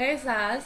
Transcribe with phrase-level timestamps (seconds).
[0.00, 0.64] Hey Sas,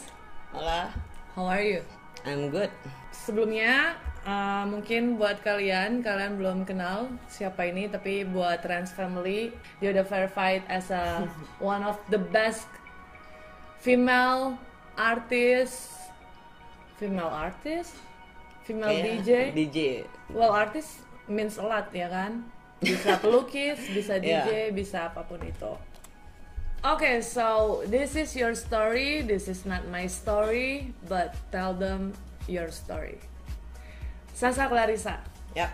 [0.54, 0.94] Hola,
[1.34, 1.82] how are you?
[2.22, 2.70] I'm good.
[3.10, 9.50] Sebelumnya uh, mungkin buat kalian kalian belum kenal siapa ini tapi buat Trans Family
[9.82, 11.26] dia udah verified as a
[11.58, 12.70] one of the best
[13.82, 14.54] female
[14.94, 15.90] artist
[16.94, 17.98] female artist
[18.62, 19.78] female Kayak DJ DJ.
[20.30, 22.46] well artist means a lot ya kan
[22.78, 24.70] bisa pelukis bisa DJ Yeah.
[24.70, 25.74] bisa apa pun itu
[26.84, 29.24] Okay, so this is your story.
[29.24, 32.12] This is not my story, but tell them
[32.44, 33.16] your story.
[34.36, 35.16] Sasa Clarissa.
[35.56, 35.72] Ya,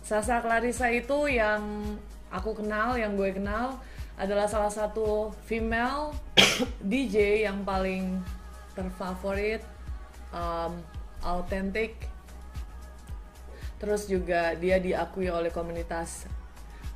[0.00, 1.60] Sasa Clarissa itu yang
[2.32, 3.76] aku kenal, yang gue kenal
[4.16, 6.16] adalah salah satu female
[6.80, 8.24] DJ yang paling
[8.72, 9.60] terfavorit,
[10.32, 10.80] um,
[11.20, 12.08] autentik.
[13.76, 16.24] Terus juga dia diakui oleh komunitas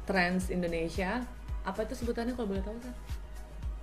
[0.09, 1.36] trans Indonesia.
[1.68, 2.95] Apa itu sebutannya kalau boleh tahu kan?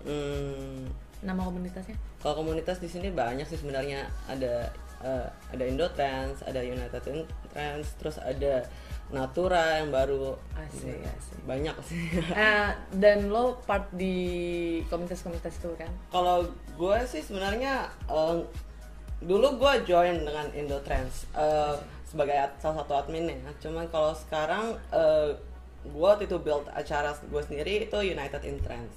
[0.04, 0.90] hmm,
[1.22, 1.98] Nama komunitasnya?
[2.18, 7.02] kalau komunitas di sini banyak sih sebenarnya ada eh, ada Indo Trans, ada United
[7.52, 8.66] Trans, terus ada
[9.06, 10.34] Natura yang baru.
[10.58, 11.38] Asik, asik.
[11.46, 12.10] Banyak sih.
[12.34, 14.18] Eh, dan lo part di
[14.90, 15.90] komunitas-komunitas itu kan?
[16.10, 18.38] kalau gue sih sebenarnya eh,
[19.22, 23.38] dulu gue join dengan Indo Trans eh, sebagai salah satu adminnya.
[23.62, 25.38] Cuman kalau sekarang eh,
[25.92, 28.96] gue waktu itu build acara gue sendiri itu United in Trans.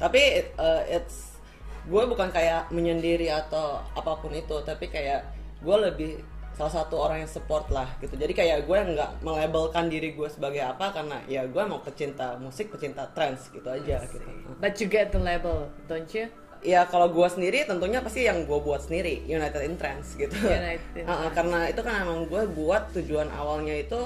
[0.00, 1.36] Tapi eh, it's
[1.82, 5.26] gue bukan kayak menyendiri atau apa pun itu, tapi kayak
[5.62, 6.12] gue lebih
[6.52, 8.14] salah satu orang yang support lah gitu.
[8.14, 12.70] Jadi kayak gue nggak melabelkan diri gue sebagai apa karena ya gue mau pecinta musik,
[12.70, 14.28] pecinta trans gitu aja gitu.
[14.60, 16.28] But you get the label, don't you?
[16.62, 20.30] Ya kalau gue sendiri tentunya pasti yang gue buat sendiri United in Trans gitu.
[20.30, 21.34] United in Trans.
[21.34, 23.98] karena itu kan emang gue buat tujuan awalnya itu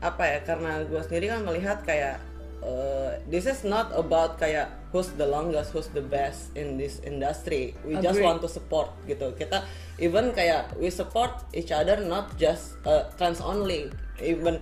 [0.00, 0.38] apa ya?
[0.42, 2.22] Karena gue sendiri kan melihat kayak
[2.64, 7.76] uh, this is not about kayak who's the longest, who's the best in this industry.
[7.84, 8.26] We just Agree.
[8.26, 9.36] want to support gitu.
[9.36, 9.62] Kita
[10.00, 13.92] even kayak we support each other not just uh, trans only.
[14.18, 14.58] Even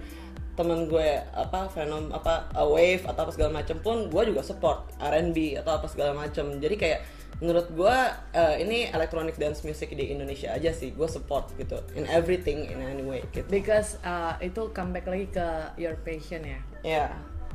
[0.53, 4.85] temen gue apa fenom apa a wave atau apa segala macam pun gue juga support
[5.01, 7.01] R&B atau apa segala macam jadi kayak
[7.43, 7.97] menurut gue
[8.33, 12.79] eh, ini electronic dance music di Indonesia aja sih gue support gitu in everything in
[12.79, 16.61] any way gitu Because uh, itu comeback lagi ke your passion ya.
[16.87, 17.07] ya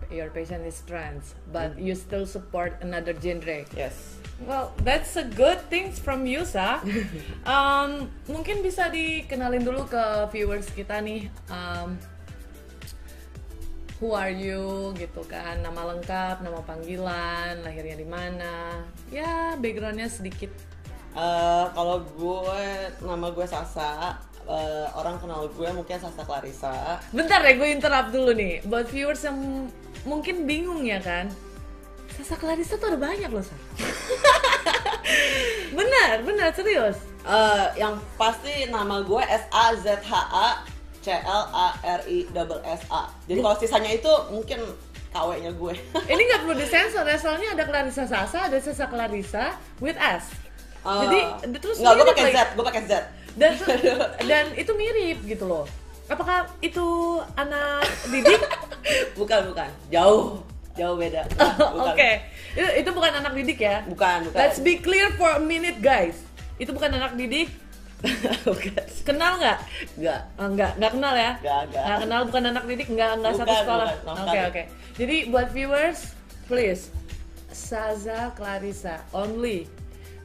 [0.07, 3.67] Your passion is trans, but you still support another genre.
[3.75, 6.79] yes Well, that's a good things from you, Sa.
[7.43, 11.25] Um, mungkin bisa dikenalin dulu ke viewers kita nih.
[11.49, 11.97] Um,
[13.97, 15.61] who are you gitu kan?
[15.65, 18.85] Nama lengkap, nama panggilan, lahirnya di mana?
[19.09, 20.53] Ya, backgroundnya sedikit.
[21.17, 22.63] Eh, kalau gue
[23.01, 28.37] nama gue Sasa eh, orang kenal gue mungkin Sasa Clarissa Bentar deh, gue interrupt dulu
[28.37, 28.61] nih.
[28.69, 29.65] Buat viewers yang
[30.05, 31.33] mungkin bingung ya kan?
[32.13, 33.57] Sasa Clarissa tuh ada banyak loh, Sa.
[35.77, 37.01] benar, benar, serius.
[37.25, 40.76] Eh, yang pasti nama gue S A Z H A
[41.07, 43.07] C L A R I double S A.
[43.31, 44.59] Jadi kalau sisanya itu mungkin
[45.15, 45.73] KW-nya gue.
[46.11, 50.35] Ini nggak perlu disensor ya, soalnya ada Clarissa Sasa, ada Sasa Clarissa with S.
[50.83, 51.19] Eh, Jadi
[51.63, 52.91] terus nggak gue pakai Z, gue pakai Z.
[53.39, 53.55] Dan
[54.29, 55.63] dan itu mirip gitu loh.
[56.11, 56.87] Apakah itu
[57.39, 58.43] anak didik?
[59.19, 60.43] Bukan bukan, jauh
[60.77, 61.25] jauh beda.
[61.25, 62.15] Oke, Bukan.
[62.53, 63.81] itu, itu bukan anak didik ya.
[63.89, 64.37] Bukan bukan.
[64.37, 66.21] Let's be clear for a minute guys.
[66.61, 67.49] Itu bukan anak didik.
[68.47, 68.85] bukan.
[69.01, 69.57] Kenal nggak?
[69.97, 70.21] Nggak.
[70.37, 71.31] Oh, enggak, enggak kenal ya?
[71.41, 71.97] Nggak, nggak.
[72.05, 73.87] kenal bukan anak didik, enggak enggak satu sekolah.
[73.89, 74.45] sama Oke, sekali.
[74.45, 74.63] oke.
[74.97, 75.99] Jadi buat viewers,
[76.45, 76.93] please
[77.49, 79.65] Saza Clarissa only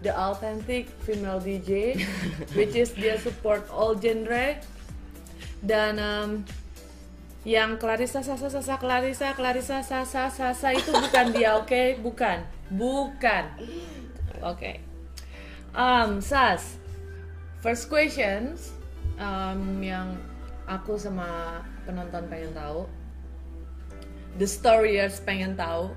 [0.04, 1.96] the authentic female DJ
[2.58, 4.58] which is dia support all genre
[5.64, 6.30] dan um,
[7.42, 11.98] yang Clarissa Sasa Sasa Clarissa Clarissa Sasa Sasa itu bukan dia, oke?
[12.04, 12.38] Bukan.
[12.70, 13.44] Bukan.
[14.42, 14.78] Oke.
[15.72, 16.76] Um, Sas,
[17.62, 18.74] first questions
[19.22, 20.18] um, yang
[20.66, 22.90] aku sama penonton pengen tahu,
[24.36, 25.94] the storyers pengen tahu,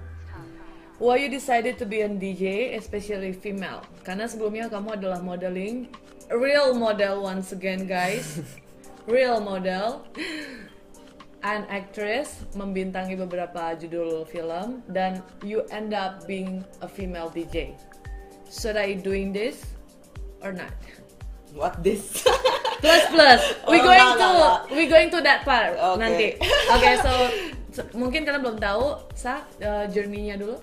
[1.01, 3.81] why you decided to be a DJ, especially female?
[4.05, 5.89] Karena sebelumnya kamu adalah modeling,
[6.29, 8.45] real model once again guys,
[9.09, 10.05] real model,
[11.41, 17.73] an actress, membintangi beberapa judul film, dan you end up being a female DJ.
[18.53, 19.65] Should I doing this
[20.45, 20.73] or not?
[21.55, 22.21] What this?
[22.83, 25.97] Plus plus, we Oh, going enggak, to we going to that part Oke.
[25.97, 26.37] nanti.
[26.69, 27.11] Oke, so,
[27.73, 30.59] so- mungkin kalian belum tahu, sa uh, journey-nya dulu.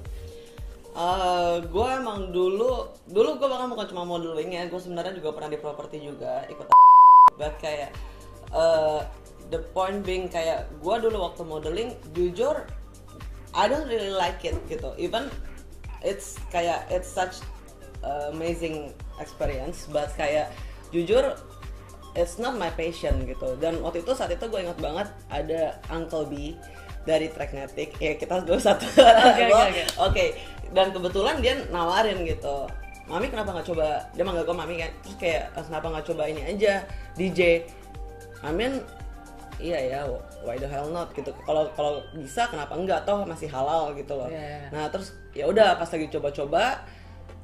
[0.93, 5.49] Eh, gue emang dulu dulu gue bahkan bukan cuma modeling ya gue sebenarnya juga pernah
[5.49, 6.69] di properti juga ikut
[7.41, 7.97] but kayak
[8.53, 9.01] eh,
[9.49, 12.69] the point being kayak gue dulu waktu modeling jujur
[13.57, 15.33] I don't really like it gitu even
[16.05, 17.41] it's kayak it's such
[18.05, 20.53] uh, amazing experience but kayak
[20.93, 21.25] jujur
[22.13, 23.57] it's not my passion gitu.
[23.57, 26.57] Dan waktu itu saat itu gue ingat banget ada Uncle B
[27.03, 27.97] dari Tracknetic.
[27.99, 28.85] Ya kita dua satu.
[29.33, 29.83] Oke oke, oke.
[30.13, 30.25] Oke,
[30.71, 32.69] dan kebetulan dia nawarin gitu.
[33.11, 34.07] Mami kenapa nggak coba?
[34.15, 34.91] Dia manggil gue Mami kan.
[35.03, 36.87] Terus kayak "Eh, kenapa nggak coba ini aja
[37.19, 37.67] DJ
[38.43, 38.83] Amin
[39.63, 40.01] iya ya
[40.43, 41.11] why the hell not?
[41.15, 41.31] Gitu.
[41.47, 44.27] Kalau kalau bisa kenapa enggak toh masih halal gitu loh.
[44.31, 44.71] Iya.
[44.75, 46.83] nah terus ya udah pas lagi coba-coba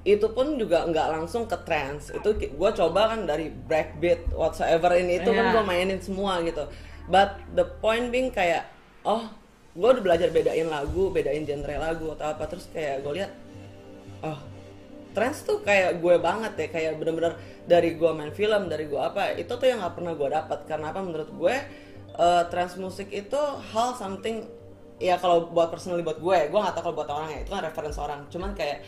[0.08, 5.20] itu pun juga nggak langsung ke trance itu gue coba kan dari breakbeat whatsoever ini
[5.20, 5.54] itu kan Iya.
[5.60, 6.64] gue mainin semua gitu.
[7.08, 8.68] But the point being kayak
[9.04, 9.28] oh
[9.76, 13.30] gue udah belajar bedain lagu bedain genre lagu atau apa terus kayak gue lihat
[14.24, 14.38] oh
[15.12, 17.36] trance tuh kayak gue banget ya kayak bener-bener
[17.68, 20.86] dari gue main film dari gue apa itu tuh yang nggak pernah gue dapat karena
[20.88, 21.00] apa?
[21.04, 21.54] Menurut gue
[22.16, 23.40] eh, trance musik itu
[23.72, 24.48] hal something
[24.98, 27.62] ya kalau buat personally buat gue gue nggak tahu kalau buat orang ya itu kan
[27.62, 28.20] reference orang.
[28.32, 28.82] Cuman kayak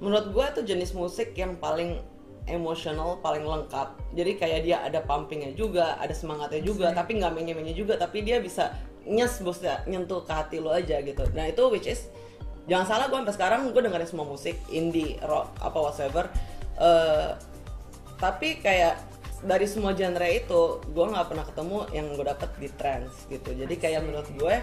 [0.00, 2.00] menurut gue tuh jenis musik yang paling
[2.48, 3.94] emosional paling lengkap.
[4.16, 8.40] Jadi kayak dia ada pumpingnya juga ada semangatnya juga tapi nggak menye-menye juga tapi dia
[8.40, 8.74] bisa
[9.06, 11.22] nyes bosnya nyentuh ke hati lo aja gitu.
[11.36, 12.08] Nah itu which is
[12.66, 16.26] jangan salah gue sampai sekarang gue dengerin semua musik indie rock apa whatsoever
[16.80, 17.30] Eh,
[18.16, 18.96] tapi kayak
[19.44, 23.52] dari semua genre itu gue nggak pernah ketemu yang gue dapet di trance gitu.
[23.52, 24.54] Jadi kayak menurut gue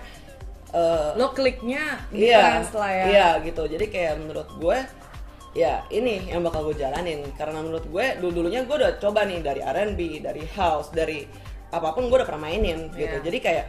[0.73, 3.05] eh, Lo kliknya di iya trance lah ya.
[3.05, 3.69] iya gitu.
[3.69, 4.77] Jadi kayak menurut gue
[5.57, 9.41] ya ini yang bakal gue jalanin karena menurut gue dulu dulunya gue udah coba nih
[9.41, 11.25] dari R&B dari house dari
[11.73, 13.25] apa pun gue udah pernah mainin gitu Iya.
[13.25, 13.65] jadi kayak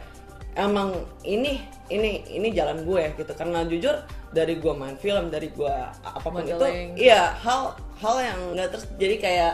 [0.53, 0.93] emang
[1.25, 1.57] ini
[1.89, 5.75] ini ini jalan gue gitu karena jujur dari gue main film dari gue
[6.05, 6.93] apa pun Modeling.
[6.93, 9.53] itu iya hal hal yang nggak terus jadi kayak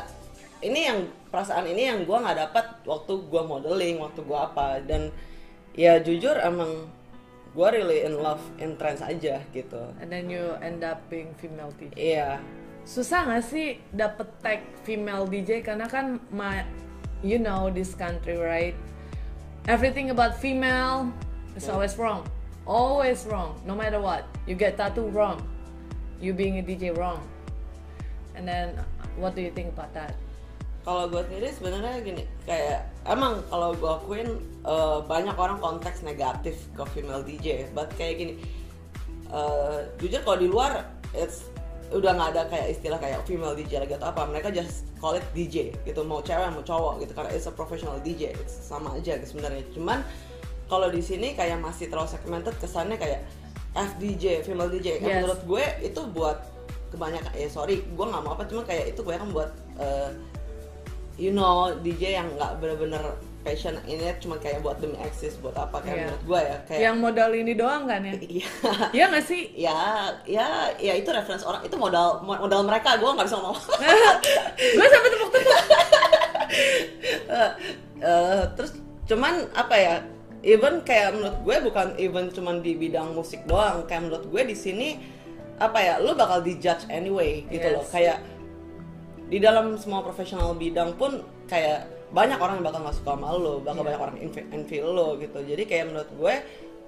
[0.59, 0.99] ini yang
[1.31, 5.07] perasaan ini yang gue nggak dapat waktu gue modeling waktu gue apa dan
[5.71, 6.87] ya jujur emang
[7.55, 11.71] gue really in love in trance aja gitu And then you end up being female
[11.79, 11.95] DJ.
[11.95, 12.29] iya
[12.83, 16.61] Susah nggak sih dapet tag female DJ karena kan ma
[17.25, 18.75] you know this country right?
[19.65, 21.09] Everything about female
[21.57, 22.21] is always wrong.
[22.69, 23.57] Always wrong.
[23.65, 24.29] No matter what.
[24.45, 25.41] You get tattoo wrong.
[26.21, 27.25] You being a DJ wrong.
[28.37, 28.77] And then
[29.17, 30.13] what do you think about that?
[30.85, 34.29] Kalau gue sendiri sebenarnya gini kayak emang kalau gue akuin
[34.61, 38.33] eh, banyak orang konteks negatif ke female DJ but kayak gini
[39.33, 40.85] eh, jujur kalau di luar
[41.17, 41.49] it's
[41.93, 44.25] udah nggak ada kayak istilah kayak female DJ lagi atau apa.
[44.25, 48.01] Mereka just call it DJ gitu mau cewek mau cowok gitu karena it's a professional
[48.01, 49.61] DJ It's sama aja gitu sebenarnya.
[49.69, 50.01] Cuman
[50.65, 53.21] kalau di sini kayak masih terlalu segmented kesannya kayak
[53.77, 55.15] FDJ female DJ yang Yes.
[55.21, 56.37] menurut gue itu buat
[56.89, 60.09] kebanyakan ya sorry gue nggak mau apa cuma kayak itu gue kan buat eh,
[61.15, 63.01] you know DJ yang nggak bener-bener
[63.41, 66.01] passion ini cuma kayak buat demi eksis buat apa kayak Iya.
[66.03, 68.13] menurut gue ya kayak Yang modal ini doang kan ya?
[68.33, 68.47] iya
[68.91, 69.41] Iya nggak sih?
[69.55, 69.77] ya
[70.25, 73.53] ya ya itu reference orang itu modal modal mereka gue nggak bisa ngomong
[74.75, 75.59] Gue sampai tepuk-tepuk.
[77.25, 77.51] Eh,
[78.01, 78.71] eh, terus
[79.05, 79.95] cuman apa ya
[80.41, 84.55] even kayak menurut gue bukan even cuman di bidang musik doang kayak menurut gue di
[84.55, 84.97] sini
[85.55, 87.75] apa ya lu bakal dijudge anyway gitu Yes.
[87.75, 88.17] loh kayak
[89.25, 93.59] di dalam semua profesional bidang pun kayak banyak orang yang bakal nggak suka sama lo
[93.59, 93.87] bakal Iya.
[93.91, 94.17] banyak orang
[94.53, 95.39] envy, lo gitu.
[95.41, 96.33] Jadi kayak menurut gue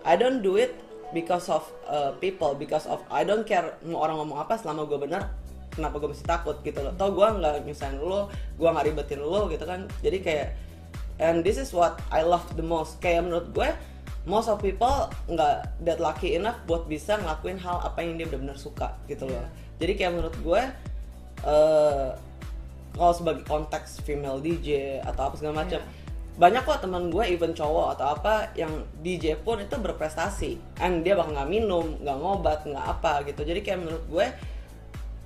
[0.05, 0.71] I don't do it
[1.11, 4.99] because of uh, people because of I don't care mau orang ngomong apa selama gue
[5.01, 5.25] bener
[5.73, 6.93] kenapa gue mesti takut gitu loh.
[6.95, 9.89] Tau gue nggak nyusahin lo gue nggak ribetin lo gitu kan.
[10.05, 10.47] Jadi kayak
[11.17, 13.01] and this is what I love the most.
[13.01, 13.69] Kayak menurut gue
[14.29, 18.61] most of people nggak that lucky enough buat bisa ngelakuin hal apa yang dia benar-benar
[18.61, 19.41] suka gitu loh.
[19.81, 20.61] Jadi kayak menurut gue
[21.41, 22.09] eh
[22.97, 25.79] kalau sebagai konteks female DJ atau apa segala macam.
[26.37, 28.69] Banyak kok teman gue even cowok atau apa yang
[29.01, 30.57] DJ pun itu berprestasi.
[30.81, 33.41] And dia bakal nggak minum nggak ngobat nggak apa gitu.
[33.41, 34.25] Jadi kayak menurut gue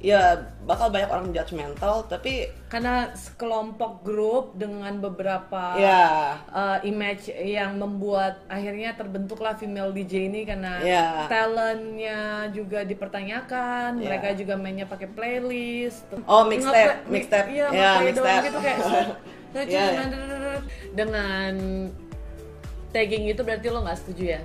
[0.01, 0.34] ya
[0.65, 8.41] bakal banyak orang judgmental tapi Karena sekelompok grup dengan beberapa ya uh, image yang membuat
[8.48, 11.29] akhirnya terbentuklah female DJ ini karena Iya.
[11.29, 14.05] talentnya juga dipertanyakan, Iya.
[14.10, 16.10] mereka juga mainnya pakai playlist.
[16.25, 17.50] Oh, mixtape, mixtape.
[17.51, 18.46] Iya, ngeplay doang mixtape.
[18.48, 18.79] gitu kayak
[19.70, 20.03] Iya, iya.
[20.98, 21.51] dengan
[22.89, 24.41] tagging itu berarti lo nggak setuju ya?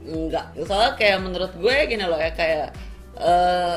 [0.00, 2.72] Enggak, soalnya kayak menurut gue gini loh ya kayak
[3.20, 3.76] eh,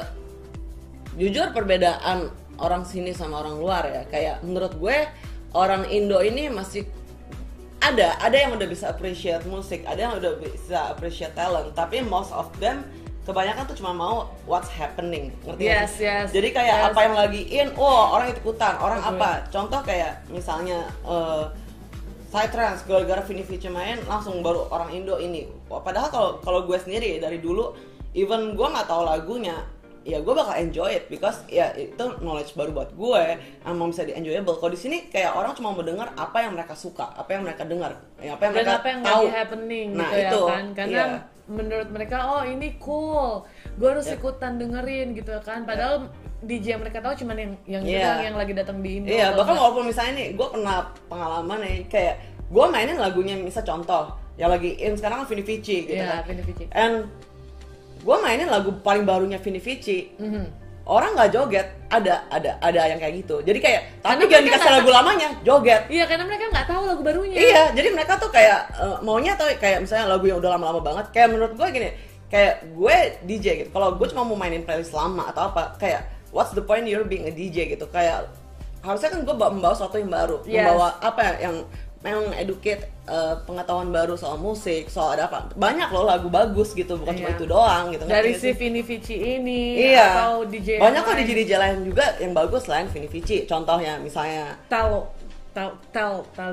[1.20, 4.98] jujur perbedaan orang sini sama orang luar ya kayak menurut gue
[5.53, 6.86] orang Indo ini masih
[7.84, 12.32] ada ada yang udah bisa appreciate musik, ada yang udah bisa appreciate talent, tapi most
[12.32, 12.88] of them
[13.27, 16.08] kebanyakan tuh cuma mau what's happening, ngerti Yes, sih?
[16.08, 16.88] yes, Jadi kayak yes.
[16.91, 19.20] apa yang lagi in, oh orang ikutan, orang Betul.
[19.20, 19.32] apa?
[19.51, 21.43] Contoh kayak misalnya eh,
[22.32, 25.46] Psytrance gara-gara Vini Vici main langsung baru orang Indo ini.
[25.70, 27.75] Padahal kalau kalau gue sendiri dari dulu
[28.15, 29.60] even gue nggak tahu lagunya
[30.03, 33.24] ya gue bakal enjoy it because ya itu knowledge baru buat gue
[33.63, 36.75] emang bisa di enjoyable kalau di sini kayak orang cuma mau dengar apa yang mereka
[36.75, 39.88] suka apa yang mereka dengar ya, apa yang dan mereka apa yang tahu lagi happening
[39.95, 41.05] nah gitu itu ya kan karena iya.
[41.43, 44.19] menurut mereka oh ini cool gue harus Yep.
[44.19, 46.12] ikutan dengerin gitu kan padahal
[46.43, 48.03] DJ yang mereka tahu cuman yang yang itu Iya.
[48.03, 49.63] doang yang lagi datang di Indo Iya, atau bahkan enggak.
[49.63, 52.15] walaupun misalnya nih, gue pernah pengalaman nih, kayak
[52.51, 56.27] gue mainin lagunya, misal contoh, yang lagi in sekarang kan Vini Vici gitu Iya, kan.
[56.27, 56.63] Vini Vici.
[56.75, 57.07] And
[58.03, 60.45] gue mainin lagu paling barunya Vini Vici, Mhm.
[60.83, 63.39] orang nggak joget, ada, ada, ada yang kayak gitu.
[63.39, 65.88] Jadi kayak, tapi jangan dikasih lagu lamanya, joget.
[65.88, 67.36] Iya karena mereka nggak tahu lagu barunya.
[67.36, 71.05] Iya, jadi mereka tuh kayak eh, maunya tuh kayak misalnya lagu yang udah lama-lama banget.
[71.10, 71.89] Kayak menurut gue gini,
[72.27, 73.69] kayak gue DJ gitu.
[73.72, 77.24] Kalau gue cuma mau mainin playlist lama atau apa, kayak what's the point you're being
[77.24, 77.88] a DJ gitu?
[77.88, 78.27] Kayak
[78.81, 80.60] harusnya kan gue bawa- membawa sesuatu yang baru, Yes.
[80.60, 81.55] membawa apa ya, yang
[82.03, 85.51] memang educate eh, pengetahuan baru soal musik, soal ada apa.
[85.55, 87.36] Banyak loh lagu bagus gitu, bukan cuma Iya.
[87.36, 88.03] itu doang gitu.
[88.03, 88.51] Dari si?
[88.51, 90.07] Vini Vici ini Iya.
[90.19, 91.19] atau DJ Banyak kok lain.
[91.19, 93.43] DJ DJ lain juga yang bagus selain Vini Vici.
[93.43, 95.03] Contohnya misalnya tahu
[95.51, 96.51] tahu tahu tahu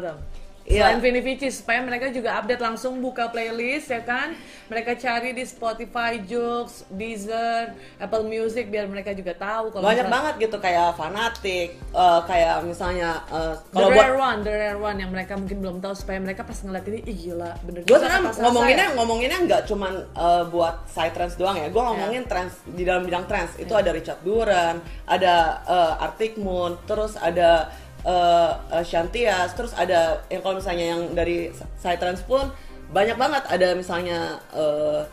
[0.71, 0.87] Iya.
[0.87, 4.39] Selain Vini Vici supaya mereka juga update langsung buka playlist ya kan.
[4.71, 10.15] Mereka cari di Spotify, Joox, Deezer, Apple Music biar mereka juga tahu kalau banyak misalnya-
[10.15, 14.79] banget gitu kayak fanatik, eh, kayak misalnya eh, The kalau buat rare one, the rare
[14.79, 17.99] one yang mereka mungkin belum tahu supaya mereka pas ngeliat ini, ih gila, bener gue
[17.99, 22.23] kata Sasa ngomonginnya ya." ngomonginnya nggak cuman uh, buat side trends doang ya gue ngomongin
[22.25, 25.35] trends di dalam bidang trends itu ada Richard Duran ada
[25.67, 27.67] uh, Arctic Moon terus ada
[28.05, 32.49] uh, uh, Shantias terus ada yang kalau misalnya yang dari side trends pun
[32.91, 33.43] banyak banget.
[33.47, 35.05] Ada misalnya uh,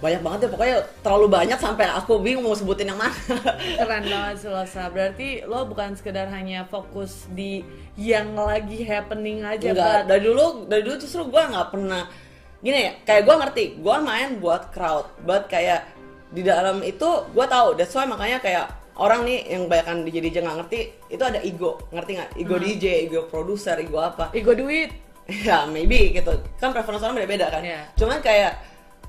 [0.00, 0.48] banyak banget ya.
[0.48, 3.12] Pokoknya terlalu banyak sampai aku bingung mau sebutin yang mana.
[3.80, 4.88] Keren banget sih lo, Sa.
[4.88, 7.60] Berarti lo bukan sekedar hanya fokus di
[8.00, 12.08] yang lagi happening aja, Enggak, dari dulu dari dulu justru gue nggak pernah
[12.64, 15.84] gini ya, kayak gue ngerti, gue main buat crowd, buat kayak
[16.32, 20.36] di dalam itu gue tahu, that's why makanya kayak orang nih yang banyak DJ DJ
[20.44, 22.30] nggak ngerti itu ada ego, ngerti nggak?
[22.36, 22.64] Ego Hmm.
[22.64, 24.28] DJ, ego produser, ego apa?
[24.30, 24.92] ego duit.
[25.46, 27.62] ya maybe gitu, kan preference orang beda-beda kan.
[27.62, 27.86] Iya.
[27.94, 28.60] Cuman kayak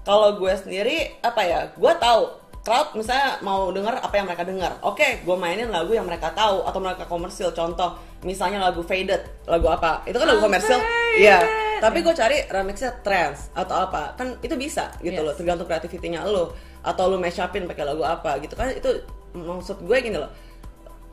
[0.02, 2.22] kalau gue sendiri apa ya, gue tahu
[2.62, 4.72] crowd misalnya mau denger apa yang mereka dengar.
[4.86, 7.50] Oke, gue mainin lagu yang mereka tahu atau mereka komersil.
[7.52, 10.06] Contoh, misalnya lagu Faded, lagu apa?
[10.06, 10.78] Itu kan lagu Oh, komersil.
[10.78, 11.26] Faded.
[11.26, 11.40] Iya.
[11.82, 14.14] Tapi gue cari remixnya trance atau apa.
[14.14, 15.26] Kan itu bisa gitu Yes.
[15.26, 16.54] loh, tergantung kreativitinya lo.
[16.82, 18.74] Atau lo mash upin pakai lagu apa gitu kan.
[18.74, 19.06] Itu
[19.38, 20.32] maksud gue gini loh.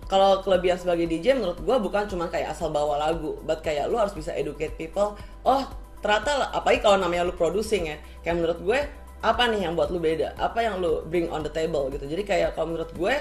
[0.09, 4.01] Kalau kelebihan sebagai DJ menurut gue bukan cuma kayak asal bawa lagu, but kayak lu
[4.01, 5.15] harus bisa educate people.
[5.45, 5.63] Oh,
[6.01, 7.97] ternyata apalagi kalau namanya lu producing ya.
[8.25, 8.79] Kayak menurut gue
[9.21, 10.33] apa nih yang buat lu beda?
[10.41, 12.09] Apa yang lu bring on the table gitu.
[12.09, 13.15] Jadi kayak kalau menurut gue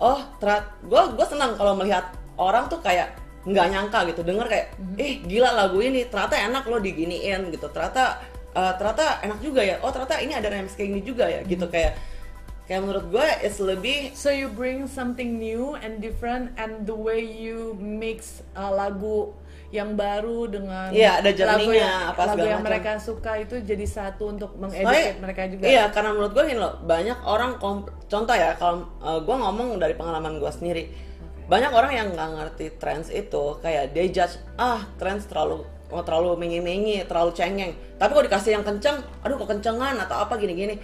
[0.00, 3.16] oh, ternyata gue gue senang kalau melihat orang tuh kayak
[3.46, 4.66] nggak nyangka gitu denger kayak
[4.98, 8.18] eh gila lagu ini ternyata enak lo diginiin gitu ternyata
[8.56, 9.76] eh, ternyata enak juga ya.
[9.84, 11.68] Oh ternyata ini ada remix kayak gini juga ya gitu.
[11.68, 12.00] Kayak
[12.66, 17.22] kayak menurut gue it's lebih So you bring something new and different and the way
[17.22, 19.36] you mix uh, lagu
[19.74, 22.70] yang baru dengan Iya, ada lagu yang, apa lagu yang macam.
[22.70, 25.64] mereka suka itu jadi satu untuk mengeducate mereka juga.
[25.66, 27.58] Iya, karena menurut gue gini loh, banyak orang
[28.06, 30.86] contoh ya kalau gue ngomong dari pengalaman gue sendiri,
[31.50, 35.66] banyak orang yang nggak ngerti trends itu kayak they judge ah trends terlalu
[35.96, 37.72] oh, terlalu mengi-mengi, terlalu cengeng.
[37.96, 40.76] Tapi kalau dikasih yang kenceng, aduh kok kencengan atau apa gini-gini.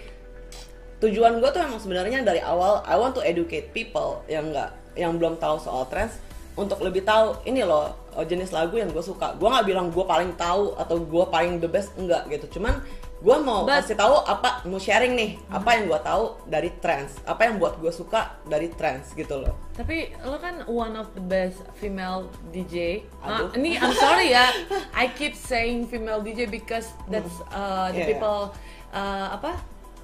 [0.99, 5.19] Tujuan gue tuh emang sebenarnya dari awal I want to educate people yang nggak yang
[5.19, 6.17] belum tahu soal trends
[6.53, 9.35] untuk lebih tahu ini loh oh, jenis lagu yang gue suka.
[9.37, 12.57] Gue nggak bilang gue paling tahu atau gue paling the best enggak gitu.
[12.59, 12.81] Cuman
[13.23, 17.15] gue mau But- kasih tahu apa mau sharing nih apa yang gue tahu dari trends,
[17.23, 19.55] apa yang buat gue suka dari trends gitu loh.
[19.71, 23.07] Tapi lo kan one of the best female DJ.
[23.23, 23.55] Ah, Aduh.
[23.55, 24.51] ini I'm sorry ya,
[24.91, 28.07] I keep saying female DJ because that's uh, the iya.
[28.11, 28.51] people
[28.91, 29.55] uh, apa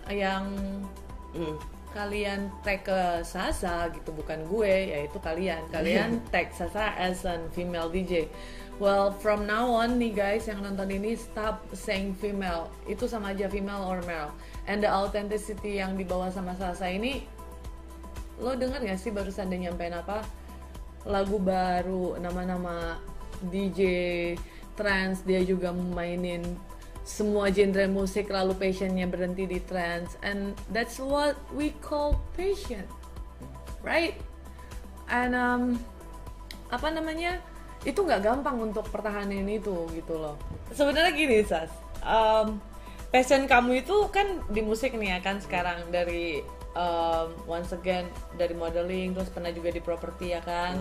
[0.07, 0.47] yang
[1.29, 1.59] Hmm.
[1.91, 7.85] kalian tag ke Sasa gitu bukan gue yaitu kalian kalian tag Sasa as an female
[7.85, 8.25] DJ
[8.79, 12.71] well from now on nih guys yang nonton ini stop saying female.
[12.88, 14.31] Itu sama aja female or male.
[14.65, 17.27] And the authenticity yang dibawa sama Sasa ini
[18.39, 20.24] lo denger gak sih barusan dia nyampein apa?
[21.03, 22.95] Lagu baru nama-nama
[23.51, 23.81] DJ
[24.79, 26.41] trance dia juga mainin
[27.03, 30.15] semua genre musik lalu passionnya berhenti di trance.
[30.24, 32.88] And that's what we call passion
[33.83, 34.15] right?
[35.09, 35.63] And um,
[36.69, 37.41] apa namanya
[37.88, 40.36] itu nggak gampang untuk pertahanin itu gitu loh.
[40.75, 41.71] Sebenarnya gini sas.
[42.03, 42.59] Um,
[43.12, 46.43] passion kamu itu kan di musik nih ya kan sekarang dari
[46.75, 48.05] um, once again
[48.36, 50.75] dari modeling terus pernah juga di properti ya kan.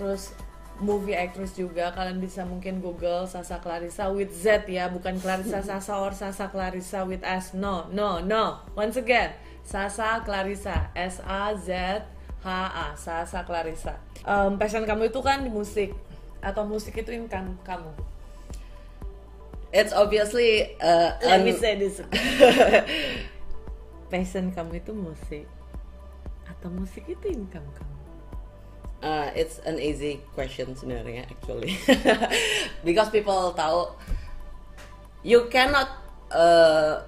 [0.00, 0.32] Terus
[0.80, 6.00] movie actress juga kalian bisa mungkin google Sasa Clarissa with Z ya bukan Clarissa Sasa
[6.00, 7.52] or Sasa Clarissa with S.
[7.52, 8.64] No no no.
[8.72, 12.00] Once again Sasa Clarissa S A Z
[12.40, 14.00] H A Sasa Clarissa.
[14.24, 15.92] Em, passion kamu itu kan di musik
[16.40, 17.92] atau musik itu income kamu?
[19.70, 22.02] It's obviously uh, Let me say this.
[24.10, 25.46] Passion kamu itu musik.
[26.50, 27.96] Atau musik itu income kamu?
[29.00, 31.78] Uh, it's an easy question sebenarnya actually.
[32.86, 33.94] Because people tahu
[35.22, 35.88] you cannot
[36.34, 37.06] uh,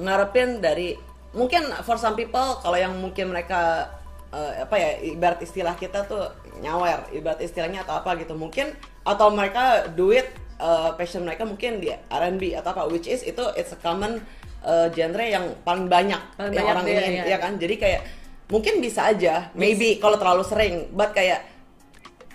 [0.00, 0.96] ngarepin dari
[1.36, 3.86] mungkin for some people kalau yang mungkin mereka
[4.30, 8.72] uh, apa ya ibarat istilah kita tuh nyawer ibarat istilahnya atau apa gitu mungkin
[9.02, 10.26] atau mereka duit
[10.58, 14.20] uh, passion mereka mungkin di R&B atau apa which is itu it's a common
[14.62, 17.24] uh, genre yang paling banyak Paling yang banyak orang dia, ingin ya.
[17.32, 18.02] ya kan jadi kayak
[18.50, 21.46] mungkin bisa aja maybe kalau terlalu sering but kayak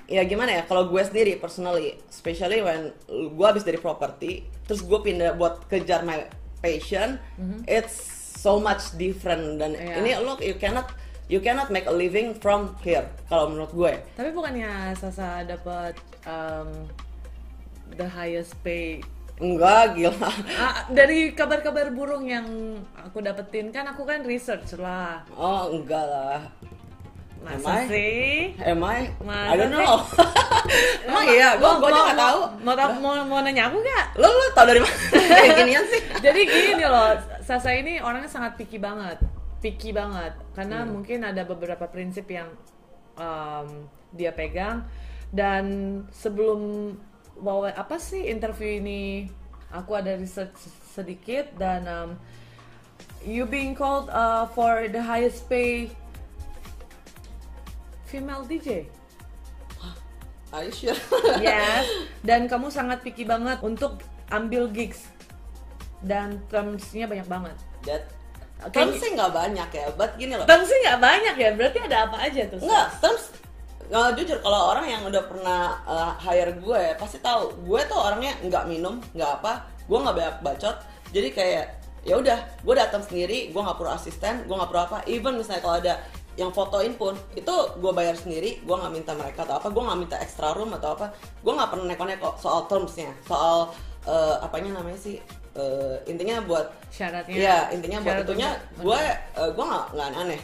[0.06, 5.00] ya gimana ya kalau gue sendiri personally especially when gue habis dari property terus gue
[5.02, 6.30] pindah buat kejar my
[6.62, 7.18] passion
[7.66, 7.98] it's
[8.38, 9.94] so much different dan Iya.
[10.02, 10.86] ini lo you cannot
[11.26, 13.94] you cannot make a living from here kalau menurut gue.
[14.14, 16.86] Tapi bukannya Sasa dapat em,
[17.92, 19.02] the highest pay?
[19.36, 20.32] Enggak gila.
[20.56, 22.48] Ah, dari kabar-kabar burung yang
[22.96, 25.28] aku dapetin kan aku kan research lah.
[25.32, 26.40] Oh enggak lah.
[27.44, 27.86] Masa I?
[27.86, 28.24] sih?
[28.58, 29.06] Am I?
[29.22, 30.02] Masa I don't know.
[31.06, 31.54] Emang iya?
[31.54, 32.40] gue Mau- gue aja mau- nggak tahu.
[32.58, 34.18] mau, mau, mau, mau nanya aku gak?
[34.18, 34.98] lo lo tau dari mana?
[35.30, 36.02] Kayak ginian sih.
[36.24, 37.14] Jadi gini loh,
[37.46, 39.22] Sasa ini orangnya sangat picky banget,
[39.66, 41.02] picky banget, karena Hmm.
[41.02, 42.54] mungkin ada beberapa prinsip yang
[43.18, 44.86] um, dia pegang
[45.34, 45.66] dan
[46.14, 46.94] sebelum
[47.42, 49.26] bawa apa sih interview ini,
[49.74, 50.56] aku ada research
[50.94, 52.10] sedikit dan um,
[53.26, 55.90] you being called uh, for the highest pay
[58.08, 58.88] female DJ.
[60.54, 60.96] Are you sure?
[61.44, 61.84] Yes,
[62.28, 64.00] dan kamu sangat picky banget untuk
[64.32, 65.12] ambil gigs
[66.00, 67.58] dan termsnya banyak banget.
[67.84, 68.08] That
[68.64, 68.72] Oke.
[68.72, 70.48] terms sih nggak banyak ya, but gini loh.
[70.48, 72.60] Termsnya nggak banyak ya, berarti ada apa aja tuh?
[72.64, 73.24] Nggak, terms
[73.92, 78.66] jujur kalau orang yang udah pernah uh, hire gue pasti tahu gue tuh orangnya nggak
[78.66, 80.76] minum nggak apa gue nggak banyak bacot
[81.14, 81.66] jadi kayak
[82.06, 85.62] ya udah gue datang sendiri gue nggak perlu asisten gue nggak perlu apa even misalnya
[85.62, 85.94] kalau ada
[86.36, 90.00] yang fotoin pun itu gue bayar sendiri gue nggak minta mereka atau apa gue nggak
[90.02, 93.72] minta extra room atau apa gue nggak pernah neko-neko soal termsnya soal
[94.10, 95.22] uh, apanya namanya sih
[95.56, 97.36] uh, intinya buat Syaratnya.
[97.36, 99.02] Iya intinya buat itunya untuk- gue
[99.40, 100.42] uh, gue nggak nggak aneh.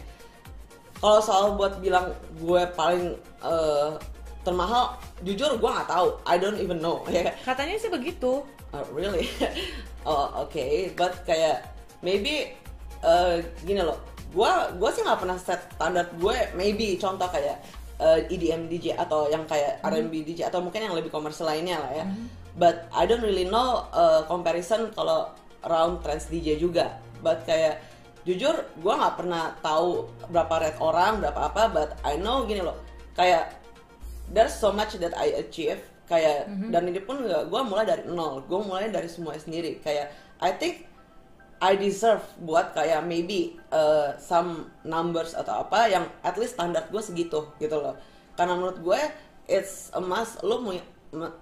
[1.02, 3.98] Kalau soal buat bilang gue paling uh,
[4.46, 6.08] termahal, jujur gue nggak tahu.
[6.26, 7.04] I don't even know.
[7.14, 8.42] Ya, Katanya sih begitu.
[8.72, 9.28] Uh, really?
[10.10, 11.68] oh oke, but kayak
[12.00, 12.56] maybe
[13.04, 14.00] uh, gini loh.
[14.32, 14.48] Gue
[14.80, 16.38] gue sih nggak pernah set standar gue.
[16.56, 17.60] Maybe contoh kayak
[18.02, 21.92] uh, EDM DJ atau yang kayak R&B DJ atau mungkin yang lebih komersial lainnya lah
[21.94, 22.06] ya.
[22.56, 25.32] But I don't really know uh, comparison kalau
[25.64, 27.00] around trans DJ juga.
[27.24, 27.80] But kayak
[28.28, 31.64] jujur gue nggak pernah tahu berapa rate orang berapa apa.
[31.72, 32.76] But I know gini loh.
[33.16, 33.56] Kayak
[34.32, 35.80] there's so much that I achieve
[36.12, 36.44] kayak
[36.76, 40.12] dan ini pun nggak gue mulai dari nol gue mulai dari semua sendiri kayak
[40.44, 40.84] I think
[41.64, 47.00] I deserve buat kayak maybe uh, some numbers atau apa yang at least standar gue
[47.00, 47.96] segitu gitu loh
[48.36, 49.00] karena menurut gue
[49.48, 50.84] it's a must mau me-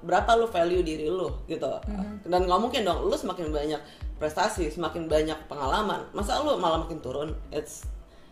[0.01, 1.69] berapa lu value diri lu gitu
[2.25, 3.81] dan nggak mungkin dong lu semakin banyak
[4.17, 7.85] prestasi semakin banyak pengalaman masa lu malah makin turun it's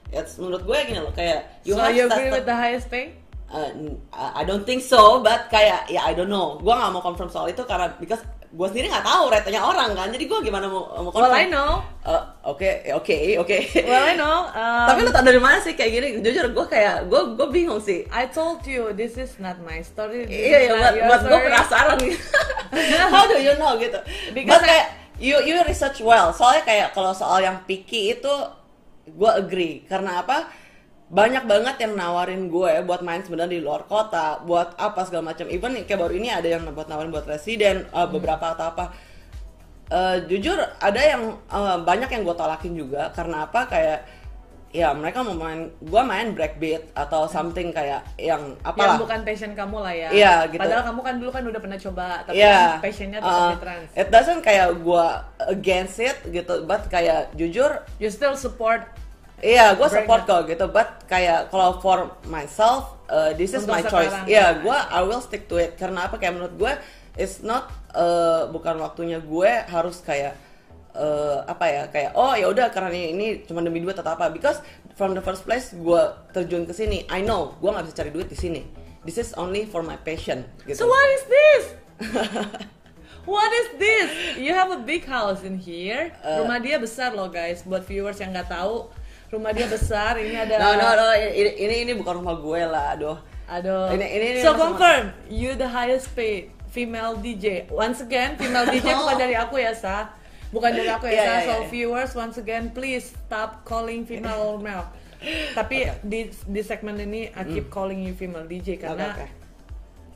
[0.09, 3.13] it's menurut gue gini loh kayak so have you agree with the highest pay?
[3.47, 6.59] Uh, I don't think so, but kayak ya I don't know.
[6.59, 10.07] Gua nggak mau confirm soal itu karena because gue sendiri nggak tahu rate-nya orang kan.
[10.07, 11.27] Jadi gue gimana mau mau confirm?
[11.27, 11.71] Well I know.
[12.07, 13.57] Uh, Oke, oke, oke.
[13.83, 14.47] Well I know.
[14.55, 16.07] Um, Tapi lu tau dari mana sih kayak gini?
[16.23, 18.07] Jujur gue kayak gue gue bingung sih.
[18.07, 20.23] I told you this is not my story.
[20.31, 21.97] Iya, iya, buat, buat gue penasaran.
[23.11, 23.99] How do you know gitu?
[24.31, 24.85] Because But kayak
[25.19, 26.31] you you research well.
[26.31, 28.33] Soalnya kayak kalau soal yang picky itu
[29.11, 29.83] gue agree.
[29.83, 30.47] Karena apa?
[31.07, 35.47] Banyak banget yang nawarin gue buat main sebenarnya di luar kota, buat apa segala macam.
[35.47, 38.85] Even kayak baru ini ada yang buat nawarin buat residen, uh, beberapa atau apa.
[39.87, 43.99] Uh, jujur ada yang uh, banyak yang gue tolakin juga karena apa kayak
[44.75, 49.55] ya mereka mau main gue main breakbeat atau something kayak yang yang apalah bukan passion
[49.55, 50.09] kamu lah ya.
[50.11, 50.59] Iya, gitu.
[50.59, 52.51] Padahal kamu kan dulu kan udah pernah coba, tapi Iya.
[52.51, 53.89] kan passionnya tetap uh, di trans.
[53.95, 58.85] It doesn't kayak gua against it gitu, but kayak jujur, You still support
[59.41, 63.77] iya gua Break support kok gitu, but kayak kalau for myself, uh, this is Untuk
[63.77, 64.13] my choice.
[64.25, 64.63] Iya, ya.
[64.65, 65.77] gua I will stick to it.
[65.77, 66.17] Karena apa?
[66.17, 66.73] Kayak menurut gue,
[67.17, 70.37] it's not uh, bukan waktunya gue harus kayak
[70.93, 74.29] uh, apa ya kayak oh ya udah karena ini, ini cuma demi duit atau apa
[74.33, 74.61] because
[74.97, 76.01] from the first place gue
[76.33, 78.61] terjun ke sini I know gue nggak bisa cari duit di sini
[79.05, 81.63] this is only for my passion gitu So what is this?
[83.27, 84.39] What is this?
[84.39, 86.15] You have a big house in here.
[86.23, 87.59] Uh, rumah dia besar loh guys.
[87.59, 88.87] Buat viewers yang nggak tahu,
[89.29, 90.15] rumah dia besar.
[90.15, 90.55] Ini ada.
[90.57, 93.17] No no no ini ini, ini bukan rumah gue lah, aduh.
[93.47, 93.91] Aduh.
[93.91, 97.67] Ini- ini- ini so confirm, you the highest paid female DJ.
[97.67, 100.11] Once again, female DJ bukan dari aku ya sa.
[100.47, 101.33] Bukan dari aku ya Iya, sa.
[101.33, 101.67] iya, So iya.
[101.67, 104.87] viewers, once again, please stop calling female male.
[105.51, 109.11] Tapi di di segmen ini I keep calling you female DJ karena.
[109.11, 109.27] Oke, oke.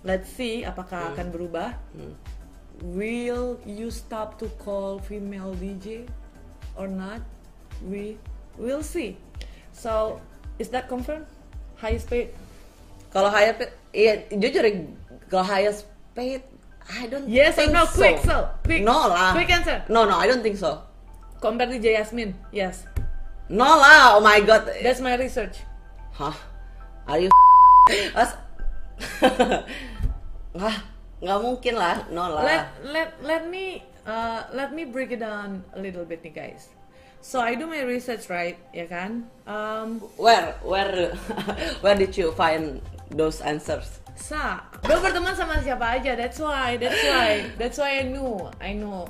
[0.03, 1.75] let's see apakah akan berubah.
[1.91, 2.13] Hmm.
[2.81, 6.09] Will you stop to call female DJ
[6.73, 7.21] or not?
[7.81, 8.17] We
[8.57, 9.17] will see.
[9.71, 10.21] So
[10.59, 11.25] is that confirmed?
[11.79, 12.33] Highest paid?
[13.11, 14.63] Kalau highest paid, iya jujur
[15.27, 16.43] kalau highest paid,
[16.91, 17.83] I don't Yes or think no?
[17.87, 17.97] so.
[17.97, 18.81] Quick, so quick.
[18.83, 19.31] No lah.
[19.35, 19.83] Quick answer.
[19.87, 20.83] No no, I don't think so.
[21.41, 22.37] Compare DJ Yasmin.
[22.53, 22.85] Yes.
[23.51, 24.69] No lah, oh my god.
[24.79, 25.63] That's my research.
[26.15, 26.35] Hah?
[27.07, 27.29] Are you
[28.15, 28.37] As
[30.61, 30.77] Hah?
[31.21, 32.43] Nggak mungkin lah, no lah.
[32.43, 36.73] Let let let me uh, let me break it down a little bit nih guys.
[37.21, 39.29] So I do my research right, ya kan?
[39.45, 41.13] Um, Where where
[41.85, 42.81] where did you find
[43.13, 44.01] those answers?
[44.17, 46.17] Sa, gue berteman sama siapa aja.
[46.17, 47.29] That's why, that's why,
[47.61, 49.05] that's why I knew, I know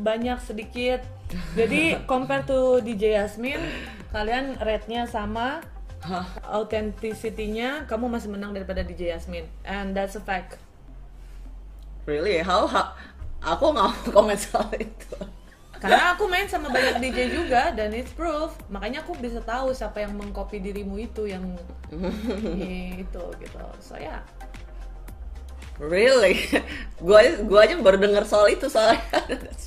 [0.00, 1.04] banyak sedikit.
[1.52, 3.60] Jadi compare to DJ Yasmin,
[4.08, 5.60] kalian rate-nya sama,
[6.00, 6.24] Hah?
[6.48, 10.56] authenticity-nya kamu masih menang daripada DJ Yasmin, and that's a fact.
[12.08, 12.40] Really?
[12.40, 12.64] How?
[12.64, 12.96] how
[13.44, 15.37] aku nggak mau komen soal itu.
[15.78, 18.58] Karena aku main sama banyak DJ juga dan it's proof.
[18.66, 21.42] Makanya aku bisa tahu siapa yang mengcopy dirimu itu yang
[23.02, 23.62] itu gitu.
[23.78, 24.18] So ya.
[25.78, 26.42] Really?
[27.06, 28.98] gua gua aja baru dengar soal itu soalnya.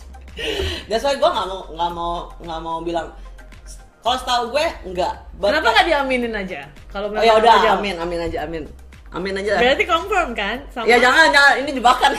[0.91, 3.07] That's why gua nggak mau nggak mau nggak mau bilang.
[4.01, 5.13] Kalau setahu gue enggak.
[5.37, 6.65] But- Kenapa nggak diaminin aja?
[6.89, 7.69] Kalau Oh ya udah, aja.
[7.77, 8.65] amin, amin aja, amin.
[9.13, 9.61] Amin aja.
[9.61, 10.57] Berarti confirm kan?
[10.73, 12.11] Sama Ya jangan, jangan, ini jebakan.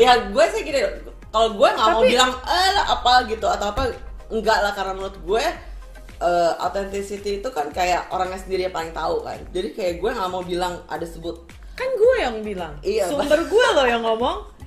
[0.00, 0.80] ya gue sih gini,
[1.28, 3.92] kalau gue nggak mau bilang eh lah, apa gitu atau apa,
[4.32, 5.44] enggak lah karena menurut gue
[6.18, 9.38] eh, authenticity itu kan kayak orangnya sendiri yang paling tahu kan.
[9.52, 11.36] Jadi kayak gue nggak mau bilang ada sebut.
[11.78, 12.74] Kan gue yang bilang.
[12.82, 14.57] Iya, sumber gue loh yang ngomong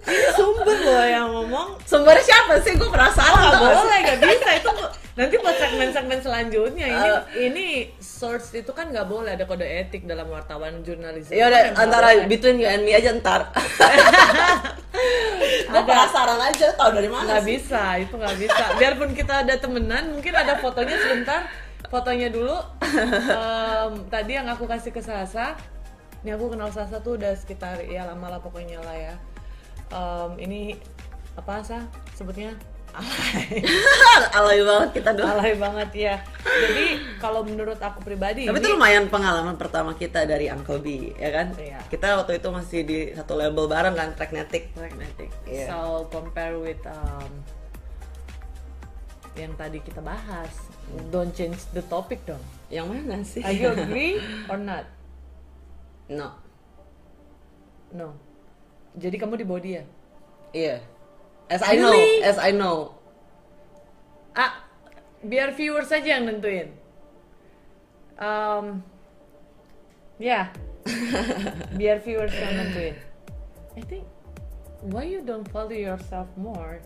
[0.00, 2.72] ini sumber loh yang ngomong sumbernya siapa sih?
[2.72, 3.76] Gue oh penasaran tau gak sih?
[3.76, 4.70] boleh nggak bisa itu
[5.14, 7.20] nanti buat segmen-segmen selanjutnya ini Eh.
[7.44, 7.66] ini
[7.98, 12.14] source itu kan nggak boleh ada kode etik dalam wartawan jurnalisme Ya udah kan antara
[12.14, 12.26] boleh.
[12.26, 13.50] between you and me aja ntar.
[15.68, 20.10] gue penasaran aja tahu dari mana nggak bisa itu nggak bisa biarpun kita ada temenan
[20.10, 21.40] mungkin ada fotonya sebentar
[21.84, 25.54] fotonya dulu Em, tadi yang aku kasih ke Sasa
[26.18, 29.14] ini aku kenal Sasa tuh udah sekitar ya lama lah pokoknya lah ya
[29.88, 30.60] Em, ini
[31.32, 31.80] apa sah
[32.12, 32.52] sebutnya
[32.90, 33.62] alay
[34.36, 35.24] Alay banget kita dulu.
[35.24, 40.24] alay banget ya jadi kalau menurut aku pribadi Tapi ini- itu lumayan pengalaman pertama kita
[40.24, 41.54] dari Uncle B, ya kan?
[41.54, 41.78] Iya.
[41.86, 44.74] Kita waktu itu masih di satu label bareng kan, Tracknetic.
[44.74, 45.30] magnetic.
[45.44, 45.68] Iya.
[45.68, 47.30] So compare with um,
[49.34, 50.50] yang tadi kita bahas,
[51.08, 52.42] don't change the topic dong.
[52.68, 53.40] Yang mana sih?
[53.40, 54.84] Are you agree or not?
[56.08, 56.34] no.
[57.90, 58.16] No.
[58.98, 59.84] Jadi kamu di body ya?
[60.50, 60.76] Iya.
[61.48, 62.20] As I know, Really?
[62.26, 62.98] as I know.
[64.34, 64.66] Ah,
[65.22, 66.74] biar viewers saja yang nentuin.
[68.18, 68.82] Um,
[70.18, 70.50] ya,
[71.78, 72.94] biar viewers yang nentuin.
[73.78, 74.04] I think
[74.82, 76.82] why you don't value yourself more?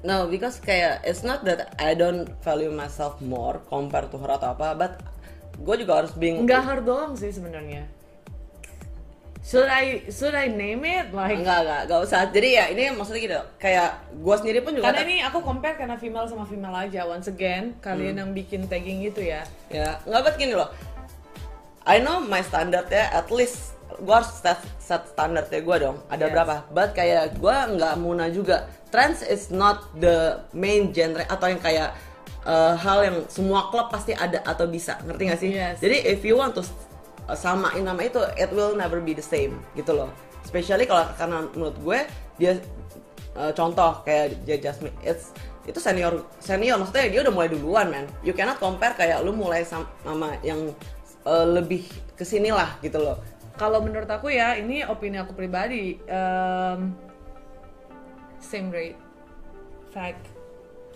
[0.00, 4.56] No, because kayak it's not that I don't value myself more compared to her atau
[4.56, 4.92] apa, but
[5.58, 7.86] gue juga harus being Enggak hard doang sih sebenarnya.
[9.48, 12.28] Should I should I name it like enggak enggak enggak usah.
[12.28, 15.96] Jadi ya ini maksudnya gitu, kayak gue sendiri pun juga Karena ini aku compare karena
[15.96, 17.08] female sama female aja.
[17.08, 19.40] Once again, kalian yang bikin tagging itu ya.
[19.72, 20.68] ya nggak buat gini loh
[21.88, 25.96] I know my standard ya at least gue harus set, set standar ya gue dong
[26.06, 26.32] ada Yes.
[26.36, 31.56] berapa but kayak gue nggak muna juga trance is not the main genre atau yang
[31.58, 31.96] kayak
[32.44, 35.80] uh, hal yang semua klub pasti ada atau bisa ngerti gak sih Yes.
[35.80, 36.60] jadi if you want to
[37.36, 40.08] samain nama itu it will never be the same gitu loh
[40.44, 41.98] especially kalau karena menurut gue
[42.40, 42.52] dia
[43.36, 45.34] uh, contoh kayak J Jasmine it's
[45.68, 49.60] itu senior senior maksudnya dia udah mulai duluan man you cannot compare kayak lu mulai
[49.66, 50.72] sam- sama yang
[51.28, 51.84] uh, lebih
[52.16, 53.20] ke sini lah gitu loh
[53.58, 55.98] Kalau menurut aku ya, ini opini aku pribadi.
[56.06, 56.94] em,
[58.38, 58.94] same rate,
[59.90, 60.30] fact,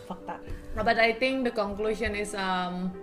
[0.06, 0.38] fakta.
[0.78, 2.94] But I think the conclusion is um,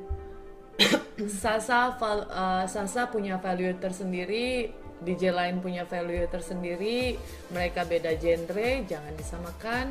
[1.43, 7.15] Sasa val- uh, Sasa punya value tersendiri DJ lain punya value tersendiri,
[7.55, 9.85] mereka beda genre, jangan disamakan.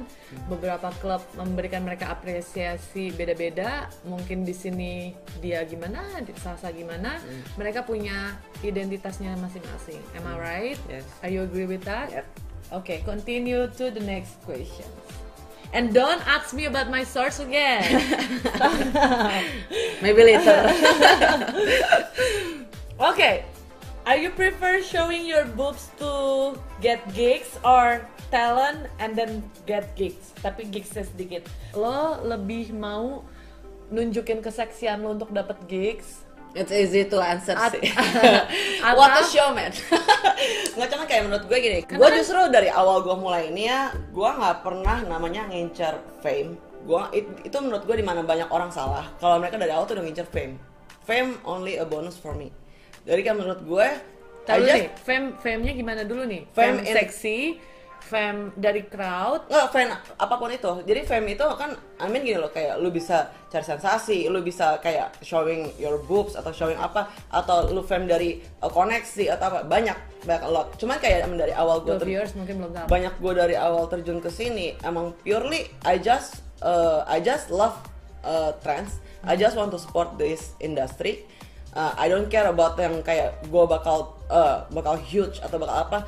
[0.53, 3.89] Beberapa klub memberikan mereka apresiasi beda-beda.
[4.05, 7.17] Mungkin di sini dia gimana, di Salsa gimana.
[7.57, 10.01] Mereka punya identitasnya masing-masing.
[10.13, 10.79] Am I right?
[10.93, 11.09] Yes.
[11.25, 12.13] Are you agree with that?
[12.13, 12.27] Yep.
[12.85, 14.85] Okay, continue to the next question.
[15.73, 17.85] And don't ask me about my source again.
[20.03, 20.65] Maybe later.
[23.13, 23.45] okay,
[24.09, 30.33] are you prefer showing your boobs to get gigs or talent and then get gigs?
[30.41, 31.45] Tapi gigsnya sedikit.
[31.77, 33.29] Lo lebih mau
[33.93, 36.28] nunjukin keseksian lo untuk dapat gigs
[36.59, 37.87] It's easy to answer At- sih.
[38.99, 39.71] What a showman.
[40.75, 41.79] nggak cuma kayak menurut gue gini.
[41.87, 46.59] Gue justru dari awal gue mulai ini ya, gue nggak pernah namanya ngincer fame.
[46.83, 46.99] Gue
[47.47, 49.07] itu menurut gue di mana banyak orang salah.
[49.23, 50.59] Kalau mereka dari awal tuh udah ngincer fame.
[51.07, 52.51] Fame only a bonus for me.
[53.07, 53.89] Jadi kan menurut gue,
[54.49, 56.49] Tahu nih, fame fame-nya gimana dulu nih?
[56.57, 57.39] Fame Fame, in- seksi,
[58.09, 60.81] fame dari crowd, nggak fan apa pun itu.
[60.89, 64.81] Jadi fame itu kan I mean gini loh kayak lu bisa cari sensasi lu bisa
[64.81, 69.59] kayak showing your boobs atau showing apa atau lu fame dari uh, koneksi atau apa
[69.69, 70.73] banyak banyak a lot.
[70.81, 72.87] Cuman kayak emang dari awal gue the viewers mungkin belum tahu.
[72.89, 77.77] banyak gue dari awal terjun ke sini emang purely I just uh, I just love
[78.25, 78.99] uh, trends.
[79.27, 81.29] I just want to support this industry.
[81.77, 85.99] Uh, I don't care about yang kayak gue bakal uh, bakal huge atau bakal apa.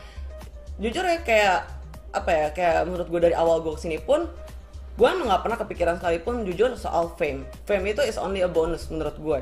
[0.81, 1.80] Jujur ya kayak
[2.11, 4.27] apa ya kayak menurut gue dari awal gue ke sini pun
[4.99, 7.49] gue emang nggak pernah kepikiran sekalipun jujur soal fame.
[7.65, 9.41] Fame itu is only a bonus menurut gue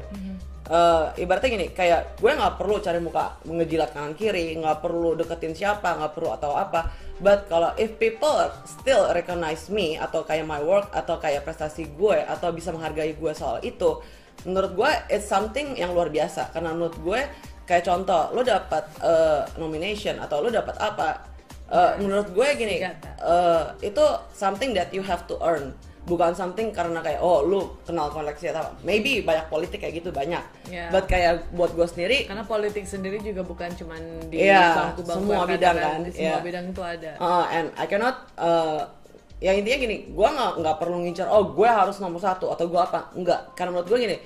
[0.69, 5.57] Eh, ibaratnya gini kayak gue nggak perlu cari muka ngejilat kanan kiri nggak perlu deketin
[5.57, 6.93] siapa nggak perlu atau apa.
[7.25, 8.37] But kalau if people
[8.69, 13.33] still recognize me atau kayak my work atau kayak prestasi gue atau bisa menghargai gue
[13.33, 14.05] soal itu
[14.45, 16.53] menurut gue it's something yang luar biasa.
[16.53, 17.21] Karena menurut gue
[17.65, 21.28] kayak contoh lo dapat eh, nomination atau lo dapat apa
[21.69, 25.73] eh, menurut gue gini eh, itu something that you have to earn.
[26.09, 30.41] Bukan something karena kayak oh lu kenal koleksi atau maybe banyak politik kayak gitu banyak.
[30.73, 30.89] Yeah.
[30.89, 34.01] but kayak buat gue sendiri Karena politik sendiri juga bukan cuman
[34.33, 36.45] di Iya, bangku-bangku semua bidang kan, di semua iya.
[36.45, 37.13] bidang itu ada.
[37.21, 38.89] uh, and I cannot uh,
[39.37, 42.81] ya intinya gini gue nggak nggak perlu ngincar oh gue harus nomor satu atau gue
[42.81, 43.13] apa.
[43.13, 44.17] Enggak karena menurut gue gini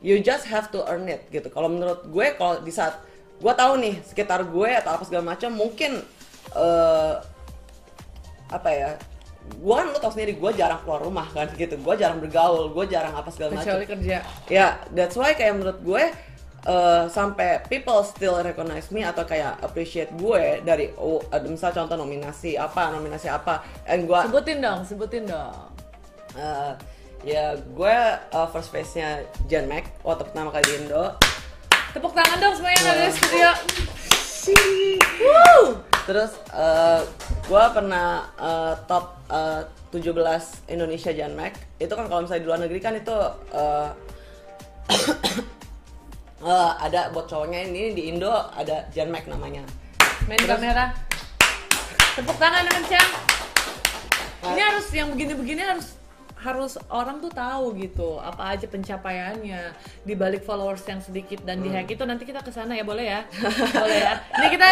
[0.00, 1.52] you just have to earn it gitu.
[1.52, 2.96] Kalau menurut gue kalau di saat
[3.44, 6.00] gue tahu nih sekitar gue atau apa segala macam mungkin
[6.54, 7.14] eh
[8.50, 8.90] apa ya
[9.44, 12.84] gue kan lo tau sendiri gue jarang keluar rumah kan gitu gue jarang bergaul gue
[12.88, 14.16] jarang apa segala macam Kecuali kerja.
[14.48, 16.02] ya that's why kayak menurut gue
[16.64, 22.56] uh, sampai people still recognize me atau kayak appreciate gue dari oh, misal contoh nominasi
[22.56, 25.68] apa nominasi apa and gue Sebutin dong, sebutin dong.
[26.40, 26.72] uh,
[27.20, 27.96] ya gue
[28.32, 31.12] uh, first face nya Jan Mac waktu pertama kali di Indo
[31.94, 33.50] Tepuk tangan dong semuanya yang ada di studio.
[36.04, 37.00] Terus uh,
[37.48, 40.12] gue pernah uh, top uh, 17
[40.68, 43.16] Indonesia Jan Mac itu kan kalau misalnya di luar negeri kan itu
[43.56, 43.88] uh,
[46.44, 49.64] uh, ada buat cowoknya ini di Indo ada Jan Mac namanya
[50.24, 50.88] Main kamera.
[52.16, 53.10] Tepuk tangan dengan Cang.
[54.44, 56.00] Ini harus yang begini-begini harus
[56.44, 59.72] harus orang tuh tahu gitu apa aja pencapaiannya.
[60.04, 63.08] Di balik followers yang sedikit dan di hack itu nanti kita ke sana ya boleh
[63.08, 63.20] ya?
[63.82, 64.14] Boleh ya?
[64.36, 64.66] Ini kita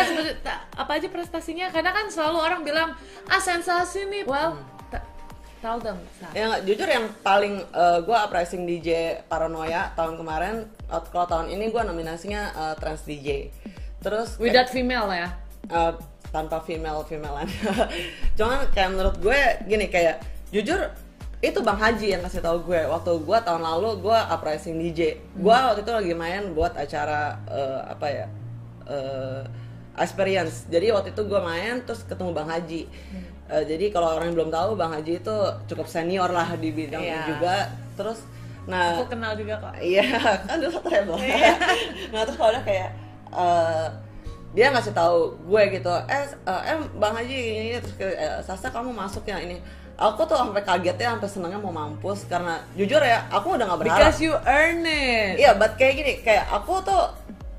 [0.77, 1.73] apa aja prestasinya?
[1.73, 2.93] Karena kan selalu orang bilang
[3.25, 4.29] ah sensasi nih.
[4.29, 4.61] Well
[4.93, 5.07] ta-
[5.59, 5.97] tell them.
[6.21, 6.29] Sa.
[6.37, 7.65] yang jujur yang paling
[8.05, 13.49] gue uprising DJ Paranoia tahun kemarin uh, kalau tahun ini gue nominasinya uh, Trans DJ
[13.99, 15.29] terus kayak- without female ya?
[15.73, 15.95] Uh,
[16.29, 17.47] tanpa female femalean.
[18.41, 20.89] Cuman kayak menurut gue gini kayak jujur
[21.43, 22.81] itu bang Haji yang kasih tahu gue.
[22.87, 27.83] Waktu gue tahun lalu gue uprising DJ gue waktu itu lagi main buat acara uh,
[27.91, 28.27] apa ya
[28.87, 29.43] uh,
[29.99, 32.83] experience jadi waktu itu gue main terus ketemu bang Haji.
[33.51, 37.03] Uh, jadi kalau orang yang belum tahu bang Haji itu cukup senior lah di bidang
[37.03, 37.75] ini juga.
[37.99, 38.23] Terus
[38.63, 39.75] nah aku kenal juga kok.
[39.83, 40.07] Iya,
[40.47, 41.19] kan dulu satu rebel.
[41.19, 41.59] Iya.
[42.15, 42.89] nah terus kalau udah kayak
[43.35, 43.87] eh,
[44.53, 48.69] dia ngasih tahu gue gitu, eh, eh, em bang Haji ini, terus kayak, eh, Sasa
[48.69, 49.59] kamu masuk ya ini.
[49.93, 53.99] Aku tuh sampai kagetnya, sampai senangnya mau mampus karena jujur ya, aku udah nggak berharap.
[54.09, 57.13] because you earn it Iya, but kayak gini, kayak aku tuh,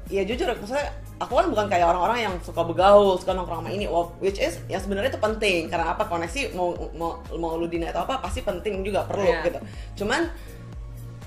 [0.09, 0.91] ya jujur, maksudnya
[1.21, 3.87] aku kan bukan kayak orang-orang yang suka bergaul, suka nongkrong sama ini,
[4.19, 8.03] which is yang sebenarnya itu penting karena apa koneksi mau mau mau lu dina atau
[8.03, 9.39] apa pasti penting juga perlu Iya.
[9.47, 9.59] gitu.
[10.03, 10.27] Cuman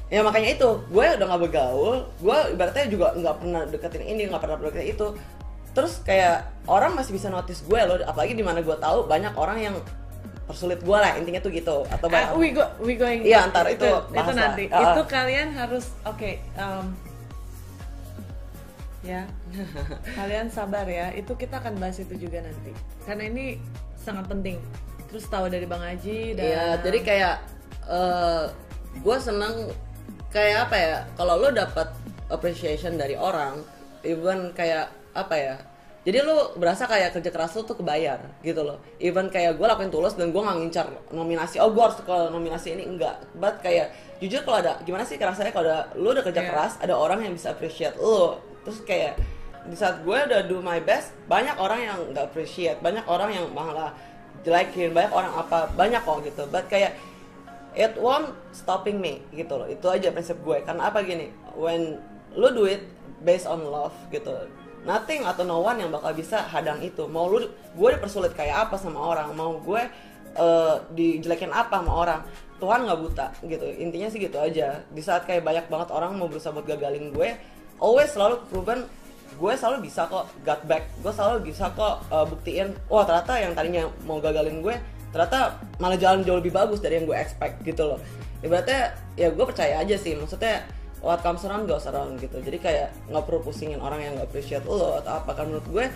[0.06, 4.42] ya makanya itu gue udah nggak bergaul, gue ibaratnya juga nggak pernah deketin ini, nggak
[4.42, 5.06] pernah deketin itu.
[5.72, 9.58] Terus kayak orang masih bisa notice gue loh, apalagi di mana gue tahu banyak orang
[9.60, 9.76] yang
[10.46, 11.82] persulit gue lah intinya tuh gitu.
[11.90, 14.34] Atau Uh, banyak we go we going Iya, ntar itu itu lah.
[14.34, 14.64] nanti.
[14.70, 14.94] Ah.
[14.94, 16.94] itu kalian harus oke um,
[19.02, 19.22] ya.
[20.18, 22.70] Kalian sabar ya itu kita akan bahas itu juga nanti.
[23.04, 23.58] Karena ini
[23.98, 24.58] sangat penting.
[25.10, 27.36] Terus tahu dari bang Haji dan Iya, jadi kayak
[28.96, 29.70] gue seneng
[30.34, 31.86] kayak apa ya kalau lo dapat
[32.26, 33.62] appreciation dari orang
[34.02, 35.54] even kayak apa ya
[36.06, 38.78] jadi lo berasa kayak kerja keras lo tuh kebayar gitu loh.
[39.02, 42.78] Even kayak gue lakuin tulus dan gue nggak ngincar nominasi oh gue harus ke nominasi
[42.78, 42.86] ini.
[42.86, 43.26] Enggak.
[43.34, 43.90] But kayak
[44.22, 46.50] jujur kalau ada gimana sih rasanya kalau ada lo udah kerja Iya.
[46.54, 49.18] keras ada orang yang bisa appreciate lo terus kayak
[49.66, 53.44] di saat gue udah do my best banyak orang yang nggak appreciate banyak orang yang
[53.50, 53.90] malah
[54.46, 56.46] jelekin banyak orang apa banyak kok gitu.
[56.46, 56.94] But kayak
[57.74, 59.66] it won't stopping me gitu loh.
[59.66, 60.62] Itu aja prinsip gue.
[60.62, 61.34] Karena apa gini?
[61.58, 61.98] When
[62.38, 62.86] lu do it
[63.26, 64.30] based on love gitu
[64.86, 67.04] nothing atau no one yang bakal bisa hadang itu.
[67.10, 69.34] Mau lu gue dipersulit kayak apa sama orang?
[69.34, 69.82] Mau gue
[70.38, 72.20] eh, dijelekin apa sama orang?
[72.56, 73.66] Tuhan nggak buta gitu.
[73.76, 74.80] Intinya sih gitu aja.
[74.88, 77.34] Di saat kayak banyak banget orang mau berusaha buat gagalin gue
[77.82, 78.86] always selalu proven
[79.36, 80.30] gue selalu bisa kok.
[80.46, 80.86] Got back.
[81.02, 84.78] Gue selalu bisa kok uh, buktiin wah ternyata yang tadinya mau gagalin gue
[85.10, 88.00] ternyata malah jalan jauh lebih bagus dari yang gue expect gitu loh.
[88.40, 90.14] Ibaratnya ya gue percaya aja sih.
[90.14, 90.64] Maksudnya
[91.06, 92.42] what comes around goes around gitu.
[92.42, 95.30] Jadi kayak nggak perlu pusingin orang yang nggak appreciate lo atau apa.
[95.38, 95.86] Kan menurut gue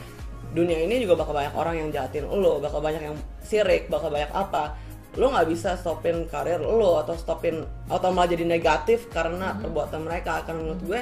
[0.54, 2.62] dunia ini juga bakal banyak orang yang jahatin lo.
[2.62, 4.78] Bakal banyak yang sirik bakal banyak apa.
[5.18, 10.46] Lo nggak bisa stopin karir lo atau stopin atau malah jadi negatif karena perbuatan mereka.
[10.46, 11.00] Karena menurut gue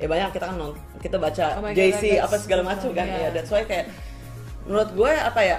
[0.00, 3.04] ya banyak kita kan non- kita baca Oh God, JC apa segala macam kan.
[3.04, 3.28] yeah.
[3.28, 3.92] ya that's why kayak
[4.64, 5.56] menurut gue apa ya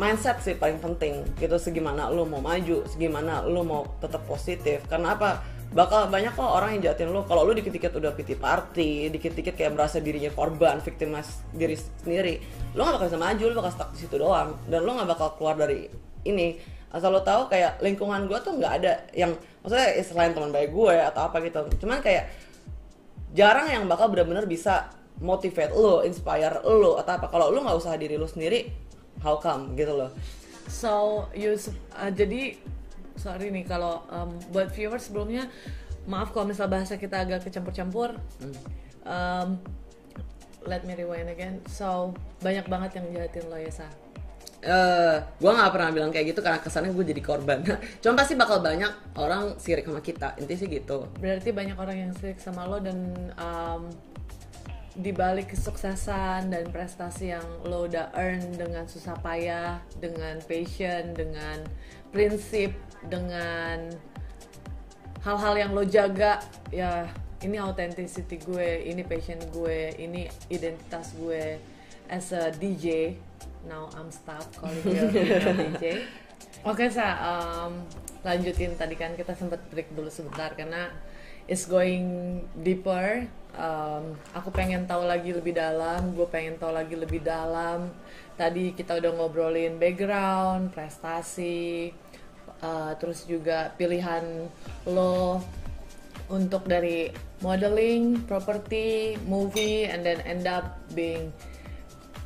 [0.00, 1.20] mindset sih paling penting.
[1.36, 4.80] Gitu segimana lo mau maju segimana lo mau tetap positif.
[4.88, 9.10] Karena apa bakal banyak kok orang yang jahatin lo kalau lo dikit-dikit udah pity party
[9.10, 12.38] dikit-dikit kayak merasa dirinya korban victimize diri sendiri
[12.74, 14.50] lo gak bakal bisa maju lo bakal stuck di situ doang.
[14.66, 15.86] Dan lo gak bakal keluar dari
[16.26, 16.58] ini.
[16.90, 19.34] Asal lo tahu kayak lingkungan gue tuh nggak ada yang
[19.66, 21.58] maksudnya selain teman baik gue atau apa gitu.
[21.82, 22.30] Cuman kayak
[23.34, 27.26] jarang yang bakal benar-benar bisa motivate lo, inspire lo atau apa.
[27.30, 28.70] Kalau lo nggak usaha diri lo sendiri,
[29.26, 29.74] how come?
[29.74, 30.14] Gitu loh.
[30.70, 31.58] So, you
[31.98, 32.62] uh, jadi
[33.24, 35.48] sorry nih kalau um, buat viewers sebelumnya
[36.04, 38.20] maaf kalau misal bahasa kita agak kecampur-campur.
[39.08, 39.56] Um,
[40.68, 41.64] let me rewind again.
[41.68, 42.12] So,
[42.44, 43.88] banyak banget yang jahatin lo ya, Sa.
[44.64, 47.60] Eh, gue nggak pernah bilang kayak gitu karena kesannya gue jadi korban.
[48.00, 50.32] Cuma pasti bakal banyak orang sirik sama kita.
[50.40, 51.04] Intinya sih gitu.
[51.20, 52.96] Berarti banyak orang yang sirik sama lo dan
[53.36, 53.92] um,
[54.94, 61.66] di balik kesuksesan dan prestasi yang lo udah earn dengan susah payah, dengan passion, dengan
[62.14, 62.70] prinsip,
[63.10, 63.90] dengan
[65.26, 66.38] hal-hal yang lo jaga,
[66.70, 67.10] ya
[67.42, 71.58] ini authenticity gue, ini passion gue, ini identitas gue
[72.06, 73.18] as a DJ.
[73.66, 75.10] Now I'm stop calling you
[75.74, 76.06] DJ.
[76.62, 77.82] Oke sa, um,
[78.22, 80.88] lanjutin tadi kan kita sempat break dulu sebentar karena
[81.48, 83.28] it's going deeper.
[83.54, 87.92] Um, aku pengen tahu lagi lebih dalam, gue pengen tahu lagi lebih dalam.
[88.34, 91.94] Tadi kita udah ngobrolin background, prestasi,
[92.58, 94.50] uh, terus juga pilihan
[94.90, 95.38] lo
[96.26, 101.30] untuk dari modeling, property, movie, and then end up being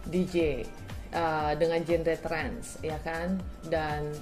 [0.09, 0.65] DJ
[1.13, 3.37] uh, dengan genre trance, ya kan?
[3.69, 4.17] Dan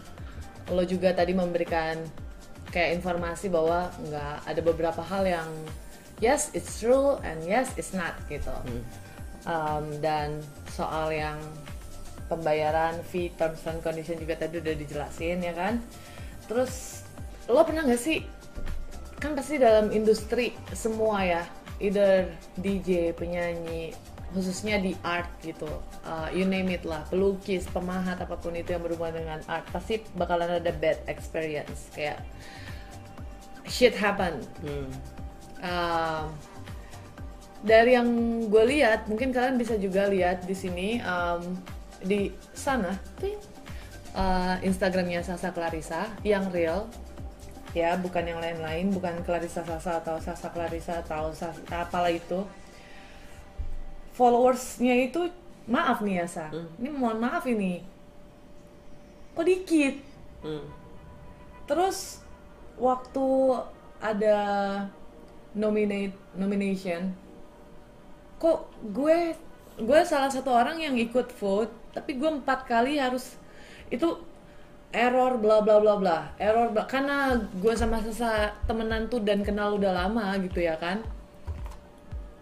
[0.74, 2.25] lo juga tadi memberikan
[2.70, 5.50] kayak informasi bahwa nggak ada beberapa hal yang
[6.18, 8.52] yes it's true and yes it's not gitu.
[9.46, 10.42] Um, dan
[10.74, 11.38] soal yang
[12.26, 15.78] pembayaran fee terms and condition juga tadi udah dijelasin ya kan.
[16.50, 17.06] Terus
[17.46, 18.26] lo pernah nggak sih
[19.16, 21.42] kan pasti dalam industri semua ya
[21.80, 22.28] either
[22.60, 23.92] DJ penyanyi
[24.34, 25.68] khususnya di art gitu.
[26.02, 27.06] Uh, you name it lah.
[27.10, 31.90] Pelukis pemahat apa pun itu yang berhubungan dengan art pasti bakalan ada bad experience.
[31.94, 32.22] Kayak
[33.66, 34.42] shit happen.
[34.62, 34.90] Hmm.
[35.62, 36.24] Um,
[37.66, 38.08] dari yang
[38.46, 41.56] gue lihat mungkin kalian bisa juga lihat di sini um,
[42.04, 43.40] di sana ting,
[44.14, 46.86] uh, Instagramnya Sasa Clarissa yang real.
[47.76, 52.44] Ya bukan yang lain-lain bukan Clarissa Sasa atau Sasa Clarissa atau Sasa, apalah itu
[54.16, 55.28] followersnya itu
[55.68, 56.48] maaf nih ya Sa
[56.80, 57.84] ini mohon maaf ini.
[59.36, 60.00] Kok dikit?
[60.40, 60.64] Hmm.
[61.68, 62.24] Terus
[62.80, 63.26] waktu
[64.00, 64.38] ada
[65.52, 67.12] nominate nomination,
[68.40, 69.36] kok gue
[69.76, 73.36] gue salah satu orang yang ikut vote, tapi gue empat kali harus
[73.92, 74.16] itu
[74.96, 76.18] error bla bla bla bla.
[76.40, 76.88] Error bla.
[76.88, 81.04] Karena gue sama sesa temenan tuh dan kenal udah lama gitu ya kan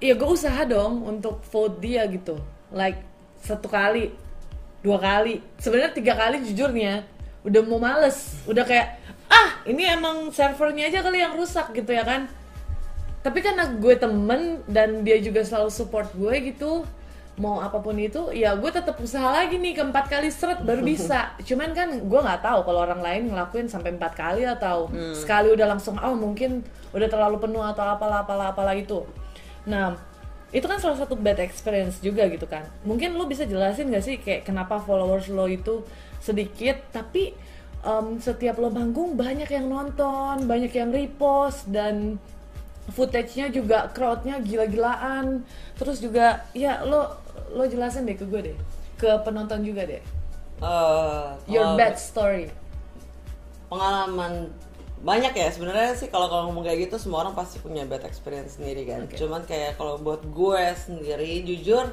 [0.05, 2.37] Iya gue usaha dong untuk vote dia gitu.
[2.69, 3.01] Like
[3.41, 4.13] satu kali
[4.85, 5.41] dua kali.
[5.57, 7.09] Sebenarnya tiga kali jujurnya
[7.41, 8.37] udah mau males.
[8.45, 9.01] Udah kayak
[9.33, 12.29] ah ini emang servernya aja kali yang rusak gitu ya kan.
[13.25, 16.85] Tapi karena gue temen dan dia juga selalu support gue gitu
[17.35, 21.33] mau apa pun itu ya gue tetap usaha lagi nih keempat kali seret baru bisa.
[21.41, 25.65] Cuman kan gue nggak tahu kalau orang lain ngelakuin sampai empat kali atau sekali udah
[25.65, 26.61] langsung oh mungkin
[26.93, 29.01] udah terlalu penuh atau apalah apalah apalah itu
[29.65, 29.97] nah
[30.55, 32.63] itu kan salah satu bad experience juga gitu kan.
[32.87, 35.83] Mungkin lo bisa jelasin gak sih kayak kenapa followers lo itu
[36.23, 37.35] sedikit tapi
[37.83, 42.23] em, setiap lo manggung banyak yang nonton banyak yang repost dan
[42.95, 45.43] footage-nya juga crowd-nya gila-gilaan.
[45.75, 47.19] Terus juga ya lo
[47.51, 48.59] lo jelasin deh ke gue deh.
[48.95, 50.03] Ke penonton juga deh.
[50.63, 52.47] Eh, your bad story.
[53.75, 54.55] pengalaman
[55.05, 58.57] banyak ya sebenarnya sih kalau kalau ngomong kayak gitu semua orang pasti punya bad experience
[58.57, 59.05] sendiri kan.
[59.05, 59.21] Oke.
[59.21, 61.93] cuman kayak kalau buat gue sendiri jujur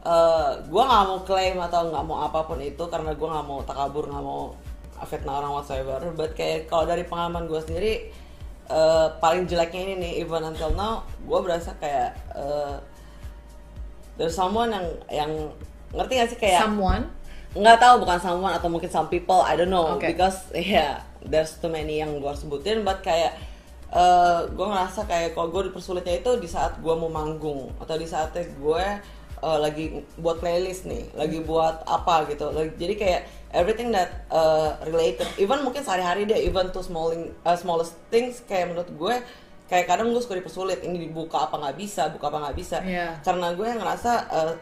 [0.00, 3.60] eh gue nggak mau klaim atau nggak mau apa pun itu karena gue nggak mau
[3.62, 4.58] takabur nggak mau
[5.06, 6.12] fitnah orang whatsoever.
[6.12, 7.92] But kayak kalau dari pengalaman gue sendiri
[8.70, 12.76] eh, paling jeleknya ini nih even until now gue berasa kayak eh,
[14.18, 15.32] there's someone yang yang
[15.90, 17.08] ngerti gak sih kayak someone
[17.52, 20.12] nggak tahu bukan someone atau mungkin some people I don't know Okay.
[20.12, 23.34] because yeah there's too many yang gue sebutin but kayak
[23.88, 28.06] eh gue ngerasa kayak kalau gue dipersulitnya itu di saat gue mau manggung atau di
[28.06, 28.84] saatnya gue
[29.40, 29.84] eh, lagi
[30.14, 33.20] buat playlist nih lagi buat apa gitu Lagi- jadi kayak
[33.52, 37.26] everything that eh, related even mungkin sehari-hari deh even to small eh,
[37.56, 39.14] smallest things kayak menurut gue
[39.66, 43.18] kayak kadang gue suka dipersulit ini dibuka apa nggak bisa buka apa nggak bisa Iya.
[43.20, 44.52] karena gue ngerasa eh,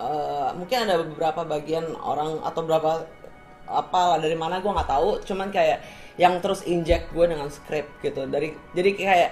[0.00, 3.04] eh, mungkin ada beberapa bagian orang atau berapa
[3.70, 5.20] apa dari mana gue nggak tahu.
[5.28, 5.84] Cuman kayak
[6.16, 8.24] yang terus inject gue dengan script gitu.
[8.26, 9.30] Dari jadi kayak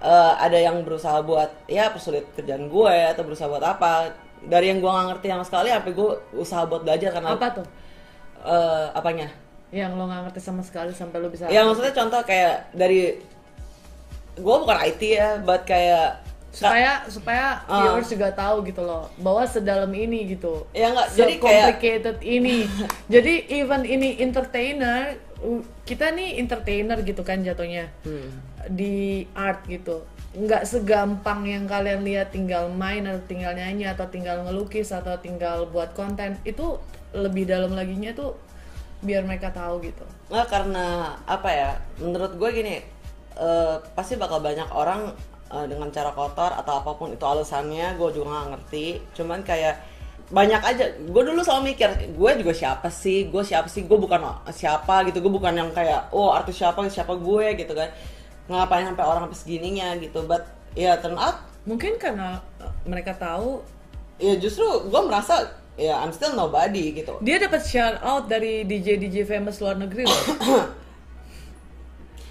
[0.00, 4.14] eh, ada yang berusaha buat ya persulit kerjaan gue atau berusaha buat apa.
[4.40, 7.66] Dari yang gue nggak ngerti sama sekali apa gue usaha buat belajar karena apa tuh?
[8.40, 9.28] Eh, apanya?
[9.70, 13.22] Yang lo nggak ngerti sama sekali sampai lo bisa ya maksudnya contoh kayak dari
[14.40, 17.86] gue bukan IT ya but kayak supaya supaya Ah.
[17.86, 22.66] viewers juga tahu gitu loh bahwa sedalam ini gitu Ya nggak, jadi kayak- complicated ini
[23.14, 28.34] jadi even ini entertainer uh, kita nih entertainer gitu kan jatuhnya Hmm.
[28.68, 28.96] di
[29.32, 34.90] art gitu nggak segampang yang kalian lihat tinggal main atau tinggal nyanyi atau tinggal ngelukis
[34.90, 36.78] atau tinggal buat konten itu
[37.10, 38.38] lebih dalam laginya tuh
[39.00, 40.86] biar mereka tahu gitu Nggak karena
[41.24, 41.70] apa ya?
[41.98, 42.78] Menurut gue gini,
[43.34, 45.10] eh, pasti bakal banyak orang
[45.50, 47.98] eh, dengan cara kotor atau apa pun itu alasannya.
[47.98, 48.86] Gue juga nggak ngerti.
[49.18, 49.74] Cuman kayak
[50.30, 50.84] banyak aja.
[51.10, 53.26] Gue dulu selalu mikir, gue juga siapa sih?
[53.28, 53.84] Gue siapa sih?
[53.84, 54.22] Gue bukan
[54.54, 55.18] siapa gitu.
[55.18, 57.90] Gue bukan yang kayak, oh artis siapa siapa gue gitu kan.
[58.46, 60.22] Ngapain sampai orang sampai segininya gitu.
[60.24, 60.46] But
[60.78, 63.62] ya turn out, mungkin karena uh, mereka tahu
[64.20, 67.18] ya justru gue merasa ya I'm still nobody gitu.
[67.24, 70.22] Dia dapat shout out dari DJ DJ famous luar negeri loh.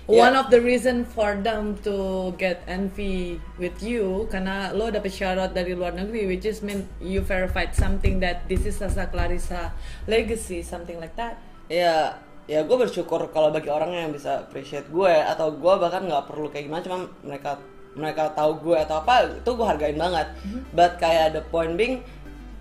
[0.10, 0.26] Yeah.
[0.26, 5.54] One of the reason for them to get envy with you karena lo dapet out
[5.54, 9.70] dari luar negeri which is mean you verified something that this is Sasa Clarissa
[10.10, 11.38] legacy something like that.
[11.70, 12.18] ya
[12.50, 16.50] ya gue bersyukur kalau bagi orang yang bisa appreciate gue atau gue bahkan nggak perlu
[16.50, 17.62] kayak gimana cuma mereka
[17.94, 20.28] mereka tahu gue atau apa itu gue hargain banget
[20.74, 22.02] but kayak the point being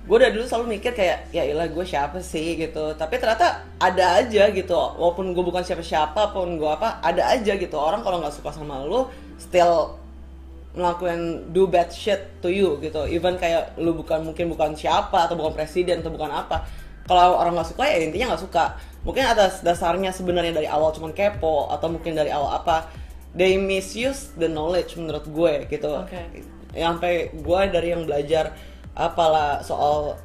[0.09, 2.57] gue dari dulu selalu mikir kayak ya ilah gue siapa sih?
[2.57, 2.97] gitu.
[2.97, 4.73] Tapi ternyata ada aja gitu.
[4.73, 7.77] Walaupun gue bukan siapa-siapa pun gue apa ada aja gitu.
[7.77, 9.05] Orang kalau nggak suka sama lu
[9.37, 10.01] still
[10.73, 13.05] ngelakuin do bad shit to you gitu.
[13.05, 16.65] Even kayak lu bukan mungkin bukan siapa atau bukan presiden atau bukan apa.
[17.05, 18.65] Kalau orang nggak suka ya intinya nggak suka.
[19.05, 22.89] Mungkin atas dasarnya sebenarnya dari awal cuman kepo atau mungkin dari awal apa
[23.37, 25.93] they misuse the knowledge menurut gue gitu.
[26.01, 26.57] Oke.
[26.77, 28.53] yang sampai gue dari yang belajar
[28.99, 30.18] apalah soal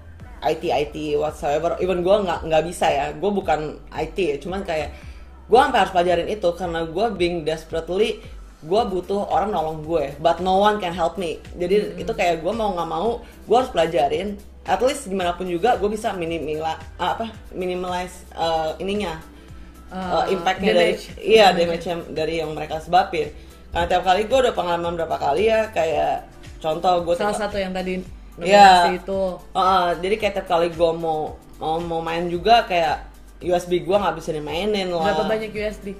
[0.43, 1.77] IT IT whatsoever.
[1.79, 3.05] Even gue nggak nggak bisa ya.
[3.15, 4.91] Gue bukan IT ya cuman kayak
[5.47, 8.23] gue sampai harus pelajarin itu karena gue being desperately
[8.63, 11.39] gue butuh orang nolong gue but no one can help me.
[11.55, 15.75] Jadi itu kayak gue mau nggak mau gue harus pelajarin at least gimana pun juga
[15.75, 19.19] gue bisa minimila apa minimalize uh, ininya
[19.91, 23.29] uh, Uh, impactnya dari iya damage yang dari yang mereka sebabin.
[23.69, 26.25] Karena tiap kali gue udah pengalaman berapa kali ya kayak
[26.63, 28.89] contoh gue Salah satu yang tadi Iya.
[28.89, 29.21] nominasi itu
[29.53, 33.05] Uh, jadi kayak tiap kali gue mau mau mau main juga kayak
[33.43, 35.93] USB gue nggak bisa dimainin lah berapa banyak USB?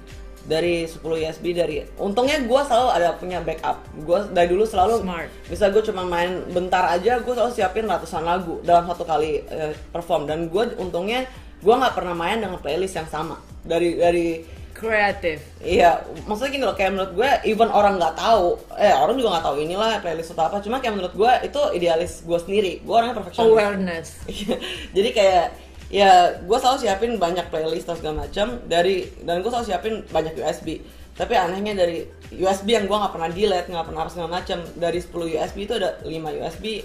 [0.44, 5.28] dari 10 USB dari untungnya gue selalu ada punya backup gue dari dulu selalu Smart.
[5.48, 9.72] bisa gue cuma main bentar aja gue selalu siapin ratusan lagu dalam satu kali eh,
[9.88, 11.24] perform dan gue untungnya
[11.64, 14.44] gue nggak pernah main dengan playlist yang sama dari dari
[14.84, 15.38] Kreatif.
[15.58, 15.90] Iya,
[16.28, 19.56] maksudnya gini loh, kayak menurut gue, even orang nggak tahu, eh orang juga nggak tahu
[19.58, 23.48] inilah playlist atau apa, cuma kayak menurut gue itu idealis gue sendiri, gue orangnya perfeksionis.
[23.48, 24.08] Awareness.
[24.28, 24.56] Iya,
[24.92, 25.46] Jadi kayak
[25.88, 26.10] ya
[26.42, 30.80] gue selalu siapin banyak playlist dan segala macam dari dan gue selalu siapin banyak USB.
[31.14, 32.02] tapi anehnya dari
[32.34, 35.74] USB yang gue nggak pernah delete nggak pernah apa segala macam dari 10 USB itu
[35.78, 36.82] ada 5 USB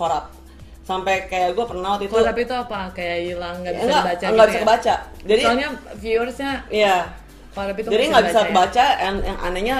[0.00, 0.32] korup
[0.80, 2.80] sampai kayak gue pernah waktu itu Korap itu apa?
[2.90, 4.62] Kayak hilang nggak bisa enggak, dibaca enggak gitu bisa ya?
[4.64, 4.94] kebaca
[5.28, 5.68] jadi Soalnya
[6.00, 6.96] viewersnya iya
[7.50, 8.46] itu jadi nggak bisa ya?
[8.48, 9.76] kebaca yang, yang anehnya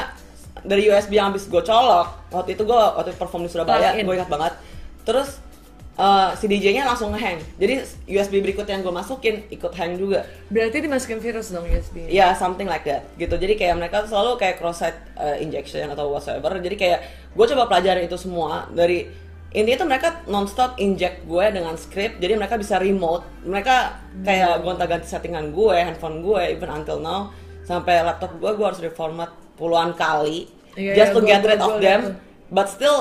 [0.64, 2.08] dari USB yang habis gue colok.
[2.30, 4.52] Waktu itu gue waktu perform di Surabaya gue ingat banget.
[5.06, 5.40] Terus
[5.96, 7.40] eh, si DJ-nya langsung ngehang.
[7.56, 7.74] Jadi
[8.10, 10.26] USB berikutnya yang gue masukin ikut hang juga.
[10.52, 12.10] Berarti dimasukin virus dong USB.
[12.10, 12.36] ya?
[12.36, 13.34] Something like that gitu.
[13.36, 16.58] Jadi kayak mereka selalu kayak cross site uh, injection atau whatsoever.
[16.60, 16.98] Jadi kayak
[17.32, 19.06] gue coba pelajarin itu semua dari
[19.50, 22.20] intinya tuh mereka nonstop inject gue dengan script.
[22.20, 23.24] Jadi mereka bisa remote.
[23.46, 23.76] Mereka
[24.22, 27.32] kayak gonta-ganti settingan gue handphone gue even until now
[27.62, 31.50] sampai laptop gue gue harus reformat puluhan kali Iya, just iya, to gua- get gua-
[31.50, 32.00] rid gua of liat them
[32.48, 32.98] but still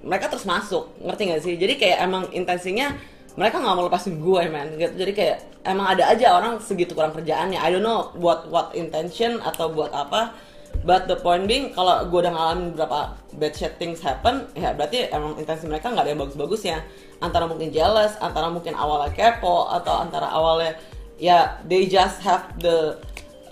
[0.00, 0.88] mereka terus masuk.
[0.98, 1.54] Ngerti gak sih?
[1.54, 2.96] Jadi kayak emang intensinya
[3.36, 4.96] mereka nggak mau lepasin gue man gitu.
[4.96, 7.60] Jadi kayak emang ada aja orang segitu kurang kerjaannya.
[7.60, 10.32] I don't know buat what intention atau buat apa.
[10.80, 15.12] But the point being kalau gue udah ngalamin beberapa bad shit things happen ya berarti
[15.12, 16.80] emang intensi mereka nggak ada yang bagus-bagusnya.
[17.20, 20.80] Antara mungkin jealous antara mungkin awalnya kepo atau antara awalnya
[21.20, 22.96] ya they just have the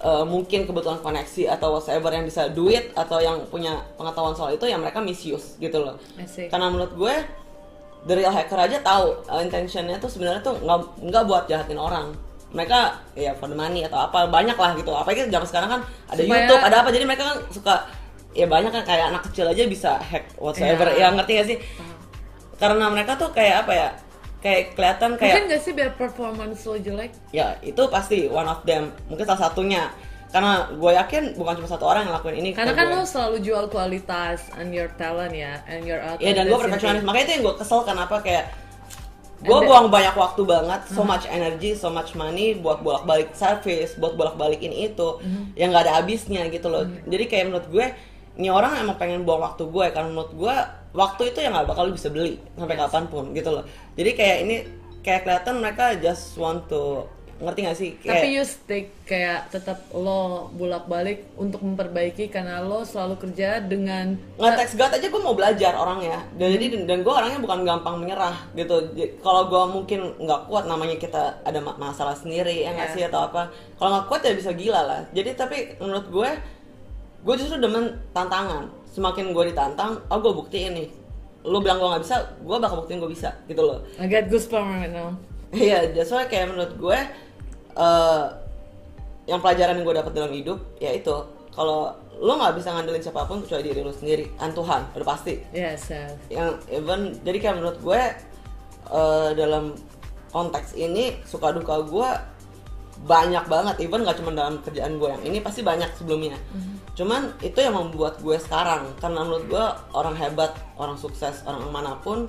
[0.00, 4.64] uh, mungkin kebetulan koneksi atau whatever yang bisa duit atau yang punya pengetahuan soal itu
[4.64, 5.98] ya mereka misuse gitu loh.
[6.48, 7.14] Karena menurut gue
[8.06, 12.14] the real hacker aja tahu uh, intentionnya tuh sebenarnya tuh nggak nggak buat jahatin orang.
[12.48, 12.78] Mereka
[13.12, 14.88] ya for the money atau apa banyak lah gitu.
[14.90, 16.88] Apalagi zaman sekarang kan ada Supaya- YouTube ada apa.
[16.94, 17.74] Jadi mereka kan suka
[18.32, 21.10] ya banyak kan kayak anak kecil aja bisa hack whatsoever Iya.
[21.10, 21.58] ya ngerti gak sih?
[22.58, 23.88] Karena mereka tuh kayak apa ya
[24.38, 27.10] kayak kelihatan kayak Mungkin gak sih biar performance lo jelek?
[27.34, 28.94] ya itu pasti one of them.
[29.10, 29.90] Mungkin salah satunya.
[30.28, 32.50] Karena gue yakin bukan cuma satu orang yang lakuin ini.
[32.52, 33.00] Karena kan gue.
[33.00, 37.24] lo selalu jual kualitas and your talent ya, and your Iya dan gue perfeksionis makanya
[37.24, 38.52] itu yang gue kesel kenapa kayak
[39.38, 43.94] gue buang banyak waktu banget so much energy so much money buat bolak balik service
[43.94, 45.22] buat bolak balikin itu
[45.54, 46.84] yang nggak ada habisnya gitu loh.
[47.06, 47.86] Jadi kayak menurut gue
[48.38, 50.56] ini orang emang pengen buang waktu gue karena menurut gue
[50.94, 53.64] waktu itu yang nggak bakal lu bisa beli sampai kapan pun gitu loh.
[53.98, 54.56] Jadi kayak ini
[55.02, 57.02] kayak kelihatan mereka just want to
[57.38, 57.90] ngerti gak sih?
[58.02, 64.18] Kayak Tapi you stick kayak tetap lo bolak-balik untuk memperbaiki karena lo selalu kerja dengan
[64.42, 66.18] nggak God aja gue mau belajar orangnya.
[66.34, 68.90] Dan jadi dan gue orangnya bukan gampang menyerah gitu.
[69.22, 72.96] Kalau gue mungkin nggak kuat namanya kita ada ma- masalah sendiri ya nggak Iya.
[72.98, 73.54] sih atau apa.
[73.78, 75.00] Kalau nggak kuat ya bisa gila lah.
[75.14, 76.30] Jadi tapi menurut gue
[77.24, 80.88] gue justru demen tantangan semakin gue ditantang oh gue buktiin nih
[81.46, 84.84] lu bilang gue nggak bisa gue bakal buktiin gue bisa gitu loh I get goosebumps
[84.84, 85.14] right now.
[85.48, 86.98] Iya, that's why kayak menurut gue
[87.78, 88.24] eh
[89.28, 91.12] yang pelajaran yang gue dapat dalam hidup ya itu
[91.52, 95.38] kalau lo nggak bisa ngandelin siapa pun kecuali diri lo sendiri, an Tuhan udah pasti.
[95.54, 96.12] Yes, yes.
[96.28, 98.00] Yang even jadi kayak menurut gue
[98.92, 99.78] eh, dalam
[100.34, 102.10] konteks ini suka duka gue
[103.04, 106.34] banyak banget, even nggak cuma dalam kerjaan gue yang ini pasti banyak sebelumnya.
[106.92, 111.94] Cuman itu yang membuat gue sekarang karena menurut gue orang hebat, orang sukses, orang mana
[112.02, 112.26] pun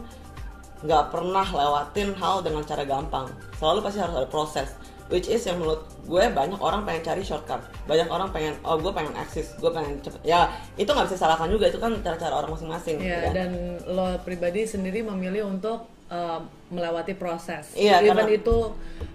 [0.79, 3.27] nggak pernah lewatin hal dengan cara gampang
[3.59, 4.71] selalu pasti harus ada proses
[5.11, 8.87] which is yang menurut gue banyak orang pengen cari shortcut banyak orang pengen oh gue
[8.95, 10.47] pengen eksis gue pengen cepet ya
[10.79, 13.31] itu nggak bisa salahkan juga itu kan cara-cara orang masing-masing Ya, ya.
[13.35, 13.51] dan
[13.91, 17.73] lo pribadi sendiri memilih untuk uh, melewati proses.
[17.73, 18.57] Iya, Even karena- itu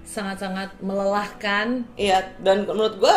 [0.06, 1.86] sangat-sangat melelahkan.
[1.94, 3.16] Iya, dan menurut gue,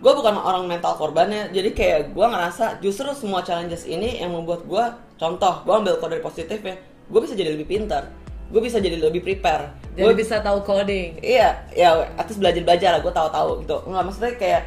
[0.00, 1.50] gue bukan orang mental korbannya.
[1.50, 4.84] Jadi kayak gue ngerasa justru semua challenges ini yang membuat gue,
[5.18, 6.76] contoh, gue ambil kode positif ya,
[7.08, 8.12] gue bisa jadi lebih pintar,
[8.52, 9.74] gue bisa jadi lebih prepare.
[9.98, 11.18] Jadi Gue bisa tahu coding.
[11.18, 13.76] Iya, ya atas belajar belajar lah, gue tahu-tahu gitu.
[13.90, 14.62] Nggak maksudnya kayak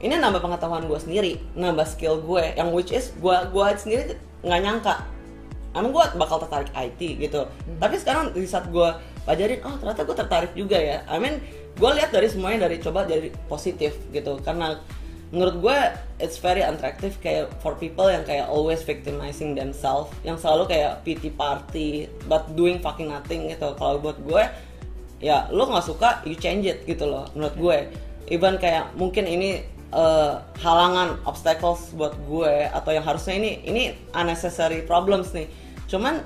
[0.00, 4.60] ini nambah pengetahuan gue sendiri, nambah skill gue, yang which is gue gue sendiri nggak
[4.64, 4.96] nyangka.
[5.70, 7.46] Emang gue bakal tertarik IT gitu.
[7.78, 8.88] Tapi sekarang di saat gue
[9.22, 11.06] pelajarin, oh ternyata gue tertarik juga ya.
[11.06, 11.38] I mean,
[11.78, 14.42] gue lihat dari semuanya dari coba jadi positif gitu.
[14.42, 14.78] Karena
[15.30, 15.78] menurut gue
[16.18, 21.30] it's very attractive kayak for people yang kayak always victimizing themselves, yang selalu kayak pity
[21.30, 23.70] party but doing fucking nothing gitu.
[23.78, 24.70] Kalau buat gue
[25.20, 27.78] ya lo nggak suka you change it gitu loh menurut gue
[28.32, 33.82] even kayak mungkin ini eh, halangan obstacles buat gue atau yang harusnya ini ini
[34.14, 35.50] unnecessary problems nih.
[35.90, 36.22] Cuman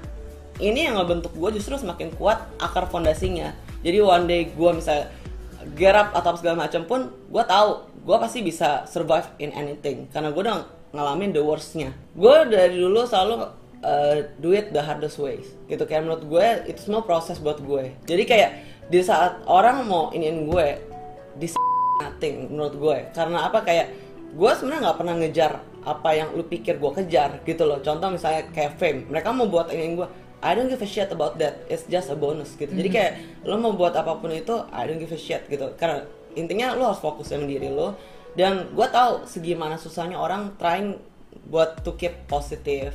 [0.63, 3.57] ini yang ngebentuk gue justru semakin kuat akar fondasinya.
[3.83, 5.11] Jadi one day gue misalnya
[5.75, 10.07] get up atau segala macam pun gue tahu gue pasti bisa survive in anything.
[10.13, 11.91] Karena gue udah ngalamin the worstnya.
[12.15, 13.35] Gue dari dulu selalu
[13.83, 15.57] uh, do it the hardest ways.
[15.67, 17.97] Gitu kayak menurut gue itu semua proses buat gue.
[18.07, 18.51] Jadi kayak
[18.93, 20.67] di saat orang mau iniin gue
[21.41, 21.49] di
[22.01, 22.99] nothing menurut gue.
[23.15, 23.63] Karena apa?
[23.63, 23.95] Kayak
[24.35, 25.53] gue sebenarnya nggak pernah ngejar
[25.85, 27.79] apa yang lu pikir gue kejar gitu loh.
[27.85, 29.07] Contoh misalnya kayak fame.
[29.13, 30.09] Mereka mau buat iniin gue
[30.45, 31.65] I don't give a shit about that.
[31.73, 32.69] It's just a bonus gitu.
[32.69, 33.13] Jadi kayak
[33.49, 35.73] lo mau buat apa pun itu I don't give a shit gitu.
[35.81, 36.05] Karena
[36.37, 37.97] intinya lo harus fokus sama diri lo
[38.35, 40.99] dan gue tahu segimana susahnya orang trying
[41.47, 42.91] buat to keep positif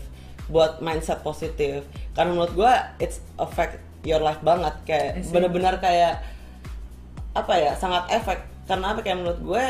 [0.52, 1.86] buat mindset positif
[2.18, 4.76] karena menurut gue it's affect your life banget.
[4.86, 6.22] Kayak bener-bener kayak
[7.34, 9.02] apa ya sangat efek karena apa?
[9.02, 9.66] Kayak menurut gue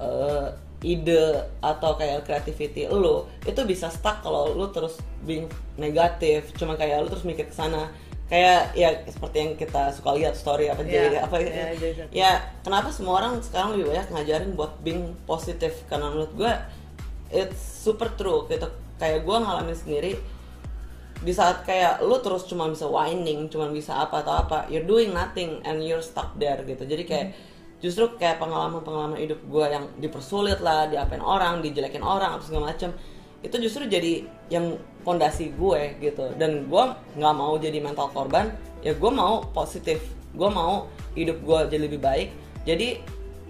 [0.00, 0.48] eh,
[0.84, 1.24] ide
[1.60, 5.48] atau kayak creativity lu itu bisa stuck kalau lu terus being
[5.80, 7.92] negatif cuma kayak lu terus mikir ke sana.
[8.26, 12.30] Kayak ya seperti yang kita suka lihat story apa Yeah, jadi apa yeah, jadi- ya
[12.66, 16.52] kenapa semua orang sekarang lebih banyak ngajarin buat being positif karena menurut gue
[17.30, 18.66] it's super true gitu.
[18.98, 20.12] Kayak gue ngalamin sendiri
[21.16, 25.16] di saat kayak lu terus cuma bisa whining cuma bisa apa atau apa you're doing
[25.16, 26.82] nothing and you're stuck there gitu.
[26.82, 27.26] Jadi kayak
[27.76, 32.90] justru kayak pengalaman-pengalaman hidup gue yang dipersulit lah diapain orang dijelekin orang atau segala macem
[33.44, 34.74] itu justru jadi yang
[35.04, 38.48] fondasi gue gitu dan gue nggak mau jadi mental korban
[38.80, 40.00] ya gue mau positif
[40.32, 42.28] gue mau hidup gue jadi lebih baik
[42.64, 42.98] jadi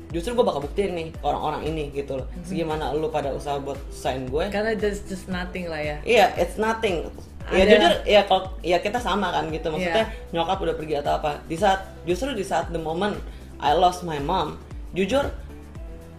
[0.06, 4.26] justru gue bakal buktiin nih orang-orang ini gitu loh segimana lu pada usaha buat sign
[4.26, 5.96] gue Karena just just nothing lah ya.
[6.06, 7.10] Iya, it's nothing.
[7.50, 9.66] Ya Ada- jujur, ya kalau ya kita sama kan gitu.
[9.66, 10.30] Maksudnya Iya.
[10.30, 11.42] nyokap udah pergi atau apa.
[11.50, 13.18] Di saat justru di saat the moment
[13.58, 14.60] I lost my mom,
[14.92, 15.30] jujur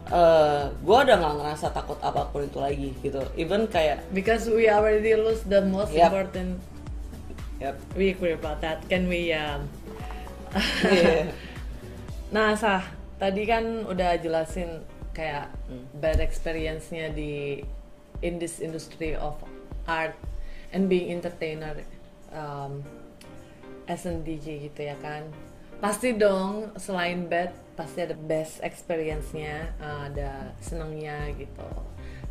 [0.07, 3.19] eh gue udah nggak ngerasa takut apa pun itu lagi gitu.
[3.35, 6.07] Even kayak, Because we already lose the most Yep.
[6.07, 6.49] important.
[7.59, 8.87] yep, We agree about that.
[8.87, 9.35] Can we?
[9.35, 9.67] Um...
[10.87, 11.27] iya.
[12.27, 12.83] Nah, sah.
[13.17, 15.83] Tadi kan udah jelasin kayak Hmm.
[15.97, 17.63] bad experience-nya di
[18.19, 19.35] in this industry of
[19.83, 20.15] art
[20.71, 21.75] and being entertainer
[22.31, 22.83] um,
[23.87, 25.27] as a DJ gitu ya kan.
[25.77, 31.69] Pasti dong selain bad pasti ada best experience-nya, uh, ada senangnya gitu.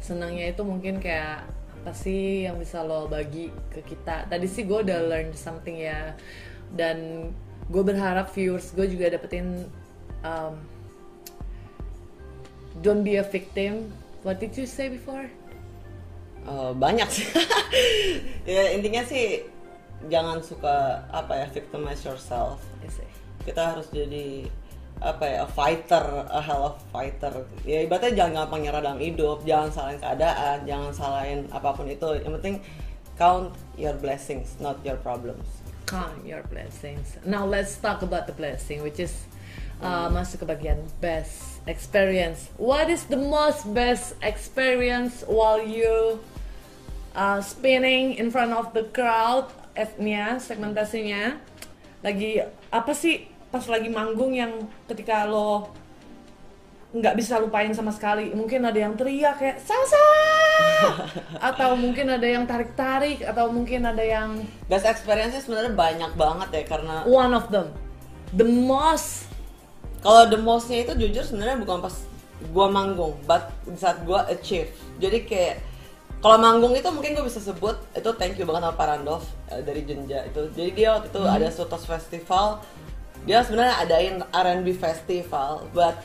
[0.02, 1.46] Senangnya itu mungkin kayak
[1.82, 4.26] apa sih yang bisa lo bagi ke kita?
[4.26, 6.18] Tadi sih gue udah learn something ya,
[6.74, 7.30] dan
[7.70, 9.70] gue berharap viewers gue juga dapetin
[10.26, 10.58] um,
[12.82, 13.94] don't be a victim.
[14.26, 15.30] What did you say before?
[16.46, 17.26] Eh, banyak sih.
[18.46, 19.42] ya intinya sih
[20.06, 22.62] jangan suka apa ya victimize yourself.
[22.82, 23.25] I say.
[23.46, 24.50] Kita harus jadi
[24.98, 29.44] apa ya a fighter a hell of fighter ya ibaratnya jangan gampang nyerah dalam hidup
[29.44, 32.56] jangan salahin keadaan jangan salahin apa pun itu yang penting
[33.20, 37.14] count your blessings not your problems Count your blessings.
[37.22, 39.14] Now let's talk about the blessing, which is
[39.78, 42.50] uh, masuk ke bagian best experience.
[42.58, 46.18] What is the most best experience while you
[47.14, 49.46] uh, spinning in front of the crowd?
[49.78, 51.38] F-nya, segmentasinya.
[52.02, 52.42] Lagi
[52.74, 54.52] apa sih pas lagi manggung yang
[54.90, 55.70] ketika lo
[56.96, 60.06] nggak bisa lupain sama sekali mungkin ada yang teriak kayak Sasa
[61.52, 64.40] atau mungkin ada yang tarik-tarik atau mungkin ada yang
[64.70, 67.68] best experience sebenarnya banyak banget ya karena one of them.
[68.32, 69.28] The most.
[70.00, 71.94] Kalau the mostnya itu jujur sebenarnya bukan pas
[72.54, 74.70] gua manggung but di saat gua achieve.
[75.02, 75.56] Jadi kayak
[76.24, 79.60] kalau manggung itu mungkin gue bisa sebut itu thank you banget sama Pak Randolph eh,
[79.60, 80.48] dari Jenja itu.
[80.56, 82.64] Jadi dia waktu itu ada Sotos Festival
[83.26, 85.98] dia sebenarnya adain R&B festival but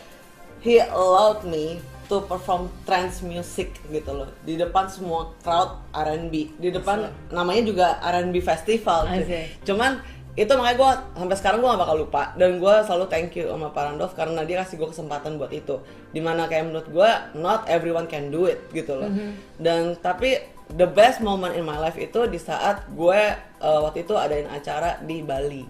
[0.59, 1.79] he allowed me
[2.11, 4.27] to perform trance music gitu loh.
[4.43, 9.47] Di depan semua crowd R&B di depan namanya juga R&B festival see.
[9.63, 12.23] cuman itu makanya gue sampai sekarang gue gak bakal lupa.
[12.35, 15.79] Dan gue selalu thank you sama Pak Randolph karena dia kasih gue kesempatan buat itu.
[16.11, 17.09] Di mana kayak menurut gue
[17.39, 19.11] not everyone can do it gitu loh.
[19.59, 20.39] Dan tapi
[20.75, 23.21] the best moment in my life itu di saat gue
[23.59, 25.67] uh, waktu itu adain acara di Bali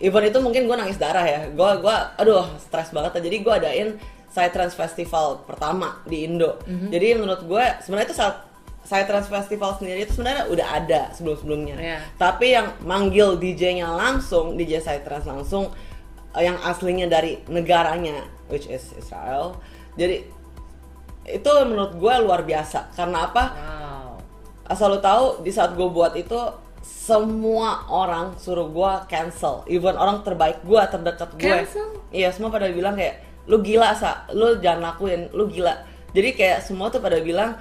[0.00, 1.40] event itu mungkin gue nangis darah ya.
[1.52, 3.20] Gue gua aduh stres banget.
[3.20, 3.88] Jadi gue adain
[4.30, 6.56] Psytrance Festival pertama di Indo.
[6.64, 8.36] Jadi menurut gue sebenarnya itu saat
[8.80, 11.98] Psytrance Festival sendiri itu sebenarnya udah ada sebelum sebelumnya Iya.
[12.16, 15.68] tapi yang manggil DJ-nya langsung DJ Psytrance langsung
[16.32, 19.60] eh, yang aslinya dari negaranya which is Israel.
[19.94, 20.24] Jadi
[21.28, 22.90] itu menurut gue luar biasa.
[22.96, 23.44] Karena apa?
[23.52, 24.10] Wow.
[24.66, 26.38] Asal lo tahu di saat gue buat itu
[26.80, 29.64] semua orang suruh gue cancel.
[29.68, 31.88] Even orang terbaik gue terdekat gue Cancel?
[32.08, 33.20] iya semua pada bilang kayak
[33.50, 34.24] lu gila sa.
[34.32, 35.28] Lu jangan lakuin.
[35.36, 35.76] Lu gila.
[36.16, 37.56] Jadi kayak semua tuh pada bilang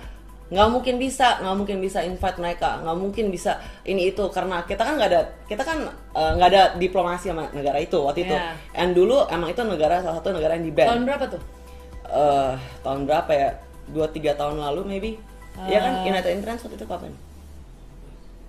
[0.49, 2.79] nggak mungkin bisa nggak mungkin bisa invite mereka.
[2.79, 4.23] Nggak mungkin bisa ini itu.
[4.31, 8.23] Karena kita kan nggak ada kita kan eh, nggak ada diplomasi sama negara itu waktu
[8.23, 8.35] itu.
[8.35, 8.55] Iya.
[8.79, 11.41] and dulu emang itu negara salah satu negara yang di ban tahun berapa tuh?
[12.07, 13.49] Eh tahun berapa ya?
[13.89, 15.11] Dua tiga tahun lalu maybe.
[15.67, 15.93] Iya kan?
[16.05, 16.13] Eh.
[16.13, 17.28] United Entrance waktu itu kapan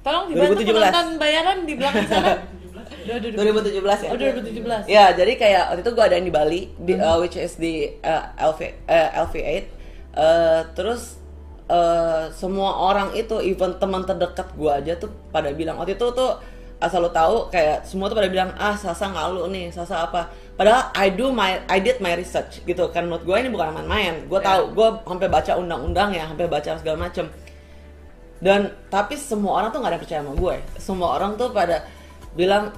[0.00, 0.72] tolong dibantu 2017.
[0.72, 2.32] penonton bayaran di belakang sana
[3.00, 3.40] Duh, duh, duh.
[3.42, 4.84] 2017 ya Oh, 2017.
[4.86, 7.02] ya jadi kayak waktu itu gue adain di Bali di, Hmm.
[7.02, 9.48] uh, which is di uh, LV uh, LV8
[10.10, 11.22] Uh, terus
[11.66, 16.34] uh, semua orang itu even teman terdekat gue aja tuh pada bilang waktu itu tuh
[16.76, 20.90] asal lu tahu kayak semua tuh pada bilang ah Sasa ngalu nih Sasa apa padahal
[20.92, 24.34] I do my I did my research gitu kan menurut gue ini bukan main-main gue
[24.34, 24.50] Yeah.
[24.50, 27.30] tahu gue sampai baca undang-undang ya sampai baca segala macem
[28.40, 30.56] dan tapi semua orang tuh nggak ada percaya sama gue.
[30.80, 31.84] Semua orang tuh pada
[32.32, 32.72] bilang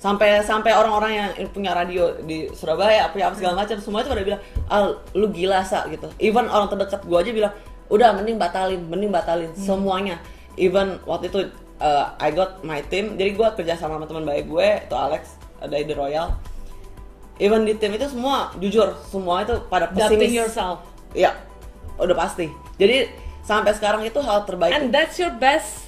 [0.00, 4.24] sampai sampai orang-orang yang punya radio di Surabaya punya apa segala macam semua itu pada
[4.24, 4.40] bilang
[4.72, 6.08] ah lu gila sa gitu.
[6.20, 7.52] Even orang terdekat gue aja bilang
[7.92, 10.16] udah mending batalin mending batalin semuanya.
[10.56, 11.40] Even waktu itu
[11.84, 15.36] uh, I got my team jadi gue kerja sama sama teman baik gue itu Alex
[15.60, 16.32] dari The Royal.
[17.40, 20.32] Even di tim itu semua jujur semua itu pada pesimis.
[20.32, 20.80] yourself.
[21.12, 21.34] ya
[21.98, 22.50] udah pasti.
[22.78, 25.86] Jadi sampai sekarang itu hal terbaik And that's your best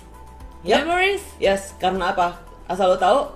[0.62, 0.82] Yep.
[0.82, 1.24] memories?
[1.36, 2.36] Yes, karena apa?
[2.66, 3.30] Asal lo tahu,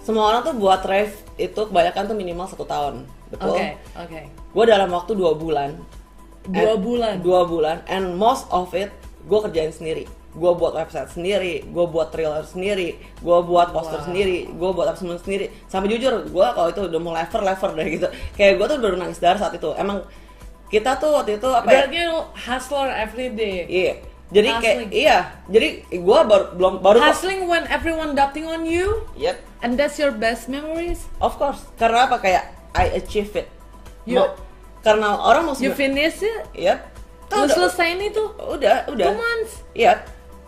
[0.00, 3.50] semua orang tuh buat rave itu kebanyakan tuh minimal satu tahun, betul?
[3.50, 4.20] Oke, oke.
[4.52, 5.80] Gue dalam waktu dua bulan,
[6.46, 7.14] Dua and- bulan.
[7.20, 8.92] dua bulan, and most of it
[9.24, 10.04] gue kerjain sendiri.
[10.30, 14.06] Gue buat website sendiri, gue buat trailer sendiri, gue buat poster Wow.
[14.06, 15.48] sendiri, gue buat apa semua sendiri.
[15.64, 18.06] Sampai jujur, gue kalau itu udah mau lever lever deh gitu.
[18.36, 19.72] Kayak gue tuh baru nangis darah saat itu.
[19.74, 20.04] Emang
[20.66, 21.86] kita tuh waktu itu apa ya?
[21.86, 23.56] Berarti lu hustler every day.
[23.66, 23.94] Iya.
[24.26, 24.90] Jadi kayak Hustling.
[24.90, 25.18] iya.
[25.46, 29.38] Jadi gue baru belum baru Hustling when everyone doubting on you, Yep.
[29.62, 31.06] and that's your best memories.
[31.18, 32.42] Of course, karena apa kayak
[32.74, 33.46] I achieve it.
[34.02, 34.34] You- Mau-
[34.82, 36.42] karena orang mau You finish it.
[36.52, 36.78] Yep.
[37.28, 38.22] Lu udah, selesain itu.
[38.36, 39.06] udah, udah.
[39.06, 39.62] Two months.
[39.74, 39.98] Yep.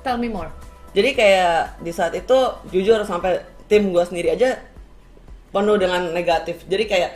[0.03, 0.51] Tell me more.
[0.91, 2.39] Jadi kayak di saat itu
[2.71, 4.59] jujur sampai tim gue sendiri aja
[5.49, 6.66] penuh dengan negatif.
[6.66, 7.11] Jadi kayak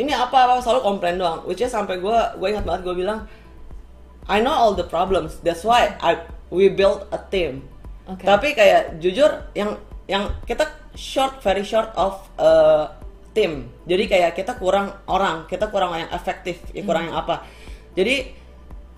[0.00, 1.44] ini apa apa selalu komplain doang.
[1.44, 3.28] Which is sampai gue gue ingat banget gue bilang
[4.24, 5.36] I know all the problems.
[5.44, 7.68] That's why I we built a team.
[8.08, 8.24] Oke.
[8.24, 9.76] Tapi kayak jujur yang
[10.08, 12.90] yang kita short very short of uh,
[13.36, 13.70] tim.
[13.86, 17.46] Jadi kayak kita kurang orang, kita kurang yang efektif, ya kurang yang apa.
[17.94, 18.40] Jadi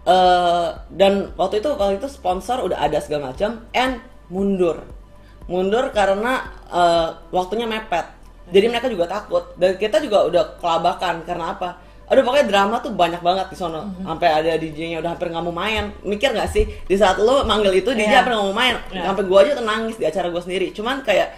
[0.03, 4.83] eh dan waktu itu waktu itu sponsor udah ada segala macam and mundur.
[5.51, 8.22] Mundur karena eh, waktunya mepet.
[8.53, 11.71] Jadi mereka juga takut dan kita juga udah kelabakan karena apa?
[12.07, 13.89] Aduh pokoknya drama tuh banyak banget di sono.
[13.99, 15.89] Sampai ada DJ-nya udah hampir nggak mau main.
[16.05, 18.17] Mikir nggak sih di saat lo manggil itu DJ Iya.
[18.21, 18.77] hampir nggak mau main.
[18.93, 19.09] Iya.
[19.09, 20.71] Sampai gua aja tuh nangis di acara gua sendiri.
[20.71, 21.33] Cuman kayak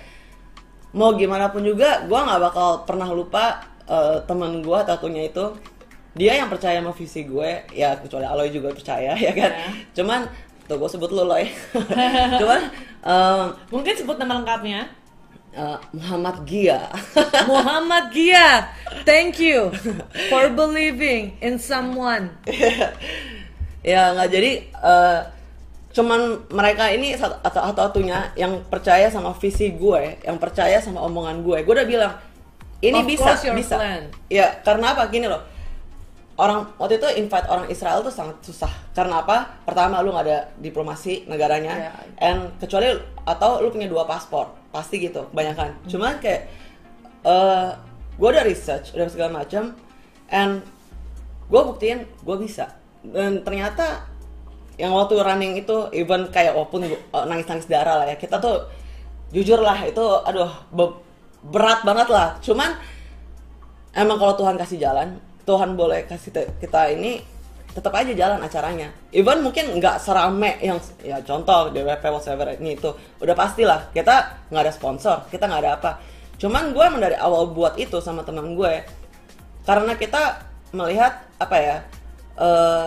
[0.93, 5.55] mau gimana pun juga gua nggak bakal pernah lupa eh, temen gua tatunya itu
[6.15, 9.67] dia yang percaya sama visi gue ya kecuali Aloy juga percaya ya kan Ya.
[9.93, 10.21] cuman
[10.65, 11.51] tuh gue sebut lu Loy
[12.41, 12.61] cuman
[13.03, 14.87] em, Mungkin sebut nama lengkapnya.
[15.55, 16.91] Eh, Muhammad Gia.
[17.51, 18.69] Muhammad Gia,
[19.07, 19.71] thank you
[20.29, 22.35] for believing in someone.
[23.85, 25.21] ya nggak jadi eh,
[25.95, 31.47] cuman mereka ini satu atau satunya yang percaya sama visi gue yang percaya sama omongan
[31.47, 31.63] gue.
[31.63, 32.13] Gue udah bilang
[32.83, 33.77] ini Of bisa bisa.
[33.79, 34.03] plan.
[34.27, 35.07] ya karena apa?
[35.09, 35.41] Gini loh.
[36.35, 38.73] Orang waktu itu invite orang Israel tuh sangat susah.
[38.91, 39.63] Karena apa?
[39.63, 41.89] Pertama lu nggak ada diplomasi negaranya.
[41.89, 41.93] Ya.
[42.19, 42.91] and kecuali
[43.23, 45.79] atau lu punya dua paspor pasti gitu kebanyakan.
[45.87, 46.51] Cuman kayak
[47.23, 47.71] eh
[48.19, 49.79] gue udah research udah segala macam
[50.35, 50.67] and
[51.47, 52.75] gue buktiin gue bisa.
[53.07, 54.03] Dan ternyata
[54.75, 56.91] yang waktu running itu even kayak walaupun
[57.31, 58.67] nangis nangis darah lah ya kita tuh
[59.31, 60.99] jujur lah itu aduh be-
[61.47, 62.35] berat banget lah.
[62.43, 62.75] Cuman
[63.95, 67.23] emang kalau Tuhan kasih jalan Tuhan boleh kasih kita ini
[67.75, 68.89] tetap aja jalan acaranya.
[69.11, 74.63] Even mungkin nggak serame yang ya contoh DWP whatever ini itu udah pastilah kita nggak
[74.63, 75.91] ada sponsor kita nggak ada apa.
[76.39, 78.87] Cuman gue emang dari awal buat itu sama teman gue
[79.67, 81.77] karena kita melihat apa ya
[82.39, 82.87] eh,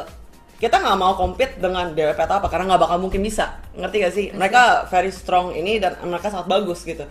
[0.58, 3.60] kita nggak mau compete dengan DWP atau apa karena nggak bakal mungkin bisa.
[3.76, 4.26] Ngerti gak sih?
[4.34, 7.06] Mereka very strong ini dan mereka sangat bagus gitu.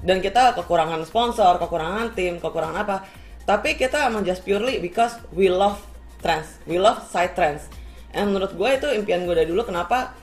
[0.00, 2.96] Dan kita kekurangan sponsor kekurangan tim kekurangan apa.
[3.44, 5.76] Tapi kita emang just purely because we love
[6.20, 6.60] trans.
[6.64, 7.66] We love side trans.
[8.12, 10.16] And menurut gue itu impian gue dari dulu kenapa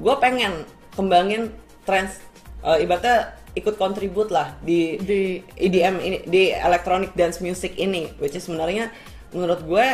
[0.00, 0.66] gue pengen
[0.96, 1.54] kembangin
[1.84, 2.18] trans
[2.64, 8.38] eh, ibaratnya ikut kontribut lah di Di- EDM ini di electronic dance music ini which
[8.38, 8.94] is sebenarnya
[9.34, 9.86] menurut gue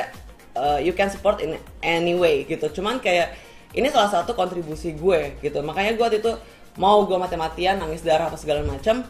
[0.56, 2.68] uh, you can support in any way gitu.
[2.72, 3.36] Cuman kayak
[3.76, 5.60] ini salah satu kontribusi gue gitu.
[5.60, 6.32] Makanya gue waktu itu
[6.80, 9.04] mau gue mati-matian nangis darah apa segala macam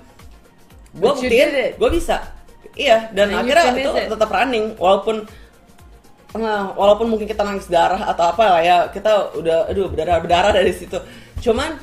[0.94, 2.34] gue buktiin gue bisa.
[2.76, 4.10] Iya dan And akhirnya itu it.
[4.10, 5.24] tetap running walaupun
[6.36, 10.52] Nah, walaupun mungkin kita nangis darah atau apa lah ya, kita udah aduh berdarah berdarah
[10.52, 11.00] dari situ.
[11.40, 11.80] Cuman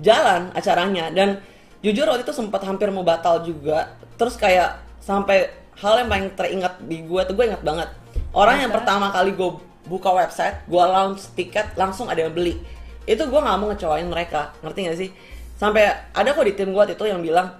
[0.00, 1.42] jalan acaranya dan
[1.82, 3.90] jujur waktu itu sempat hampir mau batal juga.
[4.14, 7.88] Terus kayak sampai hal yang paling teringat di gue tuh gue ingat banget.
[8.30, 8.78] Orang yang Masa?
[8.84, 9.50] pertama kali gue
[9.90, 12.60] buka website, gue launch tiket langsung ada yang beli.
[13.08, 15.10] Itu gue nggak mau ngecewain mereka, ngerti gak sih?
[15.58, 17.50] Sampai ada kok di tim gue itu yang bilang,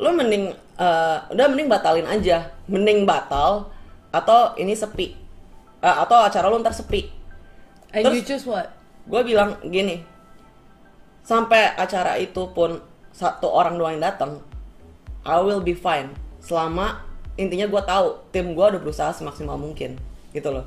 [0.00, 3.68] lo mending eh, udah mending batalin aja, mending batal
[4.12, 5.18] atau ini sepi,
[5.82, 7.10] Eh, atau acara lo ntar sepi.
[7.90, 8.70] And Terus- you choose what?
[9.02, 9.98] Gue bilang gini,
[11.26, 12.78] sampai acara itu pun
[13.10, 14.40] satu orang doang yang datang
[15.26, 16.14] I will be fine.
[16.38, 17.02] Selama
[17.34, 19.98] intinya gue tahu tim gue udah berusaha semaksimal mungkin
[20.30, 20.66] gitu loh.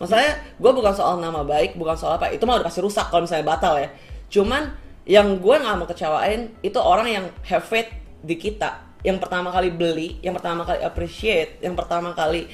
[0.00, 3.24] Masalahnya gue bukan soal nama baik bukan soal apa itu mah udah pasti rusak kalau
[3.24, 3.88] misalnya batal ya.
[4.28, 4.72] Cuman
[5.08, 7.88] yang gue nggak mau kecewain itu orang yang have faith
[8.24, 8.80] di kita.
[9.04, 12.48] Yang pertama kali beli yang pertama kali appreciate yang pertama kali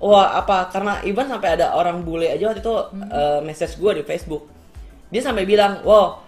[0.00, 2.74] wah apa karena even sampai ada orang bule aja waktu itu
[3.12, 4.48] uh, message gue di Facebook.
[5.12, 6.24] Dia sampai bilang wow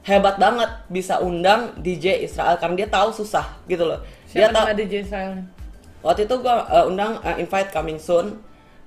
[0.00, 4.00] hebat banget bisa undang DJ Israel karena dia tahu susah gitu loh.
[4.32, 5.32] Dia Siapa tahu nama DJ Israel?
[6.00, 6.56] waktu itu gue
[6.88, 8.40] undang uh, invite coming soon.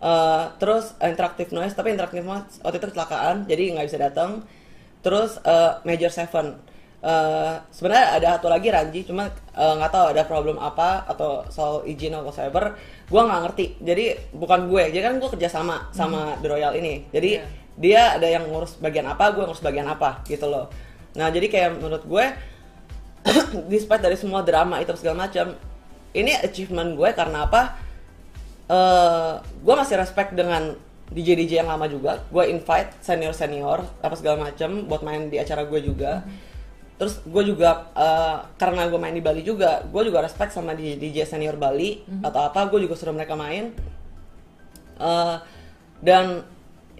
[0.03, 4.43] Uh, terus uh, interactive noise tapi interactive noise waktu itu kecelakaan jadi nggak bisa datang
[4.99, 6.59] terus uh, major seven
[7.03, 11.83] uh, sebenarnya ada satu lagi Ranji cuma uh, nggak tahu ada problem apa atau soal
[11.83, 12.79] izin atau cyber
[13.11, 13.65] gue nggak ngerti.
[13.83, 14.83] Jadi bukan gue.
[14.89, 17.05] Jadi kan gue kerja sama sama The Royal ini.
[17.11, 17.49] Jadi Yeah.
[17.73, 20.69] dia ada yang ngurus bagian apa gue ngurus bagian apa gitu loh.
[21.17, 22.25] Nah jadi kayak menurut gue
[23.73, 25.57] despite dari semua drama itu segala macam
[26.13, 27.61] ini achievement gue karena apa?
[28.69, 30.77] Eh gue masih respect dengan
[31.09, 32.21] DJ DJ yang lama juga.
[32.29, 36.21] Gue invite senior senior apa segala macam buat main di acara gue juga
[36.99, 40.97] terus gue juga eh, karena gue main di Bali juga gue juga respect sama DJ,
[41.01, 43.73] DJ senior Bali atau apa gue juga suruh mereka main
[44.99, 45.35] Eh,
[46.03, 46.45] dan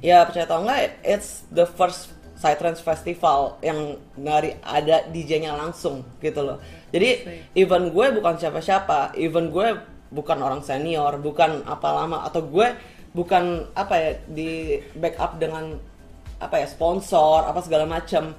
[0.04, 6.44] ya percaya atau enggak it's the first Psytrance Festival yang dari ada DJ-nya langsung gitu
[6.44, 6.60] loh.
[6.92, 7.24] Jadi
[7.56, 9.80] even gue bukan siapa-siapa, even gue
[10.12, 12.68] bukan orang senior, bukan apa lama atau gue
[13.16, 15.80] bukan apa ya di backup dengan
[16.44, 18.36] apa ya sponsor apa segala macam.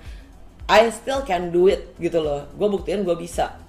[0.65, 2.49] I still can do it gitu loh.
[2.57, 3.61] Gue buktiin gue bisa.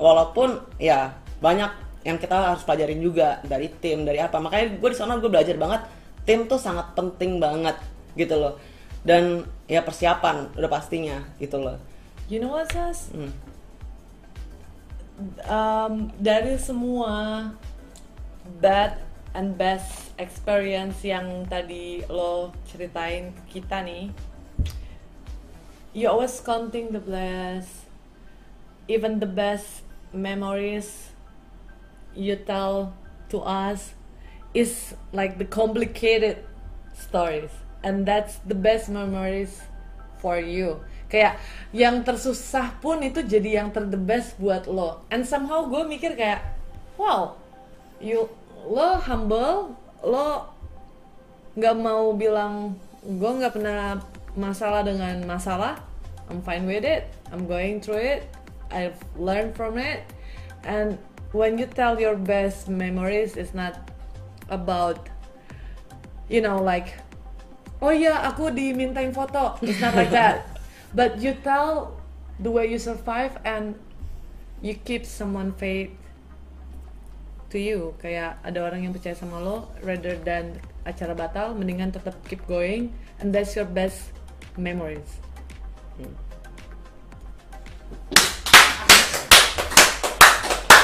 [0.00, 1.68] Walaupun ya banyak
[2.00, 4.40] yang kita harus pelajarin juga dari tim dari apa.
[4.40, 5.84] Makanya gue di sana gue belajar banget
[6.24, 7.76] tim tuh sangat penting banget
[8.16, 8.56] gitu loh.
[9.04, 11.76] Dan ya persiapan udah pastinya gitu loh.
[12.30, 13.12] You know what, Sas?
[13.12, 13.32] Hmm.
[15.44, 17.52] Um, dari semua
[18.64, 18.96] bad
[19.36, 24.08] and best experience yang tadi lo ceritain ke kita nih,
[25.92, 27.86] you always counting the bless,
[28.88, 29.82] even the best
[30.12, 31.10] memories
[32.14, 32.94] you tell
[33.30, 33.94] to us
[34.54, 36.42] is like the complicated
[36.94, 37.50] stories
[37.82, 39.62] and that's the best memories
[40.18, 40.82] for you.
[41.10, 41.42] Kayak
[41.74, 45.02] yang tersusah pun itu jadi yang ter the best buat lo.
[45.10, 46.42] And somehow gue mikir kayak
[46.94, 47.34] wow
[47.98, 48.30] you
[48.66, 49.74] lo humble
[50.06, 50.54] lo
[51.58, 53.98] nggak mau bilang gue nggak pernah
[54.38, 55.78] masalah dengan masalah
[56.30, 58.30] I'm fine with it I'm going through it
[58.70, 60.06] I've learned from it.
[60.62, 60.98] And
[61.32, 63.90] when you tell your best memories it's not
[64.50, 65.10] about
[66.30, 66.94] you know like
[67.82, 69.58] oh ya aku dimintain foto.
[69.62, 70.46] It's not like that.
[70.96, 71.94] But you tell
[72.42, 73.78] the way you survive and
[74.58, 75.94] you keep someone faith
[77.54, 77.94] to you.
[78.02, 82.90] Kayak ada orang yang percaya sama lo rather than acara batal mendingan tetap keep going.
[83.22, 84.10] And that's your best
[84.56, 85.18] memories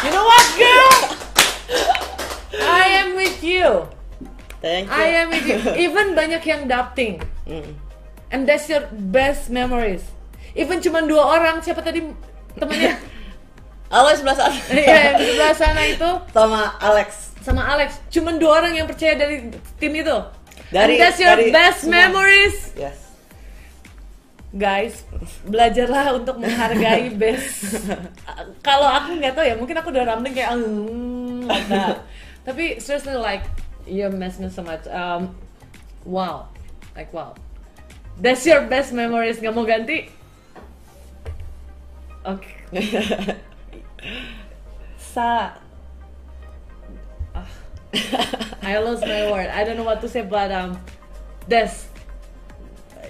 [0.04, 0.92] you know what girl
[2.62, 3.88] I am with you
[4.60, 4.94] Thank you.
[4.96, 7.78] I am with you even banyak yang doubting Hmm.
[8.34, 10.02] and that's your best memories
[10.58, 12.02] even cuma dua orang siapa tadi
[12.58, 12.98] temennya
[13.86, 14.50] Halo sebelah sana.
[14.74, 17.38] Iya, yang di sebelah sana itu Sama Alex.
[17.38, 19.46] sama Alex cuma dua orang yang percaya dari
[19.78, 20.10] tim itu
[20.74, 22.10] Dari- and that's your dari best semua.
[22.10, 23.05] memories Yes.
[24.57, 25.04] Guys
[25.44, 27.76] belajarlah untuk menghargai best.
[28.64, 32.00] Kalau aku nggak tahu ya mungkin aku udah rambling kayak "Hmm," that.
[32.48, 33.44] tapi seriously like
[33.84, 34.88] you miss me so much.
[34.88, 35.36] Um,
[36.09, 36.48] wow.
[36.96, 37.36] Like wow.
[38.16, 39.36] That's your best memories.
[39.38, 40.09] Nggak mau ganti?
[42.26, 42.48] Oke
[45.14, 45.54] sa
[47.36, 47.46] Ah.
[48.64, 49.52] I lost my word.
[49.52, 50.80] I don't know what to say but um
[51.46, 51.86] that's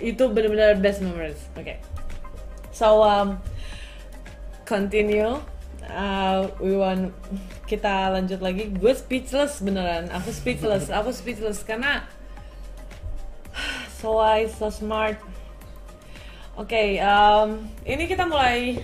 [0.01, 1.41] itu benar-benar best memories.
[1.57, 1.81] Oke.
[2.73, 3.41] So um,
[4.69, 5.41] continue.
[5.87, 7.15] Uh, we want
[7.71, 8.69] kita lanjut lagi.
[8.75, 10.11] Gue speechless beneran.
[10.11, 10.91] Aku speechless.
[10.91, 12.05] Aku speechless karena
[14.03, 15.17] so wise, so smart.
[16.57, 18.81] Oke, um, ini kita mulai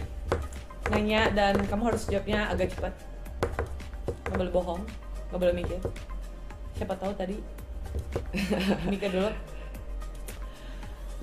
[0.92, 2.92] nanya dan kamu harus jawabnya agak cepat.
[4.28, 4.82] Gak boleh bohong,
[5.32, 5.80] gak boleh mikir.
[6.76, 7.40] Siapa tahu tadi
[8.92, 9.32] mikir dulu.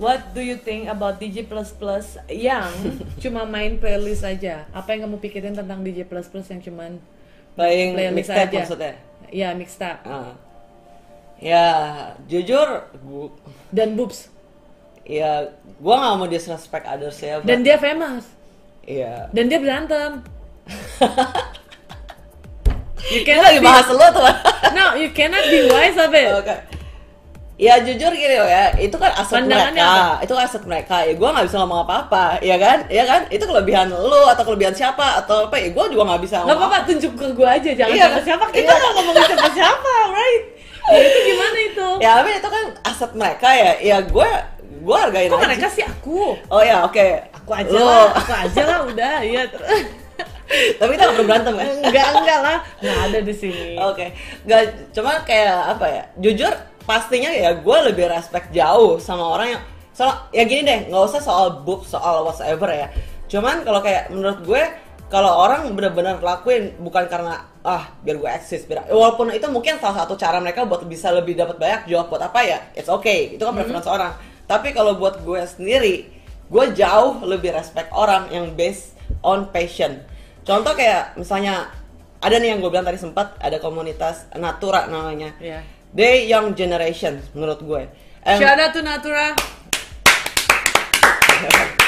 [0.00, 2.72] What do you think about DJ Plus Plus yang
[3.22, 4.64] cuma main playlist aja?
[4.70, 6.96] Apa yang kamu pikirin tentang DJ Plus Plus yang cuman
[7.52, 8.58] Playing playlist mixtape aja?
[8.58, 8.92] maksudnya.
[9.28, 10.32] Ya mixtape Ah.
[11.36, 11.64] Ya,
[12.26, 13.32] jujur, gu-
[13.70, 14.28] dan boobs
[15.02, 17.40] ya gua nggak mau disrespect others ya.
[17.40, 18.24] dan but- dia famous.
[18.82, 19.28] Iya.
[19.30, 20.10] dan dia berantem.
[23.10, 24.24] you cannot lagi be, bahas lu tuh.
[24.72, 26.30] no, you cannot be wise of it.
[26.32, 26.56] Oke.
[27.60, 30.96] Ya jujur gini loh ya, itu kan aset Pandangannya mereka, itu kan aset mereka.
[31.04, 32.88] Ya gue nggak bisa ngomong apa-apa, ya kan?
[32.88, 33.28] Ya kan?
[33.28, 35.60] Itu kelebihan lu atau kelebihan siapa atau apa?
[35.60, 36.72] Ya gue juga nggak bisa Gak ngomong.
[36.72, 38.04] apa-apa, tunjuk ke gue aja, jangan Iya.
[38.08, 38.44] siapa-siapa.
[38.48, 38.80] Kita Iya.
[38.80, 40.42] nggak ngomongin siapa-siapa, right?
[40.88, 41.88] Ya itu gimana itu?
[42.04, 43.72] Ya tapi itu kan aset mereka ya.
[43.78, 44.28] Ya gue
[44.80, 45.44] gue hargain Kok aja.
[45.44, 46.20] mereka sih aku?
[46.48, 47.06] Oh ya oke.
[47.36, 47.84] Aku aja Lu.
[47.84, 49.42] lah, aku aja lah udah, iya.
[50.80, 51.64] tapi kita nggak perlu berantem ya.
[51.84, 52.58] enggak, enggak lah.
[52.80, 53.76] Nggak ada di sini.
[53.76, 54.06] Oke,
[54.42, 56.02] nggak cuma kayak apa ya?
[56.16, 56.52] Jujur
[56.90, 59.62] pastinya ya gue lebih respect jauh sama orang yang
[59.94, 62.90] soal ya gini deh, nggak usah soal book soal whatever ya.
[63.30, 64.62] Cuman kalau kayak menurut gue
[65.06, 70.02] kalau orang benar-benar lakuin bukan karena ah biar gue eksis biar walaupun itu mungkin salah
[70.02, 73.38] satu cara mereka buat bisa lebih dapat banyak jawab buat apa ya it's okay.
[73.38, 74.18] Itu kan preference orang.
[74.50, 76.10] Tapi kalau buat gue sendiri
[76.50, 80.02] gue jauh lebih respect orang yang based on passion.
[80.42, 81.70] Contoh kayak misalnya
[82.18, 85.30] ada nih yang gue bilang tadi sempat ada komunitas Natura namanya.
[85.38, 85.79] Iya.
[85.94, 87.82] They young generation menurut gue.
[88.22, 89.34] And- Shout out to Natura.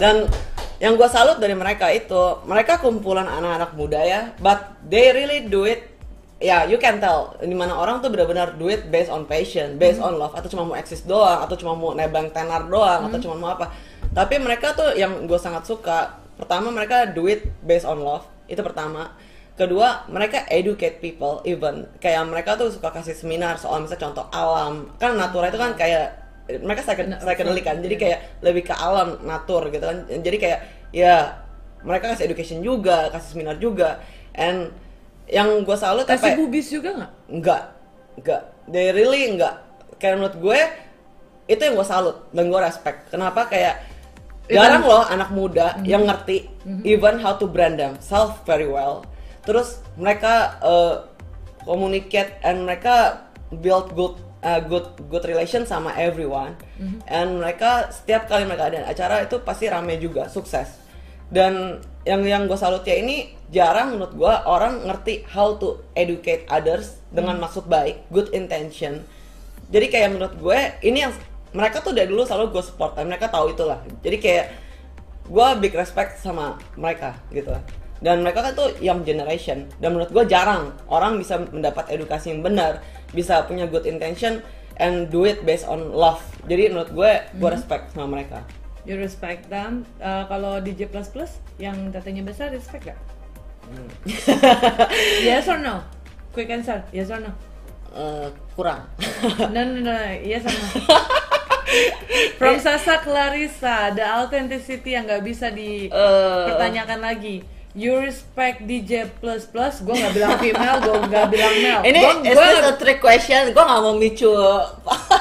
[0.00, 0.30] dan
[0.78, 5.66] yang gue salut dari mereka itu mereka kumpulan anak-anak muda ya but they really do
[5.66, 5.90] it
[6.38, 9.98] ya you can tell di mana orang tuh benar-benar do it based on passion based
[9.98, 13.34] on love atau cuma mau eksis doang atau cuma mau nebang tenar doang atau cuma
[13.34, 13.74] mau apa.
[14.14, 18.62] Tapi mereka tuh yang gue sangat suka pertama mereka do it based on love itu
[18.62, 19.12] pertama
[19.58, 21.90] kedua mereka educate people even.
[21.98, 24.88] Kayak mereka tuh suka kasih seminar soal misalnya contoh alam.
[24.96, 26.14] Kan natura itu kan kayak
[26.62, 27.76] mereka psychedelic psychedelic kan.
[27.84, 30.06] jadi kayak lebih ke alam natur gitu kan.
[30.06, 30.60] Jadi kayak
[30.94, 31.42] ya
[31.82, 33.98] mereka kasih education juga kasih seminar juga.
[34.38, 34.70] And
[35.28, 37.12] yang gue salut apa Kasih bubis juga nggak?
[37.28, 37.62] enggak
[38.16, 39.60] enggak they really enggak
[40.00, 40.60] kayak menurut gue
[41.50, 42.16] itu yang gue salut.
[42.32, 43.12] Dan gue respect.
[43.12, 43.44] Kenapa?
[43.50, 43.82] Kayak
[44.48, 46.48] jarang loh anak muda yang ngerti
[46.88, 49.04] even how to brand themselves very well
[49.48, 51.08] terus mereka uh,
[51.64, 56.52] communicate and mereka build good uh, good good relation sama everyone.
[57.08, 60.68] And mereka setiap kali mereka ada acara itu pasti rame juga sukses.
[61.32, 67.00] Dan yang yang gue salutnya ini jarang menurut gue orang ngerti how to educate others
[67.08, 69.00] dengan maksud baik good intention.
[69.72, 71.12] Jadi kayak menurut gue ini yang
[71.56, 73.80] mereka tuh dari dulu selalu gue support dan mereka tahu itulah.
[74.04, 74.46] Jadi kayak
[75.28, 80.10] gue big respect sama mereka gitu lah dan mereka kan tuh young generation dan menurut
[80.14, 84.42] gue jarang orang bisa mendapat edukasi yang benar bisa punya good intention
[84.78, 88.42] and do it based on love jadi menurut gue gue respect sama mereka
[88.88, 89.84] You respect them.
[90.00, 92.96] Uh, kalau DJ plus plus yang datanya besar respect gak?
[95.20, 95.84] yes or no?
[96.32, 96.80] Quick answer.
[96.88, 97.36] Yes or no?
[97.92, 98.88] Eh, kurang
[99.54, 99.92] No no no.
[100.24, 100.66] Yes or no?
[102.40, 107.44] From Sasa Clarissa, the authenticity yang nggak bisa dipertanyakan lagi.
[107.72, 111.82] You respect DJ plus plus, gue nggak bilang female, gue nggak bilang male.
[111.84, 114.32] ini Gua- is gua this nggak- a trick question gue gak mau micu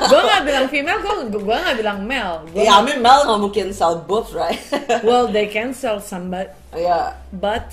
[0.08, 2.42] gue nggak bilang female, gue gue nggak bilang male.
[2.50, 4.58] Gua ya I mean Mel gak mungkin sell boobs right
[5.08, 7.68] well, they can sell some, but ya but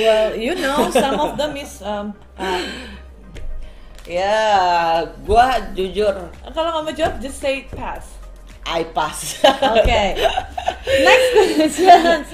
[0.00, 2.58] well, you know, some of them is um, uh,
[4.02, 4.38] ya
[5.06, 6.14] gue jujur
[6.50, 8.15] kalau nggak mau jawab, just say pass.
[8.66, 9.38] I pass
[9.78, 10.18] Okay.
[10.86, 12.26] Next question.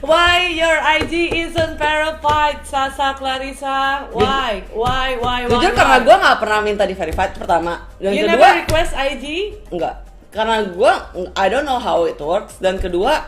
[0.00, 1.12] Why your IG
[1.44, 4.08] isn't verified, Sasa Clarissa?
[4.10, 4.64] Why?
[4.72, 5.14] Why?
[5.14, 5.44] Why?
[5.44, 5.50] Why?
[5.50, 5.76] Jujur why?
[5.76, 9.24] karena gue nggak pernah minta di verified pertama dan You kedua never request IG?
[9.68, 9.94] enggak
[10.30, 10.92] karena gue
[11.34, 13.26] I don't know how it works dan kedua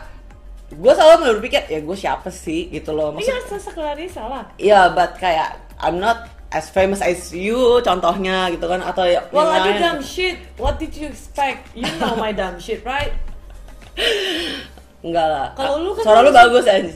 [0.71, 4.43] gue selalu berpikir ya gue siapa sih gitu loh Iya, Sasa Clarissa lah.
[4.57, 9.49] ya but kayak I'm not as famous as you contohnya gitu kan atau ya Well,
[9.49, 10.37] I do dumb shit.
[10.55, 11.73] What did you expect?
[11.73, 13.11] You know my dumb shit, right?
[15.03, 16.65] enggak lah Kalau lu kan suara lu bagus.
[16.65, 16.93] aja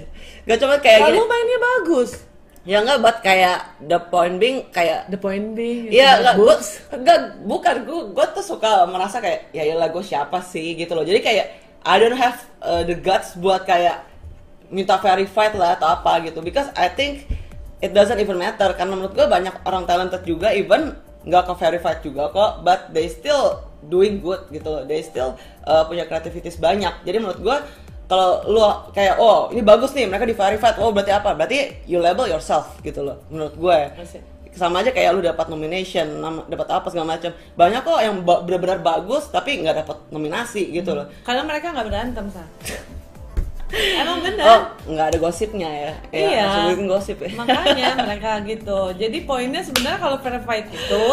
[0.47, 2.11] gak cuma kayak Kalau gini mainnya bagus.
[2.63, 6.55] ya enggak buat kayak the point being kayak The point being, Iya, enggak, gua,
[6.91, 11.03] enggak, bukan, gue, gue tuh suka merasa kayak, ya iyalah gue siapa sih gitu loh.
[11.03, 11.45] Jadi kayak,
[11.83, 14.03] I don't have uh, the guts buat kayak
[14.67, 16.43] minta verified lah atau apa gitu.
[16.43, 17.23] Because I think
[17.81, 18.69] it doesn't even matter.
[18.73, 20.95] Karena menurut gue banyak orang talented juga, even
[21.27, 24.83] nggak ke verified juga kok, but they still doing good gitu loh.
[24.87, 25.35] They still
[25.67, 27.03] uh, punya creativities banyak.
[27.03, 27.57] Jadi menurut gue,
[28.07, 28.63] kalau lu
[28.95, 31.35] kayak, oh ini bagus nih, mereka di verified, oh berarti apa?
[31.35, 33.77] Berarti you label yourself gitu loh, menurut gue
[34.57, 36.17] sama aja kayak lu dapat nomination,
[36.49, 37.29] dapat apa segala macam.
[37.53, 41.05] Banyak kok yang benar-benar bagus tapi nggak dapat nominasi gitu loh.
[41.21, 42.41] Karena mereka nggak berantem, Sa.
[43.69, 44.43] Emang bener.
[44.43, 45.91] Oh, nggak ada gosipnya ya.
[46.07, 46.43] Ya, Iya.
[46.49, 47.29] sebutin gosip ya.
[47.35, 48.79] Makanya mereka gitu.
[48.93, 51.05] Jadi poinnya sebenarnya kalau verified itu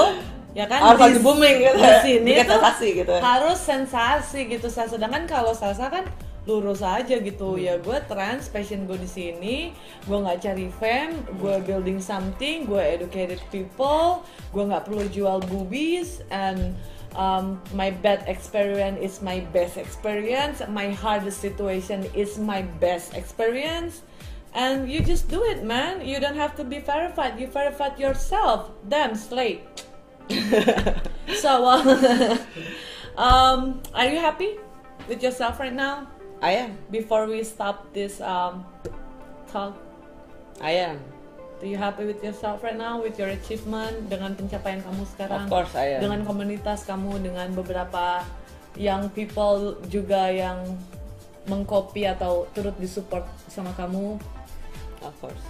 [0.52, 1.76] ya kan Harus di- booming gitu.
[1.76, 3.14] Di sini Bikin tuh sensasi gitu.
[3.16, 4.66] harus sensasi gitu.
[4.68, 6.06] Sedangkan kalau Salsa kan
[6.44, 9.56] lurus aja gitu ya gue trans passion gue di sini
[10.04, 14.20] gue nggak cari fame gue building something gue educated people
[14.52, 16.76] gue nggak perlu jual boobies and
[17.14, 20.62] um, my bad experience is my best experience.
[20.68, 24.02] My hardest situation is my best experience.
[24.54, 26.06] And you just do it man.
[26.06, 27.38] You don't have to be verified.
[27.40, 28.70] You verified yourself.
[28.88, 29.66] Damn slate
[31.36, 32.38] so uh,
[33.16, 34.56] um, are you happy
[35.08, 36.08] with yourself right now?
[36.40, 36.78] I am.
[36.90, 38.64] Before we stop this um,
[39.52, 39.76] talk?
[40.60, 41.00] I am
[41.64, 45.48] Do you happy with yourself right now with your achievement dengan pencapaian kamu sekarang?
[45.48, 46.04] Of course I am.
[46.04, 48.20] Dengan komunitas kamu dengan beberapa
[48.76, 50.60] young people juga yang
[51.48, 54.20] mengcopy atau turut disupport sama kamu.
[55.00, 55.40] of course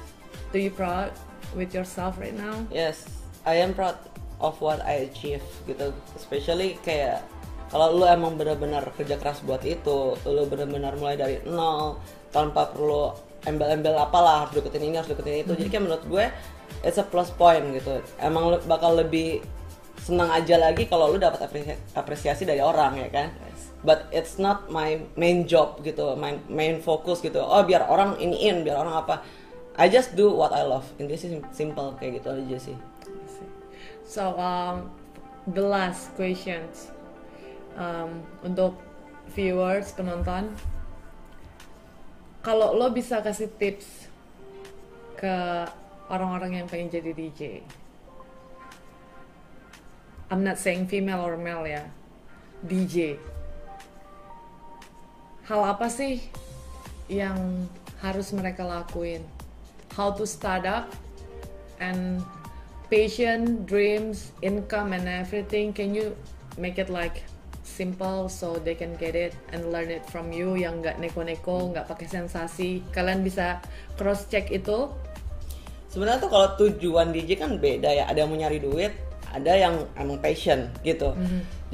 [0.55, 1.11] Do you proud
[1.59, 2.62] with yourself right now?
[2.71, 3.11] Yes,
[3.43, 3.99] I am proud
[4.39, 5.91] of what I achieve gitu.
[6.15, 7.27] Especially kayak
[7.75, 11.99] kalau lu emang benar-benar kerja keras buat itu, lu benar-benar mulai dari nol
[12.31, 15.53] tanpa perlu embel-embel apalah harus deketin ini harus deketin itu.
[15.57, 16.24] Jadi kayak menurut gue
[16.84, 18.01] it's a plus point gitu.
[18.20, 19.45] Emang bakal lebih
[20.05, 23.28] senang aja lagi kalau lu dapat apresi- apresiasi dari orang ya kan.
[23.84, 27.40] But it's not my main job gitu, my main focus gitu.
[27.40, 29.20] Oh biar orang iniin, biar orang apa.
[29.76, 30.88] I just do what I love.
[30.97, 32.76] Intinya sih simple kayak gitu aja sih.
[34.09, 34.88] So um,
[35.53, 36.92] the last questions
[37.76, 38.76] um, untuk
[39.36, 40.53] viewers penonton,
[42.45, 44.12] kalau lo bisa kasih tips
[45.16, 45.34] ke
[46.12, 47.64] orang-orang yang pengen jadi DJ,
[50.28, 51.88] I'm not saying female or male ya,
[52.61, 53.16] DJ.
[55.49, 56.20] Hal apa sih
[57.09, 57.64] yang
[58.05, 59.24] harus mereka lakuin?
[59.97, 60.92] How to start up
[61.80, 62.20] and
[62.92, 65.72] passion, dreams, income, and everything.
[65.72, 66.12] Can you
[66.61, 67.24] make it like
[67.75, 71.91] simple so they can get it and learn it from you yang nggak neko-neko, nggak
[71.91, 72.87] pakai sensasi.
[72.95, 73.59] Kalian bisa
[73.99, 74.87] cross check itu.
[75.91, 78.05] Sebenarnya tuh kalau tujuan DJ kan beda ya.
[78.07, 78.95] Ada yang mau nyari duit,
[79.35, 81.11] ada yang emang passion gitu.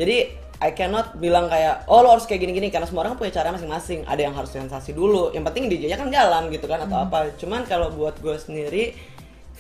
[0.01, 3.53] Jadi I cannot bilang kayak oh lo harus kayak gini-gini karena semua orang punya cara
[3.53, 4.05] masing-masing.
[4.09, 5.33] Ada yang harus sensasi dulu.
[5.37, 7.33] Yang penting DJ-nya kan jalan gitu kan atau apa.
[7.41, 8.97] Cuman kalau buat gue sendiri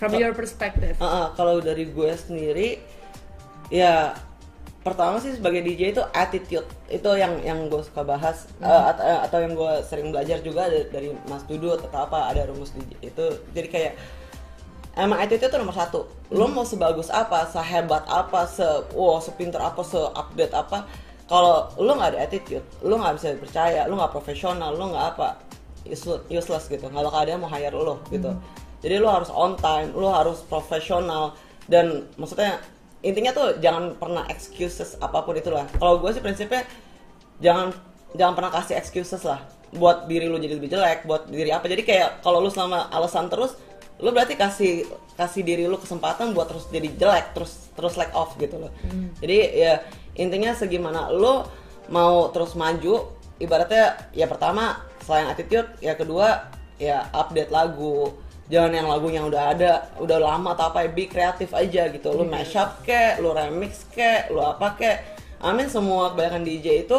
[0.00, 0.96] From your perspective.
[0.96, 2.80] Uh, uh, kalau dari gue sendiri
[3.68, 4.16] ya
[4.80, 6.68] pertama sih sebagai DJ itu attitude.
[6.88, 8.48] Itu yang yang gue suka bahas.
[8.60, 12.48] Uh, at- uh, atau yang gue sering belajar juga dari, Mas Dudu atau apa ada
[12.48, 13.92] rumus DJ itu jadi kayak
[14.96, 16.08] emang attitude itu nomor satu.
[16.32, 18.66] Lo mau sebagus apa sehebat apa se
[18.96, 20.88] wow sepinter apa se update apa
[21.28, 25.28] kalau lo nggak ada attitude lo nggak bisa percaya lo nggak profesional lo nggak apa
[26.28, 26.88] useless, gitu.
[26.88, 28.32] Nggak bakal ada yang mau hire lo gitu.
[28.80, 31.36] Jadi lo harus on time lo harus profesional.
[31.70, 32.58] Dan maksudnya
[33.00, 35.64] intinya tuh jangan pernah excuses apa pun itulah.
[35.76, 36.68] Kalau gue sih prinsipnya
[37.40, 37.72] jangan
[38.12, 39.40] jangan pernah kasih excuses lah
[39.70, 41.66] buat diri lu jadi lebih jelek buat diri apa.
[41.70, 43.56] Jadi kayak kalau lu selama alasan terus
[44.00, 48.36] lu berarti kasih kasih diri lu kesempatan buat terus jadi jelek terus terus like off
[48.36, 48.72] gitu loh.
[49.20, 49.84] Jadi ya
[50.18, 51.44] intinya segimana lu
[51.88, 53.08] mau terus maju
[53.40, 58.14] ibaratnya ya pertama selain attitude ya kedua ya update lagu
[58.50, 62.10] jangan yang lagu yang udah ada udah lama atau apa ya be kreatif aja gitu.
[62.10, 64.96] Lu mashup kek lu remix kek lu apa kek
[65.40, 66.98] amin semua kebanyakan DJ itu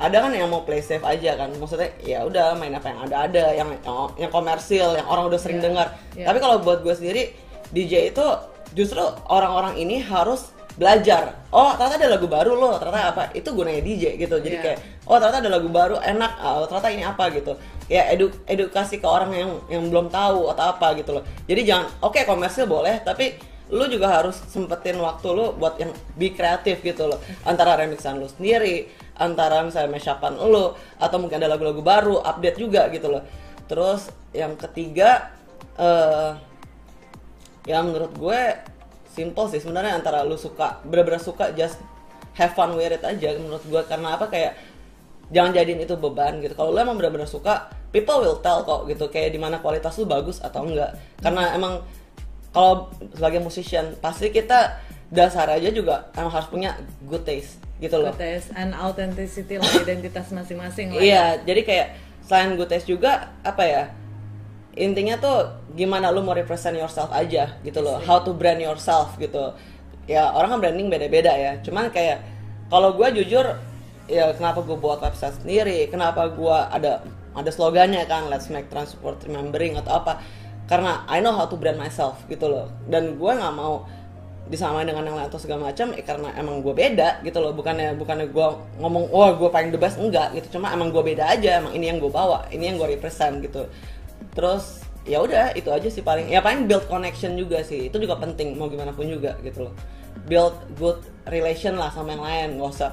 [0.00, 1.52] ada kan yang mau play safe aja kan.
[1.52, 3.44] Maksudnya ya udah main apa yang ada ada.
[3.52, 5.86] Yang yang, yang komersil yang orang udah sering Iya, dengar.
[6.16, 6.24] iya.
[6.24, 7.22] tapi kalau buat gue sendiri
[7.70, 8.24] DJ itu
[8.72, 10.48] justru orang-orang ini harus
[10.78, 11.34] belajar.
[11.50, 13.22] Oh ternyata ada lagu baru loh ternyata apa?
[13.34, 14.38] Itu gunanya DJ gitu.
[14.38, 14.62] Jadi Iya.
[14.62, 16.32] kayak oh ternyata ada lagu baru enak.
[16.42, 17.52] Oh, ternyata ini apa gitu.
[17.90, 21.24] Ya edu edukasi ke orang yang yang belum tahu atau apa gitu loh.
[21.50, 23.34] Jadi jangan oke komersil boleh tapi
[23.70, 27.18] lu juga harus sempetin waktu lu buat yang be kreatif gitu loh.
[27.46, 28.86] Antara remixan lu sendiri
[29.20, 33.22] antara misalnya mashupan lu atau mungkin ada lagu-lagu baru update juga gitu loh.
[33.66, 35.34] Terus yang ketiga
[35.78, 36.34] eh
[37.68, 38.40] ya menurut gue
[39.20, 41.76] simple sih sebenarnya antara lu suka bener-bener suka just
[42.40, 44.56] have fun with it aja menurut gue karena apa kayak
[45.28, 49.12] jangan jadiin itu beban gitu kalau lu emang bener-bener suka people will tell kok gitu
[49.12, 51.84] kayak di mana kualitas lu bagus atau enggak karena emang
[52.50, 54.80] kalau sebagai musician pasti kita
[55.10, 56.74] dasar aja juga emang harus punya
[57.06, 61.00] good taste gitu loh Good taste and authenticity lah identitas masing-masing lah.
[61.00, 61.02] ya.
[61.02, 61.86] Iya, jadi kayak
[62.26, 63.82] selain good taste juga apa ya?
[64.80, 68.00] Intinya tuh gimana lu mau represent yourself aja gitu loh.
[68.00, 69.52] How to brand yourself gitu.
[70.08, 71.60] Ya orang kan branding beda-beda ya.
[71.60, 72.24] Cuman kayak
[72.72, 73.44] kalau gue jujur
[74.08, 77.04] ya kenapa gue buat website sendiri, kenapa gue ada
[77.36, 80.24] ada slogannya kan Let's Make Transport Remembering atau apa?
[80.64, 82.72] Karena I know how to brand myself gitu loh.
[82.88, 83.84] Dan gue nggak mau
[84.50, 87.94] disamain dengan yang lain atau segala macam ya karena emang gue beda gitu loh bukannya
[87.94, 88.48] bukannya gue
[88.82, 91.86] ngomong wah gue paling the best enggak gitu cuma emang gue beda aja emang ini
[91.86, 93.70] yang gue bawa ini yang gue represent gitu
[94.36, 97.88] terus ya udah itu aja sih paling ya paling build connection juga sih.
[97.88, 99.74] Itu juga penting mau gimana pun juga gitu loh.
[100.28, 102.90] Build good relation lah sama yang lain nggak usah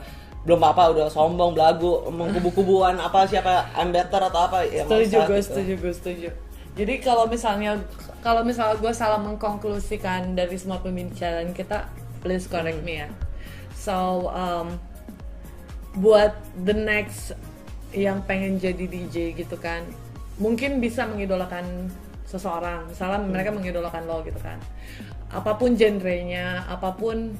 [0.47, 5.39] belum apa udah sombong belagu mengkubu-kubuan apa siapa I'm better atau apa ya setuju gue
[5.43, 5.47] gitu.
[5.51, 6.29] setuju gue setuju.
[6.77, 7.71] Jadi kalau misalnya
[8.23, 11.91] kalau misalnya gue salah mengkonklusikan dari semua pembicaraan kita
[12.23, 13.09] please correct me ya.
[13.75, 14.79] So um,
[15.99, 17.35] buat the next
[17.91, 19.83] yang pengen jadi DJ gitu kan
[20.37, 21.89] mungkin bisa mengidolakan
[22.27, 22.89] seseorang.
[22.91, 24.59] Misalnya mereka mengidolakan lo gitu kan.
[25.31, 27.35] Apa pun genrenya apa pun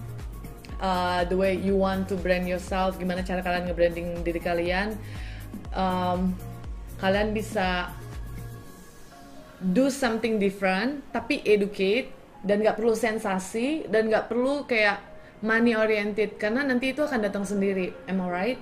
[0.82, 4.94] uh, the way you want to brand yourself gimana cara kalian nge-branding diri kalian
[5.74, 6.34] um,
[7.02, 7.92] kalian bisa
[9.74, 12.14] do something different tapi educate
[12.46, 15.02] dan nggak perlu sensasi dan nggak perlu kayak
[15.42, 17.94] money oriented karena nanti itu akan datang sendiri.
[18.10, 18.60] Am I right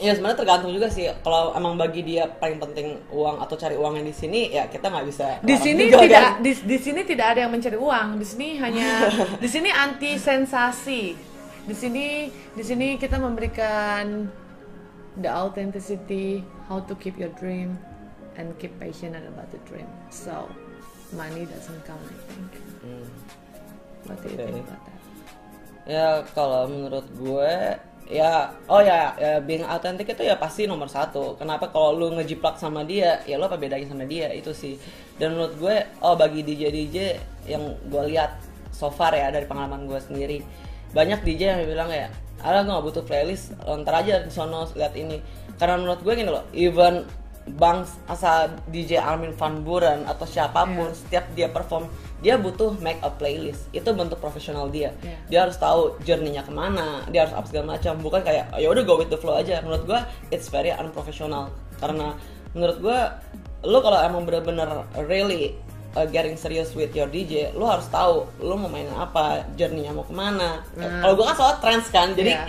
[0.00, 1.04] Ya sebenarnya tergantung juga sih.
[1.20, 5.04] Kalau emang bagi dia paling penting uang atau cari uangnya di sini, ya kita nggak
[5.04, 5.26] bisa.
[5.44, 6.32] di sini juga, tidak kan?
[6.40, 8.88] di, di sini tidak ada yang mencari uang di sini hanya
[9.44, 11.02] di sini anti sensasi
[11.62, 12.06] di sini
[12.56, 14.26] di sini kita memberikan
[15.20, 17.76] the authenticity how to keep your dream
[18.34, 20.48] and keep passionate about the dream so
[21.12, 22.50] money doesn't count I think
[22.82, 23.06] Hmm.
[24.08, 24.50] what do you Okay.
[24.56, 25.00] think about that
[25.82, 27.54] Ya kalau menurut gue,
[28.10, 31.38] ya oh ya, ya being authentic itu ya pasti nomor satu.
[31.38, 34.78] Kenapa kalau lu ngejiplak sama dia, ya lu apa bedanya sama dia itu sih.
[35.18, 36.96] Dan menurut gue, oh bagi DJ DJ
[37.46, 38.38] yang gue lihat
[38.72, 40.42] so far ya dari pengalaman gue sendiri,
[40.96, 42.08] banyak DJ yang bilang ya,
[42.42, 45.20] alah gue gak butuh playlist, lo ntar aja di sono lihat ini.
[45.60, 47.06] Karena menurut gue gini loh, even
[47.42, 50.94] Bang asal DJ Armin Van Buren atau siapa pun Iya.
[50.94, 51.90] setiap dia perform
[52.22, 55.16] dia butuh make a playlist itu bentuk profesional dia Iya.
[55.26, 58.82] dia harus tahu journey-nya ke mana dia harus apa segala macam bukan kayak ya udah
[58.82, 62.14] go with the flow aja menurut gua it's very unprofessional karena
[62.52, 63.18] menurut gua
[63.60, 64.66] lu kalau emang bener-bener
[65.02, 65.54] really
[65.92, 70.02] uh, getting serious with your DJ lu harus tahu lu mau main apa journey-nya mau
[70.02, 71.02] ke mana Nah.
[71.02, 72.46] kalau gua kan soal trends kan jadi Iya.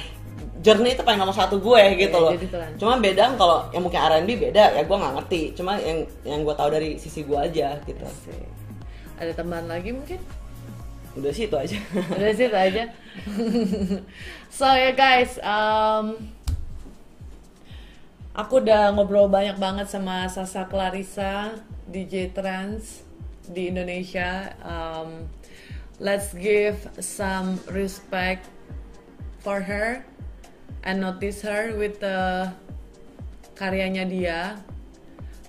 [0.59, 2.77] journey itu paling nomor satu gue gitu Iya, loh jadi trends.
[2.77, 6.53] cuma beda kalau yang mungkin R&B beda ya gua nggak ngerti cuma yang yang gua
[6.53, 8.47] tahu dari sisi gua aja gitu Asik.
[9.18, 10.19] Ada tambahan lagi mungkin
[11.14, 11.77] udah sih itu aja
[12.18, 12.84] Udah situ aja.
[14.57, 16.18] so ya guys, um,
[18.34, 21.53] aku udah ngobrol banyak banget sama Sasa Clarissa,
[21.85, 23.06] DJ Trans
[23.45, 24.57] di Indonesia.
[24.65, 25.30] Um,
[26.02, 28.49] let's give some respect
[29.45, 30.02] for her
[30.81, 32.49] and notice her with the
[33.53, 34.57] karyanya dia.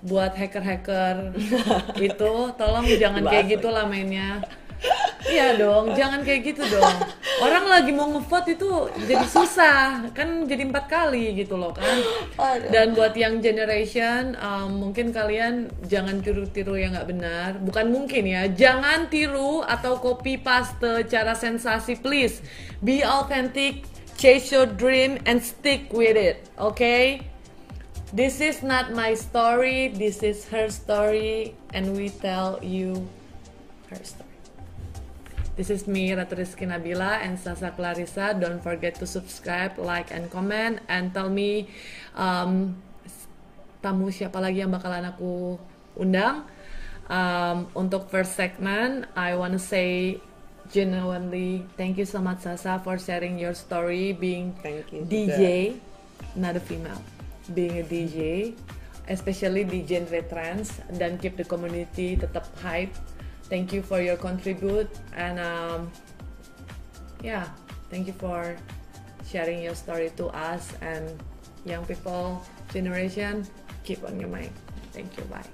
[0.05, 1.33] Buat hacker-hacker
[2.13, 4.45] itu, tolong jangan kayak gitu lah mainnya.
[5.25, 6.97] Iya dong, jangan kayak gitu dong.
[7.41, 11.97] Orang lagi mau ngevote itu jadi susah, kan jadi empat kali gitu loh kan.
[12.69, 17.51] Dan buat yang generation, um, mungkin kalian jangan tiru-tiru yang nggak benar.
[17.57, 22.45] Bukan mungkin ya, jangan tiru atau copy paste cara sensasi please.
[22.85, 23.89] Be authentic,
[24.21, 27.25] chase your dream and stick with it, okay?
[28.15, 33.11] This is not my story, this is her story, and we tell you
[33.91, 34.39] her story.
[35.59, 38.31] This is me, Ratu Rizky Nabila and Sasa Clarissa.
[38.39, 41.67] Don't forget to subscribe, like, and comment, and tell me
[42.15, 42.79] um,
[43.83, 45.59] tamu siapa lagi yang bakalan aku
[45.99, 46.47] undang.
[47.11, 50.23] Um, untuk first segment, I wanna say
[50.71, 55.77] genuinely thank you so much Sasa for sharing your story being Thank you DJ,
[56.39, 57.03] not a female,
[57.53, 58.55] being a DJ,
[59.09, 62.93] especially di genre trance dan keep the community tetap hype.
[63.53, 65.93] Thank you for your contribute and um,
[67.21, 67.45] yeah,
[67.93, 68.57] thank you for
[69.29, 71.05] sharing your story to us and
[71.69, 72.41] young people
[72.73, 73.45] generation.
[73.85, 74.53] Keep on your mind.
[74.97, 75.25] Thank you.
[75.29, 75.45] Bye.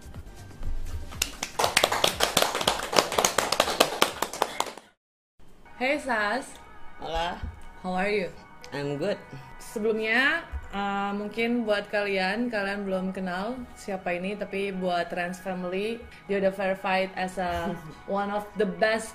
[5.80, 6.60] Hey Sas,
[7.00, 7.40] Malah,
[7.80, 8.28] how are you?
[8.68, 9.16] I'm good.
[9.56, 16.38] Sebelumnya uh, mungkin buat kalian kalian belum kenal siapa ini tapi buat Trans Family dia
[16.38, 17.74] udah verified as a
[18.10, 19.14] one of the best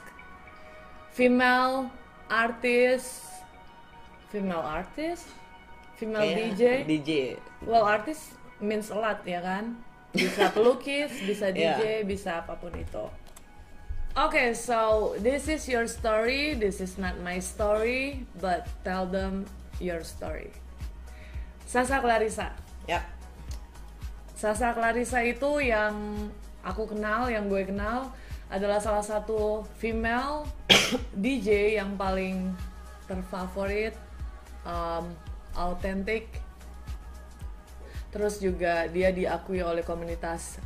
[1.12, 1.88] female
[2.28, 3.24] artist
[4.30, 5.30] female artist
[5.96, 7.12] female Kayak DJ DJ.
[7.64, 9.80] well artist means a lot ya kan
[10.12, 12.04] bisa pelukis bisa DJ Yeah.
[12.04, 13.06] bisa apa pun itu
[14.16, 16.56] Okay, so this is your story.
[16.56, 19.44] This is not my story, but tell them
[19.84, 20.56] your story.
[21.66, 22.54] Sasa Clarissa.
[22.86, 23.02] Ya.
[24.38, 25.96] Sasa Clarissa itu yang
[26.62, 28.14] aku kenal, yang gue kenal
[28.46, 30.46] adalah salah satu female
[31.24, 32.54] DJ yang paling
[33.10, 33.98] terfavorit,
[34.62, 35.10] um,
[35.58, 36.30] autentik,
[38.12, 40.62] terus juga dia diakui oleh komunitas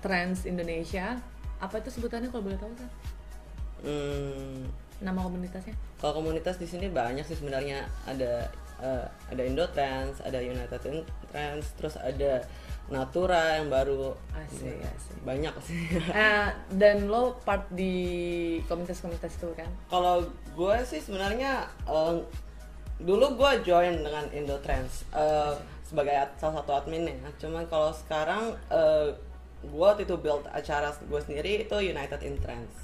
[0.00, 1.20] trans Indonesia.
[1.60, 2.90] Apa itu sebutannya kalau boleh tahu kan?
[3.82, 4.70] Hmm,
[5.02, 5.74] Nama komunitasnya?
[5.98, 8.46] kalau komunitas di sini banyak sih sebenarnya ada
[8.82, 10.82] eh, ada Indo Trans, ada United
[11.30, 12.42] Trans, terus ada
[12.90, 15.16] Natura yang baru Asik, asik.
[15.24, 15.86] banyak sih.
[16.12, 17.94] Eh, dan lo part di
[18.66, 19.70] komunitas-komunitas itu kan?
[19.86, 22.16] Kalau gue sih sebenarnya eh,
[23.00, 25.54] dulu gue join dengan Indo Trans eh,
[25.86, 27.16] sebagai ad- salah satu adminnya.
[27.38, 29.14] Cuman kalau sekarang eh,
[29.62, 32.74] gue waktu itu build acara gue sendiri itu United in Trans.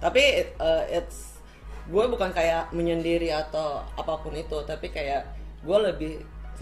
[0.00, 1.38] Tapi eh, it's
[1.82, 5.26] gue bukan kayak menyendiri atau apa pun itu, tapi kayak
[5.62, 6.12] gue lebih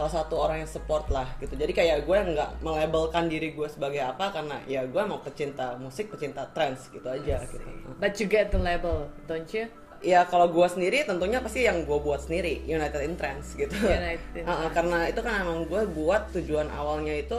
[0.01, 1.53] salah satu orang yang support lah gitu.
[1.59, 6.09] Jadi kayak gue nggak melabelkan diri gue sebagai apa karena ya gue mau pecinta musik,
[6.09, 7.69] pecinta trans gitu aja gitu.
[8.01, 9.69] But you get the label, don't you?
[10.01, 13.77] Ya kalau gue sendiri tentunya pasti yang gue buat sendiri United in Trans gitu.
[13.77, 17.37] United in karena itu kan emang gue buat tujuan awalnya itu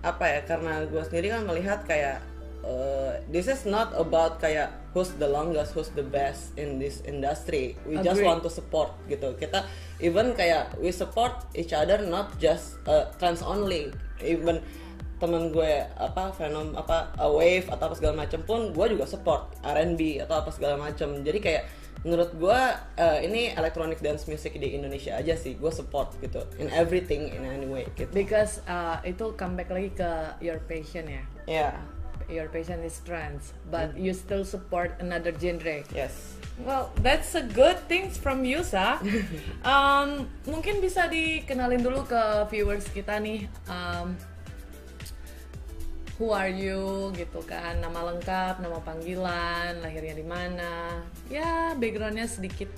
[0.00, 0.40] apa ya?
[0.48, 2.24] Karena gue sendiri kan melihat kayak
[2.64, 7.76] uh, this is not about kayak who's the longest, who's the best in this industry.
[7.84, 8.26] We just Agree.
[8.26, 9.36] want to support gitu.
[9.36, 9.68] Kita
[10.00, 13.92] even kayak we support each other not just uh, trans only.
[14.24, 14.64] Even
[15.22, 19.56] temen gue apa fenom apa a wave atau apa segala macam pun gue juga support
[19.62, 21.64] R&B atau apa segala macam jadi kayak
[22.04, 22.60] menurut gue
[23.00, 27.46] eh, ini electronic dance music di Indonesia aja sih gue support gitu in everything in
[27.46, 30.10] any way gitu Because uh, itu comeback lagi ke
[30.44, 31.22] your passion ya.
[31.48, 31.70] ya
[32.28, 35.84] Your passion is trans, but you still support another genre.
[35.92, 39.02] yes Well, that's a good things from you, Sa.
[39.66, 43.50] Um, mungkin bisa dikenalin dulu ke viewers kita nih.
[43.66, 44.14] Um,
[46.14, 47.82] who are you gitu kan?
[47.82, 51.02] Nama lengkap, nama panggilan, lahirnya di mana?
[51.26, 52.70] Ya, backgroundnya sedikit.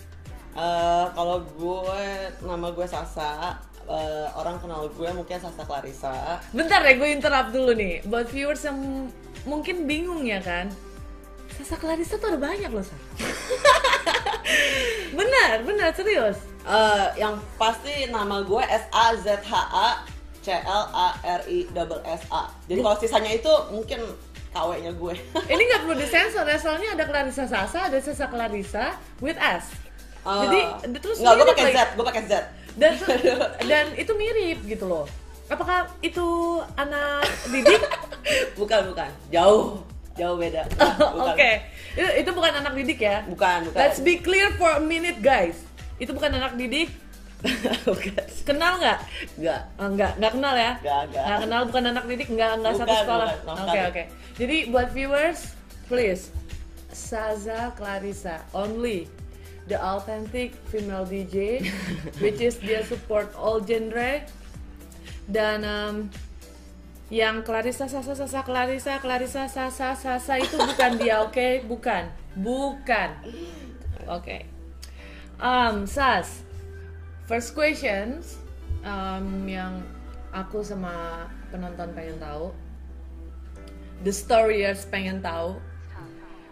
[0.56, 2.04] Eh, kalau gue
[2.40, 7.76] nama gue Sasa eh, orang kenal gue mungkin Sasa Clarissa Bentar deh, gue interrupt dulu
[7.76, 8.00] nih.
[8.08, 9.12] Buat viewers yang
[9.46, 10.68] mungkin bingung ya kan?
[11.56, 12.98] Sasa Clarissa tuh ada banyak loh, Sa.
[15.18, 16.36] benar, benar, serius.
[16.66, 19.88] Eh, yang pasti nama gue S A Z H A
[20.42, 22.50] C L A R I double S A.
[22.66, 24.02] Jadi kalau sisanya itu mungkin
[24.50, 25.14] KW-nya gue.
[25.54, 29.70] Ini nggak perlu disensor ya, soalnya ada Clarissa Sasa, ada Sasa Clarissa with S.
[30.26, 30.60] Jadi
[30.90, 31.64] Eh, terus nggak, gue pakai.
[31.70, 32.32] Z, gue pakai Z.
[32.76, 32.92] Dan
[33.70, 35.06] dan itu mirip gitu loh.
[35.46, 36.26] Apakah itu
[36.74, 37.82] anak didik?
[38.60, 39.10] bukan, bukan.
[39.30, 39.78] Jauh,
[40.18, 40.66] jauh beda.
[41.30, 41.62] Oke,
[41.94, 43.22] itu, itu bukan anak didik ya.
[43.30, 43.78] Bukan, bukan.
[43.78, 45.62] Let's be clear for a minute guys.
[46.02, 46.90] Itu bukan anak didik.
[47.86, 48.26] bukan.
[48.42, 48.98] Kenal nggak?
[49.38, 49.60] Enggak.
[49.78, 50.72] Oh, enggak, enggak kenal ya?
[50.82, 51.38] Enggak, enggak.
[51.46, 53.26] kenal, bukan anak didik, enggak, enggak satu Bukan, sekolah.
[53.30, 53.86] bukan, sama Oke, sekali.
[53.86, 54.02] oke.
[54.36, 55.40] Jadi buat viewers,
[55.86, 56.22] please,
[56.90, 59.06] Saza Clarissa only
[59.68, 61.62] the authentic female DJ,
[62.18, 64.24] which is dia support all genre
[65.26, 65.96] dan um,
[67.06, 71.66] yang Clarissa Sasa Sasa Clarissa Clarissa Sasa Sasa itu bukan dia, oke?
[71.66, 73.10] Bukan, bukan.
[74.10, 74.46] Oke.
[75.38, 76.42] Um, Sas,
[77.28, 78.40] first questions
[78.86, 79.84] um, yang
[80.32, 82.54] aku sama penonton pengen tahu,
[84.02, 85.60] the storyers pengen tahu,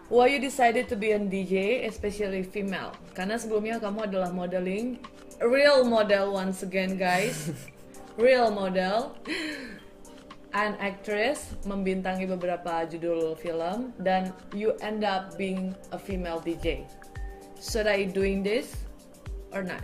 [0.09, 2.93] why you decided to be a DJ, especially female?
[3.17, 5.01] Karena sebelumnya kamu adalah modeling,
[5.41, 7.51] real model once again guys,
[8.17, 9.15] real model,
[10.55, 16.87] an actress, membintangi beberapa judul film, dan you end up being a female DJ.
[17.59, 18.75] Should I doing this
[19.51, 19.83] or not?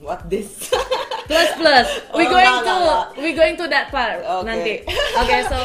[0.00, 0.70] What this?
[1.30, 1.86] Plus plus,
[2.18, 2.76] we Oh, going to
[3.22, 4.50] we going to that part Oke.
[4.50, 4.82] nanti.
[5.22, 5.58] Oke, so,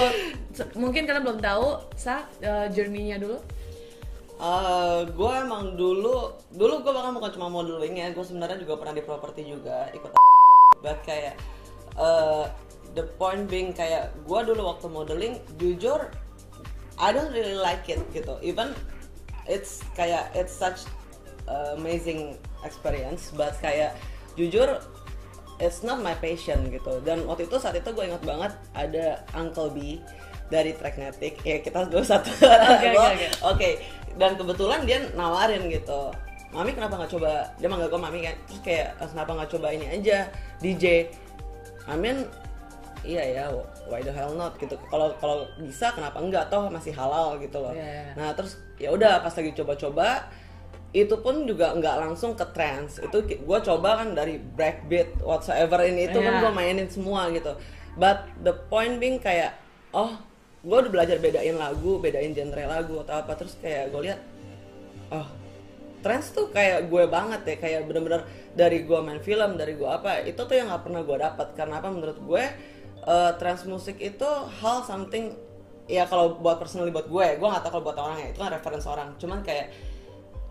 [0.53, 3.41] so- mungkin kalian belum tahu, sa uh, journey-nya dulu.
[4.36, 8.91] Eh, gue emang dulu dulu gue bahkan bukan cuma modeling ya gue sebenarnya juga pernah
[8.99, 10.12] di properti juga ikut
[10.84, 11.40] but kayak
[11.96, 12.46] eh,
[12.96, 16.08] the point being kayak gue dulu waktu modeling jujur
[16.96, 18.72] I don't really like it gitu even
[19.46, 20.88] it's kayak it's such
[21.76, 23.94] amazing experience but kayak
[24.34, 24.80] jujur
[25.60, 29.72] it's not my passion gitu dan waktu itu saat itu gue ingat banget ada Uncle
[29.72, 30.00] B
[30.48, 32.32] dari Tracknetic ya kita dulu satu
[32.76, 33.28] Oke, oke, oke.
[33.44, 33.70] Oke,
[34.16, 36.12] dan kebetulan dia nawarin gitu.
[36.54, 37.50] Mami kenapa nggak coba?
[37.58, 38.36] Dia manggil gue mami kan.
[38.48, 40.30] Terus kayak "Eh, kenapa nggak coba ini aja
[40.62, 41.10] DJ?
[41.86, 42.26] Amin,
[43.02, 43.45] iya ya,
[43.86, 44.74] why the hell not gitu.
[44.90, 46.49] Kalau kalau bisa kenapa enggak?
[46.49, 47.72] Toh masih halal gitu loh.
[47.72, 48.14] Iya, iya.
[48.18, 50.26] Nah terus ya udah pas lagi coba-coba
[50.91, 56.07] itu pun juga nggak langsung ke trance itu gue coba kan dari breakbeat whatsoever ini
[56.07, 56.41] itu kan Iya.
[56.48, 57.52] gue mainin semua gitu
[57.99, 59.60] but the point being kayak
[59.91, 60.16] oh
[60.64, 64.20] gue udah belajar bedain lagu bedain genre lagu atau apa terus kayak gue lihat
[65.12, 65.28] oh
[66.06, 68.22] trance tuh kayak gue banget ya kayak bener-bener
[68.53, 71.82] dari gue main film dari gue apa itu tuh yang nggak pernah gue dapat karena
[71.82, 71.90] apa?
[71.90, 72.44] Menurut gue
[73.10, 74.30] uh, trance musik itu
[74.61, 75.34] hal something
[75.90, 78.53] ya kalau buat personally buat gue gue nggak tahu kalau buat orang ya itu kan
[78.53, 79.18] reference orang.
[79.18, 79.73] Cuman kayak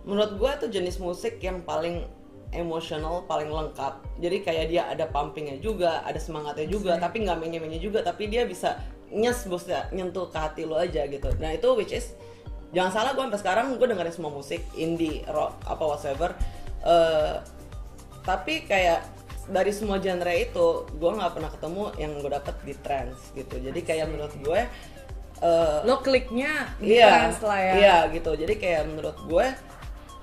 [0.02, 2.02] menurut gue tuh jenis musik yang paling
[2.50, 4.02] emosional paling lengkap.
[4.18, 8.42] Jadi kayak dia ada pumpingnya juga ada semangatnya juga tapi nggak menye-menye juga tapi dia
[8.42, 8.82] bisa
[9.14, 11.30] nyes bosnya nyentuh ke hati lo aja gitu.
[11.38, 12.18] Nah itu which is
[12.74, 16.30] jangan salah gue sampai sekarang gue dengerin semua musik indie rock apa whatever.
[16.84, 17.40] Uh,
[18.26, 19.06] tapi kayak
[19.48, 23.56] dari semua genre itu gue nggak pernah ketemu yang gue dapet di trance gitu.
[23.62, 24.60] Jadi kayak menurut gue
[25.40, 27.72] uh, lo kliknya di iya trance lah ya.
[27.78, 28.34] iya gitu.
[28.34, 29.46] Jadi kayak menurut gue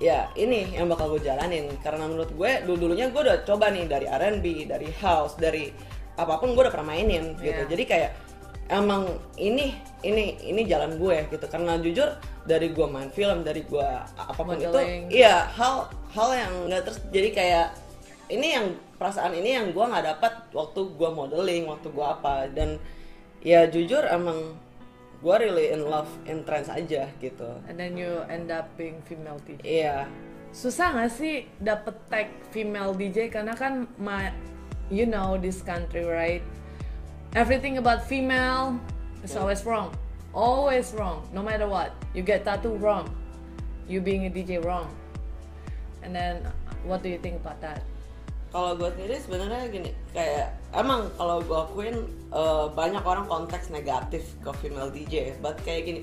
[0.02, 1.72] ya ini yang bakal gue jalanin.
[1.80, 5.72] Karena menurut gue dulu dulunya gue udah coba nih dari R&B dari house dari
[6.20, 7.64] apa pun gue udah pernah mainin gitu.
[7.66, 7.70] Iya.
[7.72, 8.12] jadi kayak
[8.70, 9.08] emang
[9.40, 9.74] ini
[10.06, 11.46] ini ini jalan gue gitu.
[11.48, 15.10] Karena jujur dari gue main film dari gue apa pun Modeling.
[15.10, 17.68] itu iya hal hal yang nggak terus jadi kayak
[18.34, 18.68] ini yang
[18.98, 22.50] perasaan ini yang gue nggak dapat waktu gue modeling waktu gue apa.
[22.52, 22.78] Dan
[23.42, 24.56] ya jujur emang
[25.22, 27.50] gue really in love in trance aja gitu.
[27.70, 29.98] And then you end up being female DJ iya.
[30.52, 33.88] Susah nggak sih dapet tag female DJ karena kan
[34.92, 36.44] you know this country right
[37.36, 38.80] everything about female
[39.24, 39.96] is always wrong.
[40.34, 41.28] Always wrong.
[41.34, 41.96] No matter what.
[42.14, 43.08] You get tattoo wrong.
[43.88, 44.88] You being a DJ wrong.
[46.04, 46.48] And then
[46.84, 47.84] what do you think about that?
[48.52, 52.04] Kalau gue sendiri sebenarnya gini kayak emang kalau gue akuin
[52.36, 56.02] eh, banyak orang konteks negatif ke female DJ but kayak gini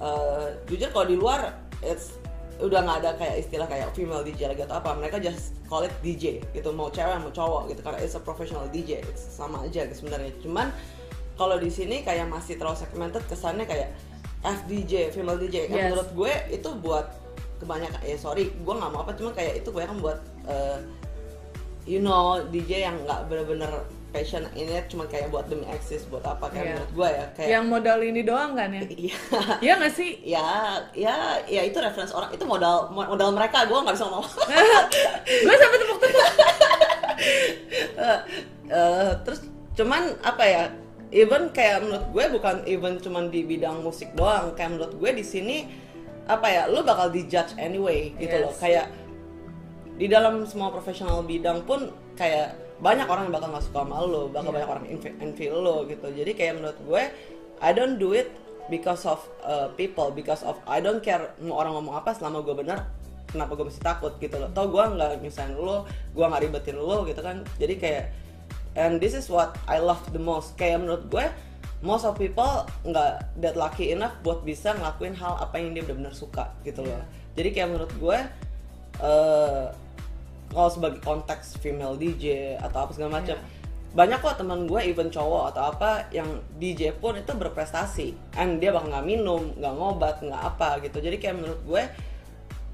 [0.00, 1.52] eh, jujur kalau di luar
[1.84, 2.16] it's
[2.62, 4.94] udah nggak ada kayak istilah kayak female DJ lagi atau apa.
[4.94, 8.64] Mereka just call it DJ gitu mau cewek mau cowok gitu karena it's a professional
[8.70, 10.30] DJ it's sama aja gitu sebenarnya.
[10.40, 10.70] Cuman
[11.34, 13.90] kalau di sini kayak masih terlalu segmented kesannya kayak
[14.42, 15.90] FDJ female DJ Yes.
[15.90, 17.06] menurut gue itu buat
[17.62, 20.18] kebanyakan ya sorry gue nggak mau apa cuma kayak itu gue kan buat
[20.50, 20.78] eh,
[21.86, 23.70] you know DJ yang nggak bener-bener
[24.12, 26.72] passion ini cuma kayak buat demi eksis buat apa kayak Iya.
[26.76, 28.84] menurut gue ya kayak yang modal ini doang kan ya?
[28.84, 29.16] Iya.
[29.58, 30.10] Iya nggak sih?
[30.22, 30.46] Ya
[30.92, 34.28] ya ya itu reference orang itu modal modal mereka gue nggak bisa ngomong.
[35.44, 36.28] Gue sampai tepuk-tepuk.
[37.96, 38.18] Eh,
[38.76, 39.40] eh, terus
[39.72, 40.62] cuman apa ya
[41.08, 45.24] even kayak menurut gue bukan even cuman di bidang musik doang kayak menurut gue di
[45.24, 45.56] sini
[46.24, 48.44] apa ya lu bakal dijudge anyway gitu Yes.
[48.44, 48.86] loh kayak
[49.92, 52.52] di dalam semua profesional bidang pun kayak
[52.82, 54.56] banyak orang yang bakal nggak suka sama lo bakal Iya.
[54.58, 54.84] banyak orang
[55.22, 56.06] envy, lo gitu.
[56.10, 57.02] Jadi kayak menurut gue
[57.62, 58.26] I don't do it
[58.66, 62.58] because of uh, people because of I don't care mau orang ngomong apa selama gue
[62.58, 62.90] benar
[63.30, 64.50] kenapa gue mesti takut gitu loh.
[64.50, 67.46] Tau gue nggak nyusahin lo gue nggak ribetin lo gitu kan.
[67.62, 68.04] Jadi kayak
[68.74, 70.58] and this is what I love the most.
[70.58, 71.26] Kayak menurut gue
[71.86, 76.14] most of people nggak that lucky enough buat bisa ngelakuin hal apa yang dia benar-benar
[76.18, 76.98] suka gitu loh.
[77.38, 78.18] Jadi kayak menurut gue
[79.02, 79.64] eh
[80.52, 83.36] kalau sebagai konteks female DJ atau apa segala macam.
[83.92, 88.16] Banyak kok teman gue even cowok atau apa yang DJ pun itu berprestasi.
[88.40, 91.00] And dia bakal nggak minum nggak ngobat nggak apa gitu.
[91.00, 91.82] Jadi kayak menurut gue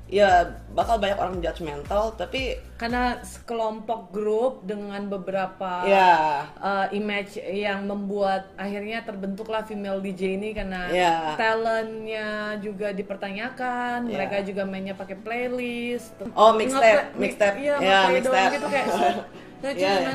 [0.09, 0.40] ya
[0.72, 8.48] bakal banyak orang judgmental tapi karena sekelompok grup dengan beberapa ya uh, image yang membuat
[8.56, 11.36] akhirnya terbentuklah female DJ ini karena Iya.
[11.36, 12.28] talentnya
[12.59, 14.14] juga dipertanyakan, Iya.
[14.16, 16.16] mereka juga mainnya pakai playlist.
[16.32, 17.56] Oh, mixtape, mixtape.
[17.60, 18.55] Iya, ngeplay doang mixtape.
[18.55, 18.86] gitu kayak
[19.76, 20.12] Iya, iya.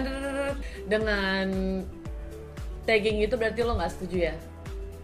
[0.89, 1.45] dengan
[2.83, 4.35] tagging itu berarti lo nggak setuju ya?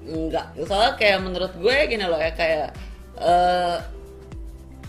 [0.01, 2.73] Enggak, soalnya kayak menurut gue gini loh ya kayak
[3.19, 3.77] eh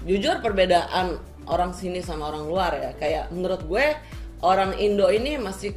[0.05, 3.86] jujur perbedaan orang sini sama orang luar ya kayak menurut gue
[4.40, 5.77] orang Indo ini masih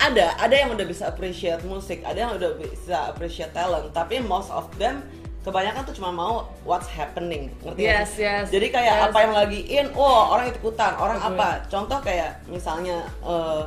[0.00, 4.48] ada ada yang udah bisa appreciate musik, ada yang udah bisa appreciate talent, tapi most
[4.48, 5.04] of them
[5.44, 8.24] kebanyakan tuh cuma mau what's happening, ngerti Yes, sih?
[8.24, 8.48] yes.
[8.48, 9.06] Jadi kayak Yes.
[9.12, 11.68] apa yang lagi in, oh orang ikut ikutan, orang apa?
[11.68, 13.64] Contoh kayak misalnya eh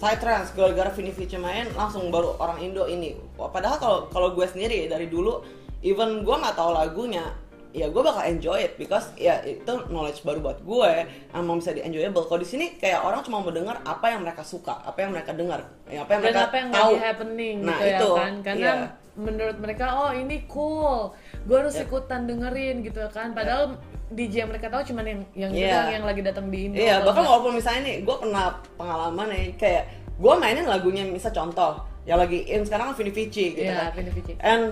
[0.00, 3.12] Psytrance gara-gara Vini Vici main langsung baru orang Indo ini.
[3.36, 5.44] Padahal kalau kalau gue sendiri dari dulu
[5.84, 7.26] even gue nggak tahu lagunya
[7.70, 10.90] ya gue bakal enjoy it because ya itu knowledge baru buat gue
[11.30, 14.42] emang bisa di enjoyable kalau di sini kayak orang cuma mau dengar apa yang mereka
[14.42, 17.56] suka apa yang mereka dengar ya, apa yang Dan mereka apa yang tahu lagi happening
[17.62, 18.32] nah gitu itu ya kan?
[18.42, 18.74] Karena iya.
[19.12, 21.12] menurut mereka oh ini cool,
[21.44, 21.86] gue harus Yep.
[21.86, 23.30] ikutan dengerin gitu kan.
[23.30, 23.76] Padahal
[24.08, 25.70] DJ yang mereka tahu cuma yang yang Iya.
[25.70, 26.74] doang yang lagi datang di Indo.
[26.74, 28.44] Iya, Kalau bahkan nggak- walaupun misalnya nih, gue pernah
[28.74, 29.82] pengalaman nih, kayak
[30.16, 31.72] gue mainin lagunya misal contoh,
[32.02, 33.94] yang lagi in sekarang Vini Vici gitu Iya, kan.
[33.94, 34.32] Vini Vici.
[34.40, 34.62] And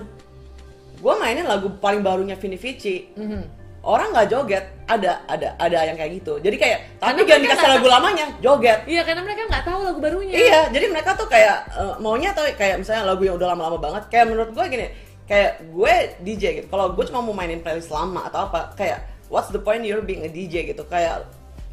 [0.99, 3.43] gue mainin lagu paling barunya Vini Vici, Mhm.
[3.81, 6.35] orang nggak joget, ada ada ada yang kayak gitu.
[6.37, 8.79] Jadi kayak, tapi jangan dikasih lagu lamanya, joget.
[8.83, 10.33] Iya karena mereka nggak tahu lagu barunya.
[10.35, 14.03] Iya, jadi mereka tuh kayak eh, maunya tuh kayak misalnya lagu yang udah lama-lama banget.
[14.11, 14.87] Kayak menurut gue gini,
[15.25, 16.67] kayak gue DJ gitu.
[16.67, 18.99] Kalau gue cuma mau mainin playlist lama atau apa, kayak
[19.31, 21.23] what's the point you're being a DJ gitu kayak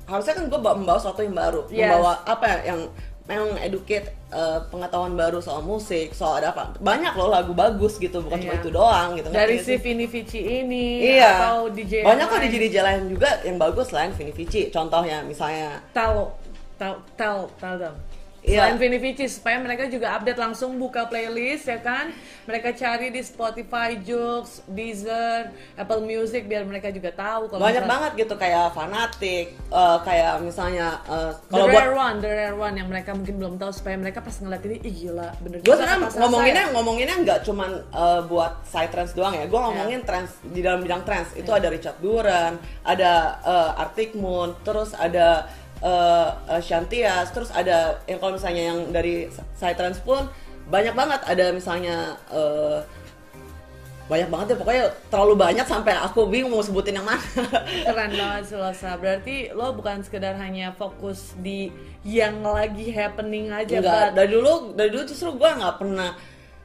[0.07, 1.91] harusnya kan gue membawa sesuatu yang baru Yes.
[1.91, 2.81] membawa apa ya, yang
[3.27, 8.23] memang educate uh, pengetahuan baru soal musik soal ada apa banyak loh lagu bagus gitu
[8.23, 8.61] bukan cuma Iya.
[8.61, 9.75] itu doang gitu Dari si?
[9.77, 11.31] Vini Vici ini Iya.
[11.37, 12.47] atau DJ banyak kok lain.
[12.47, 16.31] DJ DJ lain juga yang bagus selain Vini Vici contohnya misalnya tahu
[16.77, 17.95] tahu tahu tahu
[18.47, 18.63] Iya.
[18.63, 22.15] Selain Vini Vici supaya mereka juga update langsung buka playlist ya kan?
[22.47, 27.91] Mereka cari di Spotify, Joox, Deezer, Apple Music biar mereka juga tahu kalau banyak misal-
[27.91, 32.55] banget gitu kayak fanatik uh, kayak misalnya uh, The kalau rare buat one, the rare
[32.55, 35.75] one yang mereka mungkin belum tahu supaya mereka pas ngeliat ini, ih gila, bener gue
[35.75, 39.51] Sasa ngomonginnya ya." ngomonginnya nggak cuman uh, buat side trends doang ya.
[39.51, 41.35] Gue ngomongin trends di dalam bidang trends.
[41.35, 45.51] Itu ada Richard Duran ada uh, Arctic Moon terus ada
[45.83, 50.29] uh, uh, Shantias terus ada yang kalau misalnya yang dari side trends pun
[50.71, 51.21] banyak banget.
[51.27, 52.81] Ada misalnya uh,
[54.07, 54.57] banyak banget ya.
[54.57, 57.23] Pokoknya terlalu banyak sampai aku bingung mau sebutin yang mana.
[57.87, 58.95] Keren banget sih lo, Sa.
[58.97, 61.69] Berarti lo bukan sekedar hanya fokus di
[62.07, 66.15] yang lagi happening aja, Enggak, dari dulu dari dulu justru gue nggak pernah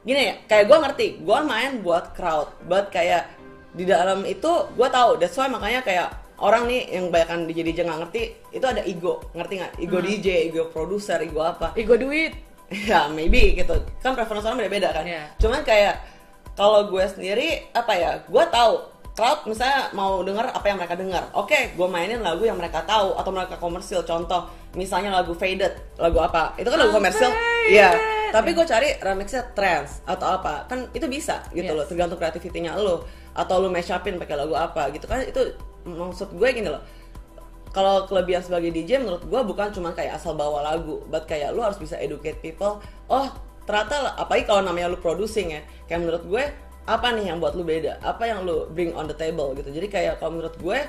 [0.02, 3.30] gini ya kayak gue ngerti gue main buat crowd buat kayak
[3.78, 6.10] di dalam itu gue tahu that's why makanya kayak
[6.42, 9.72] orang nih yang banyak DJ DJ nggak ngerti itu ada ego ngerti nggak?
[9.78, 10.08] Ego Hmm.
[10.08, 11.72] DJ ego produser ego apa?
[11.80, 12.34] Ego duit.
[12.72, 13.76] ya maybe gitu.
[14.00, 15.04] Kan preference orang beda-beda kan.
[15.04, 15.28] Iya.
[15.38, 16.00] cuman kayak
[16.52, 18.74] kalau gue sendiri apa ya gue tahu
[19.12, 23.12] crowd misalnya mau denger apa yang mereka dengar oke gue mainin lagu yang mereka tahu
[23.14, 24.02] atau mereka komersil.
[24.02, 26.56] Contoh misalnya lagu faded lagu apa?
[26.56, 27.28] Itu kan lagu komersil.
[27.28, 27.76] Faded.
[27.76, 27.92] iya.
[28.32, 30.64] Tapi gue cari remixnya trance atau apa.
[30.66, 31.76] Kan itu bisa gitu Yes.
[31.76, 35.56] loh tergantung kreativitinya lo atau lo mash upin pakai lagu apa gitu kan itu
[35.88, 36.84] maksud gue gini loh.
[37.72, 41.64] Kalau kelebihan sebagai DJ menurut gue bukan cuma kayak asal bawa lagu, but kayak lu
[41.64, 42.84] harus bisa educate people.
[43.08, 43.32] Oh
[43.64, 46.44] ternyata apalagi kalau namanya lu producing ya, kayak menurut gue
[46.84, 49.72] apa nih yang buat lu beda, apa yang lu bring on the table gitu.
[49.72, 50.84] Jadi kayak kalau menurut gue,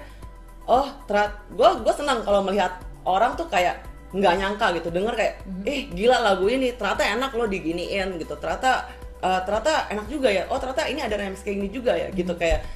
[0.66, 5.34] oh ternyata gue gue senang kalau melihat orang tuh kayak nggak nyangka gitu, denger kayak,
[5.64, 8.84] eh gila lagu ini ternyata enak lo diginiin gitu, ternyata
[9.22, 12.34] eh, ternyata enak juga ya, oh ternyata ini ada remix kayak gini juga ya, gitu
[12.34, 12.66] kayak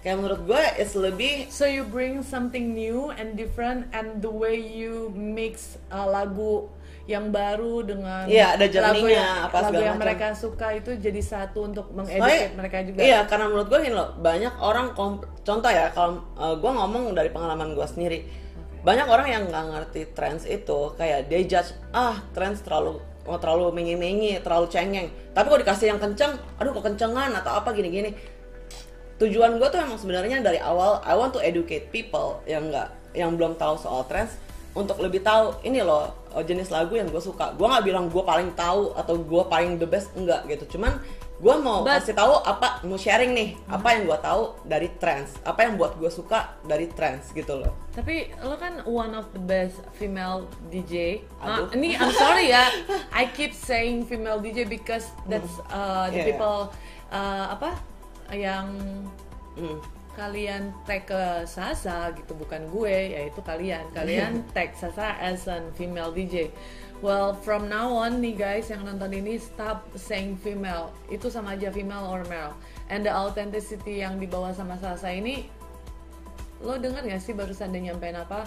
[0.00, 4.56] kayak menurut gue it's lebih So you bring something new and different and the way
[4.56, 6.72] you mix uh, lagu
[7.04, 10.06] yang baru dengan Iya, ada lagu yang, apa lagu yang macam.
[10.06, 12.98] mereka suka itu jadi satu untuk mengeducate mereka juga.
[13.02, 14.94] Iya, karena menurut gue gini loh, banyak orang
[15.42, 18.18] contoh ya kalau uh, gue ngomong dari pengalaman gue sendiri,
[18.86, 23.70] banyak orang yang nggak ngerti trends itu kayak dia judge ah trends terlalu oh, terlalu
[23.70, 25.08] mengi-mengi, terlalu cengeng.
[25.30, 28.10] Tapi kalau dikasih yang kenceng, aduh kok kencengan atau apa gini-gini.
[29.22, 33.36] Tujuan gue tuh emang sebenarnya dari awal I want to educate people yang nggak yang
[33.36, 34.34] belum tahu soal trends
[34.72, 37.52] untuk lebih tahu ini loh uh, jenis lagu yang gue suka.
[37.54, 40.78] Gue nggak bilang gue paling tahu atau gue paling the best enggak gitu.
[40.78, 40.98] Cuman
[41.40, 45.40] gue mau But- kasih tahu apa mau sharing nih apa yang gue tahu dari trends
[45.40, 49.40] apa yang buat gue suka dari trends gitu loh Tapi lo kan one of the
[49.40, 51.24] best female DJ.
[51.36, 51.74] Ah, Aduh.
[51.74, 52.70] ini I'm sorry ya,
[53.10, 56.26] I keep saying female DJ because that's uh, the iya.
[56.28, 56.70] people
[57.08, 57.74] uh, apa
[58.30, 58.68] yang
[59.58, 59.82] Hmm.
[60.12, 66.14] kalian tag ke Sasa gitu bukan gue yaitu kalian kalian tag Sasa as an female
[66.14, 66.54] DJ
[67.00, 70.92] well from now on nih guys yang nonton ini stop saying female.
[71.08, 72.54] Itu sama aja female or male.
[72.92, 75.48] And the authenticity yang dibawa sama Sasa ini
[76.60, 78.44] lo denger gak sih barusan dia nyampein apa?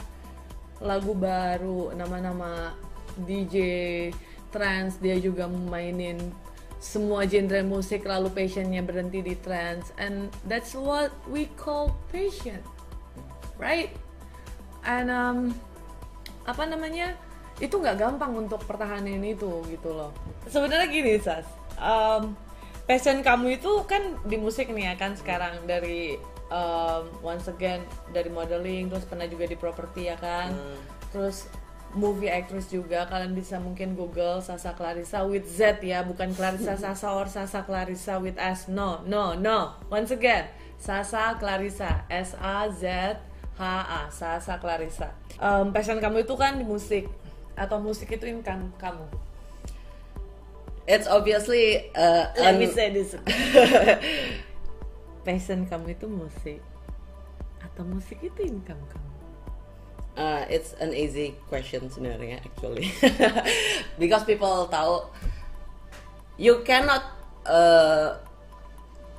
[0.80, 2.78] Lagu baru nama-nama
[3.26, 3.58] DJ
[4.54, 6.18] trance dia juga mainin
[6.84, 9.90] semua genre musik lalu passionnya berhenti di trance.
[9.98, 12.62] And that's what we call passion
[13.58, 13.92] right?
[14.84, 15.38] And um,
[16.44, 17.16] apa namanya
[17.62, 20.10] itu nggak gampang untuk pertahanin itu gitu loh.
[20.50, 21.46] Sebenarnya gini sas.
[21.78, 22.34] Um,
[22.90, 25.62] passion kamu itu kan di musik nih ya kan sekarang.
[25.70, 26.18] Dari
[26.50, 30.50] um, once again dari modeling terus pernah juga di properti ya kan.
[31.14, 31.46] Terus
[31.94, 33.06] movie actress juga.
[33.06, 36.02] Kalian bisa mungkin google Sasa Clarissa with Z ya.
[36.02, 38.66] Bukan Clarissa Sasa or Sasa Clarissa with S.
[38.66, 39.78] No no no.
[39.94, 40.50] Once again
[40.82, 42.02] Sasa Clarissa.
[42.10, 43.14] S A Z
[43.54, 45.14] H A Sasa Clarissa.
[45.38, 47.06] Um, passion kamu itu kan di musik
[47.56, 49.06] atau musik itu income kamu
[50.88, 53.16] it's obviously uh, Let me say this.
[55.26, 56.60] Passion kamu itu musik
[57.64, 59.12] atau musik itu income kamu?
[60.14, 62.86] Uh, it's an easy question sebenarnya actually
[64.02, 65.10] because people tahu
[66.38, 67.02] you cannot
[67.50, 68.22] uh,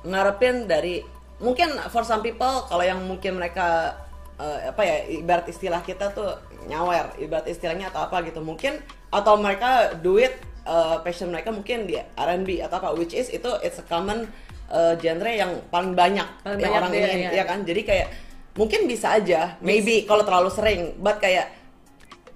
[0.07, 1.03] ngarepin dari
[1.43, 3.99] mungkin for some people kalau yang mungkin mereka
[4.39, 9.37] uh, apa ya ibarat istilah kita tuh nyawer ibarat istilahnya atau apa gitu mungkin atau
[9.37, 10.33] mereka duit
[10.65, 14.27] uh, passion mereka mungkin di R&B atau apa which is itu it's a common
[14.67, 17.31] uh, genre yang paling banyak Paling yang banyak orang dia, ingin ya.
[17.31, 18.07] ya kan jadi kayak
[18.55, 21.51] mungkin bisa aja maybe kalau terlalu sering but kayak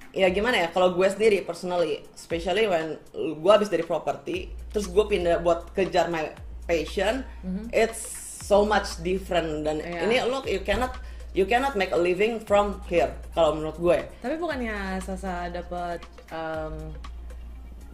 [0.09, 5.05] ya gimana ya kalau gue sendiri personally especially when gue habis dari property terus gue
[5.05, 6.33] pindah buat kejar my
[6.65, 7.21] passion
[7.69, 8.01] it's
[8.41, 9.99] so much different dan Iya.
[10.05, 10.97] ini lo you cannot
[11.31, 16.73] you cannot make a living from here kalau menurut gue Tapi bukannya Sasa dapat um,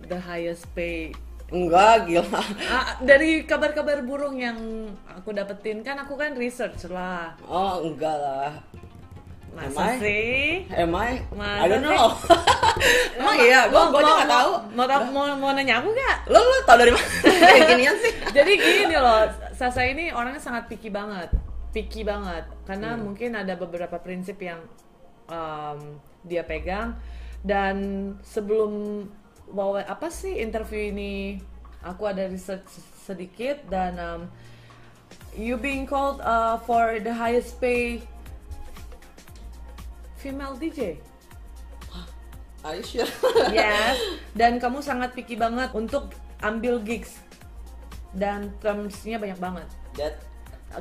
[0.05, 1.11] the highest pay
[1.47, 4.57] enggak gila Ah, dari kabar-kabar burung yang
[5.05, 8.51] aku dapetin kan aku kan research lah oh enggak lah
[9.55, 9.95] masa Am I?
[10.03, 10.35] sih
[10.67, 11.11] Am I?
[11.31, 12.11] Masa I don't know.
[13.15, 14.51] Emang iya, gue gue aja nggak tahu.
[14.75, 16.27] mau, mau, mau, mau nanya aku gak?
[16.27, 17.07] Lo lo tau dari mana?
[17.23, 18.11] Kayak ginian sih.
[18.35, 19.23] Jadi gini loh,
[19.55, 21.31] Sasa ini orangnya sangat picky banget,
[21.75, 23.11] picky banget, karena Hmm.
[23.11, 24.63] mungkin ada beberapa prinsip yang
[25.27, 26.95] um, dia pegang
[27.43, 27.75] dan
[28.25, 29.05] sebelum
[29.51, 31.37] bawa apa sih interview ini,
[31.85, 32.65] aku ada research
[33.05, 34.21] sedikit dan um,
[35.37, 38.01] you being called uh, for the highest pay
[40.17, 40.97] female DJ.
[42.65, 43.05] Are you sure?
[43.53, 43.93] Yes,
[44.39, 46.09] dan kamu sangat picky banget untuk
[46.41, 47.21] ambil gigs
[48.17, 49.69] dan terms-nya banyak banget.
[50.01, 50.17] That.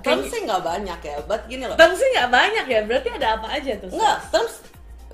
[0.03, 1.77] Terms sih nggak banyak ya, but gini loh.
[1.77, 3.91] Terms-nya nggak banyak ya, berarti ada apa aja tuh?
[3.93, 4.55] Enggak, terms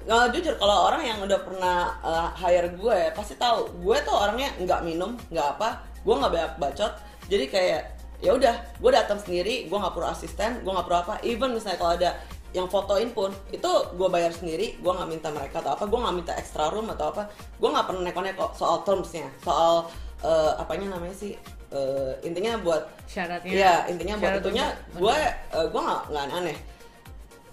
[0.00, 3.68] nggak jujur kalau orang yang udah pernah uh, hire gue pasti tahu.
[3.84, 6.92] Gue tuh orangnya nggak minum nggak apa gue nggak banyak bacot.
[7.28, 7.82] Jadi kayak
[8.20, 11.14] ya udah gue datang sendiri gue nggak perlu asisten gue nggak perlu apa.
[11.20, 12.10] Even misalnya kalau ada
[12.50, 16.16] yang fotoin pun itu gue bayar sendiri gue nggak minta mereka atau apa gue nggak
[16.16, 17.28] minta extra room atau apa.
[17.60, 19.86] Gue nggak pernah neko-neko soal termsnya soal
[20.24, 21.36] uh, apanya namanya sih
[21.74, 23.50] uh, intinya buat Syaratnya.
[23.50, 25.18] Iya, intinya buat Syarat itunya untuk- gue
[25.54, 26.58] uh, gue nggak nggak aneh.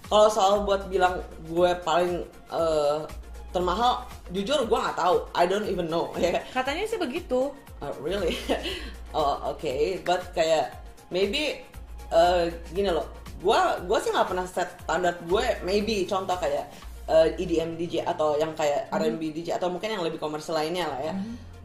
[0.08, 3.04] Kalau soal buat bilang gue paling uh,
[3.52, 5.16] termahal, jujur gue nggak tahu.
[5.36, 6.12] I don't even know.
[6.22, 7.52] Ya, Katanya sih begitu.
[7.78, 8.34] Uh, really?
[9.18, 10.74] oh oke, but kayak
[11.12, 11.62] maybe
[12.10, 13.06] uh, gini loh.
[13.38, 15.44] Gue gue sih nggak pernah set standar gue.
[15.62, 16.66] Maybe contoh kayak
[17.08, 21.00] uh, EDM DJ atau yang kayak R&B DJ atau mungkin yang lebih komersial lainnya lah
[21.02, 21.14] ya.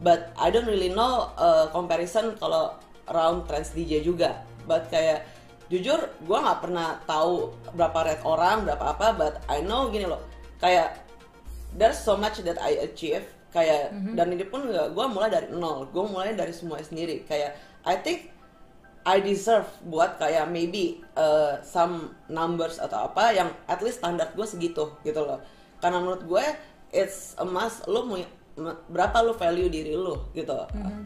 [0.04, 2.76] But I don't really know uh, comparison kalau
[3.08, 4.44] around trans DJ juga.
[4.68, 5.24] But kayak
[5.72, 9.08] jujur gue nggak pernah tahu berapa rate orang berapa apa.
[9.16, 10.20] But I know gini loh.
[10.60, 11.00] Kayak
[11.72, 13.24] there's so much that I achieve
[13.54, 17.54] kayak dan ini pun gue mulai dari nol gue mulai dari semua sendiri kayak
[17.86, 18.34] I think
[19.06, 24.42] I deserve buat kayak maybe uh, some numbers atau apa yang at least standar gue
[24.42, 25.38] segitu gitu loh
[25.78, 26.44] karena menurut gue
[26.90, 28.02] it's a must lo
[28.86, 30.54] berapa lo value diri lo gitu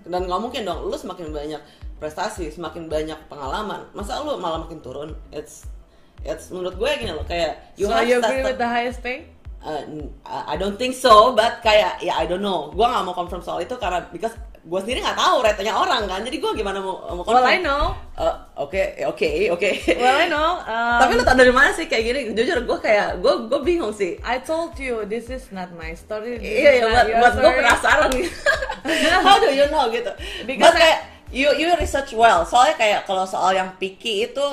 [0.05, 1.61] dan nggak mungkin dong lo semakin banyak
[1.97, 5.65] prestasi semakin banyak pengalaman masa lo malah makin turun it's
[6.23, 9.33] it's menurut gue gini loh kayak so have you agree with the highest pay?
[9.59, 12.71] Uh, n- I don't think so, but kayak ya I don't know.
[12.71, 16.21] Gua nggak mau confirm soal itu karena because gue sendiri nggak tahu rate-nya orang kan.
[16.27, 17.45] Jadi gue gimana mau mau confirm?
[17.45, 17.95] Well I know.
[18.19, 19.71] Uh, Oke, oke, oke.
[19.95, 20.59] Well I know.
[20.67, 22.21] Um, Tapi lu tau dari mana sih kayak gini?
[22.35, 24.19] Jujur gue kayak gue gue bingung sih.
[24.27, 26.43] I told you this is not my story.
[26.43, 28.11] Iya, iya, buat, buat gue penasaran.
[29.27, 30.11] How do you know gitu?
[30.43, 30.99] Because But kayak
[31.31, 32.43] you you research well.
[32.43, 34.47] Soalnya kayak kalau soal yang picky itu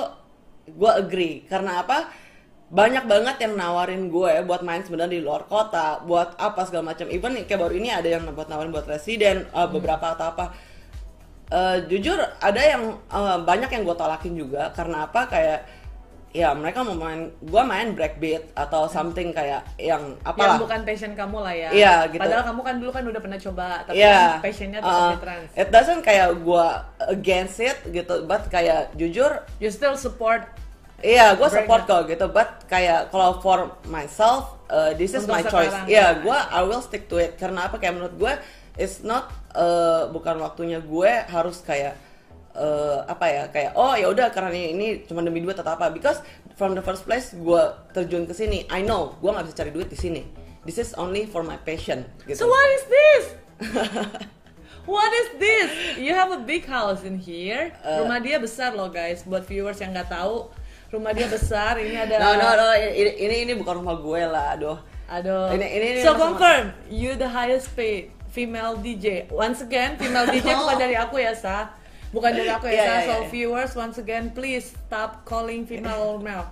[0.70, 1.42] gue agree.
[1.50, 2.06] Karena apa?
[2.66, 7.06] Banyak banget yang nawarin gue buat main sebenarnya di luar kota, buat apa segala macam.
[7.06, 10.50] Even kayak baru ini ada yang buat nawarin buat residen, uh, beberapa atau apa.
[11.46, 15.62] Uh, jujur ada yang uh, banyak yang gue tolakin juga karena apa kayak
[16.36, 21.16] ya mereka mau main gue main breakbeat atau something kayak yang yang apalah bukan passion
[21.16, 21.70] kamu lah ya.
[21.72, 22.20] Iya, gitu.
[22.20, 24.18] Padahal kamu kan dulu kan udah pernah coba, tapi Iya.
[24.18, 25.50] kan passionnya tetap uh, trans.
[25.56, 30.44] It doesn't kayak gua against it gitu, but kayak jujur, You still support
[31.04, 31.88] iya gua Bring support it.
[31.90, 35.74] kok gitu, but kayak kalau for myself, uh, this is Untuk my choice.
[35.84, 37.36] Iya, gua I will stick to it.
[37.36, 37.76] Karena apa?
[37.76, 38.32] Kayak menurut gue,
[38.76, 41.96] it's not uh, bukan waktunya gue harus kayak
[42.56, 45.92] uh, apa ya kayak oh ya udah karena ini, ini cuma demi duit atau apa
[45.92, 46.20] because
[46.56, 47.62] from the first place gue
[47.92, 50.22] terjun ke sini I know gue nggak bisa cari duit di sini
[50.68, 53.24] this is only for my passion gitu So what is this?
[54.86, 55.98] What is this?
[55.98, 57.74] You have a big house in here.
[57.82, 59.26] Uh, rumah dia besar loh guys.
[59.26, 60.46] Buat viewers yang nggak tahu,
[60.88, 61.76] rumah dia besar.
[61.76, 62.14] Ini ada.
[62.18, 64.78] No no no ini ini, ini bukan rumah gue lah, aduh.
[65.06, 65.50] Aduh.
[65.52, 69.30] Ini- ini- ini so confirm, you the highest paid female DJ.
[69.30, 71.70] Once again, female DJ bukan dari aku ya sa.
[72.10, 72.94] Bukan dari aku ya Iya, sa.
[72.94, 73.28] iya, So iya.
[73.28, 76.46] viewers, once again, please stop calling female male.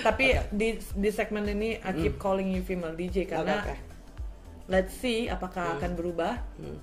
[0.00, 3.62] Tapi di di segmen ini I keep calling you female DJ karena.
[3.62, 3.76] Oke, oke.
[4.66, 6.38] let's see apakah akan berubah.
[6.56, 6.78] Hmm.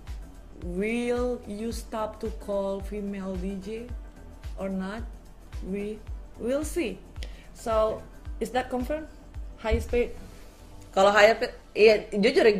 [0.61, 3.89] Will you stop to call female DJ
[4.55, 5.01] or not?
[5.63, 5.97] We
[6.41, 6.97] will see.
[7.53, 8.01] So,
[8.41, 9.05] is that confirmed?
[9.61, 10.17] Highest paid?
[10.91, 12.53] Kalau higher paid, iya jujur ya,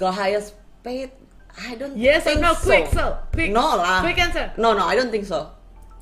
[0.00, 1.12] kalau highest paid,
[1.54, 2.56] I don't Yes or think no?
[2.56, 2.64] so.
[2.66, 3.50] Quick, so quick.
[3.52, 4.00] No lah.
[4.00, 4.50] Quick answer.
[4.56, 5.52] No no, I don't think so.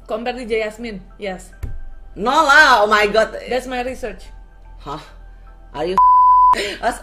[0.06, 1.02] Compare DJ Yasmin.
[1.18, 1.50] Yes.
[2.14, 3.34] No lah, oh my god.
[3.50, 4.30] That's my research.
[4.80, 5.02] hah
[5.74, 5.98] ayo
[6.86, 7.02] As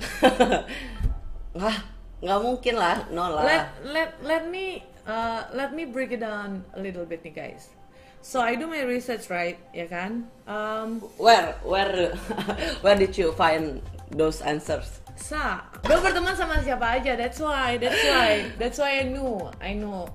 [1.60, 1.76] Hah,
[2.24, 3.42] nggak mungkin lah, no lah.
[3.44, 7.74] let let let me uh, let me break it down a little bit nih guys.
[8.20, 10.28] So I do my research right, ya kan?
[10.44, 12.12] Um, Where, where,
[12.84, 13.80] where did you find
[14.12, 15.00] those answers?
[15.20, 17.12] sa, gue berteman sama siapa aja.
[17.12, 20.08] That's why, that's why, that's why I knew, I know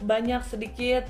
[0.00, 1.04] banyak sedikit.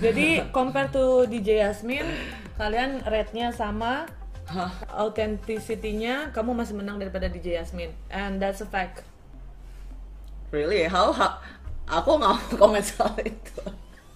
[0.00, 2.08] Jadi compare to DJ Yasmin,
[2.56, 4.08] kalian rate-nya sama,
[4.48, 4.72] Hah?
[4.98, 9.04] authenticity-nya kamu masih menang daripada DJ Yasmin, and that's a fact.
[10.52, 10.84] Really?
[10.88, 11.12] How?
[11.12, 11.40] how
[11.88, 13.62] aku nggak mau komen soal itu.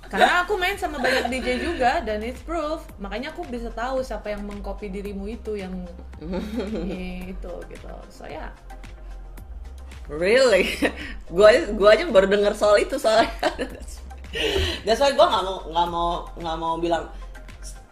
[0.07, 2.87] Karena aku main sama banyak DJ juga dan it's proof.
[2.97, 5.73] Makanya aku bisa tahu siapa yang mengcopy dirimu itu yang
[7.33, 7.91] itu gitu.
[8.09, 8.51] So ya.
[10.07, 10.71] Really?
[11.27, 13.27] gua gua aja baru dengar soal itu soalnya.
[14.83, 17.05] That's why gua nggak mau nggak mau nggak mau bilang.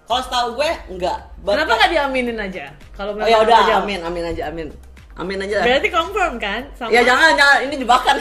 [0.05, 1.17] Kalau setahu gue enggak.
[1.41, 2.69] But- Kenapa nggak diaminin aja?
[2.93, 3.75] Kalau Oh, ya udah, aja.
[3.81, 4.69] amin, amin aja, amin.
[5.17, 5.65] Amin aja.
[5.65, 6.69] Berarti confirm kan?
[6.77, 8.17] Sama Ya jangan, jangan, ini jebakan.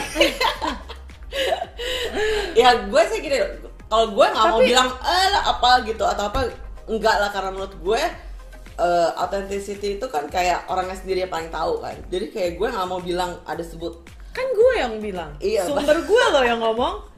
[2.56, 3.36] ya gue sih gini,
[3.94, 6.50] kalau gue nggak mau bilang eh lah, apa gitu atau apa,
[6.90, 8.02] enggak lah karena menurut gue
[8.74, 11.94] eh, authenticity itu kan kayak orangnya sendiri yang paling tahu kan.
[12.10, 14.02] Jadi kayak gue nggak mau bilang ada sebut
[14.34, 15.30] kan gue yang bilang.
[15.38, 17.13] Iya, Sumber gue loh yang ngomong.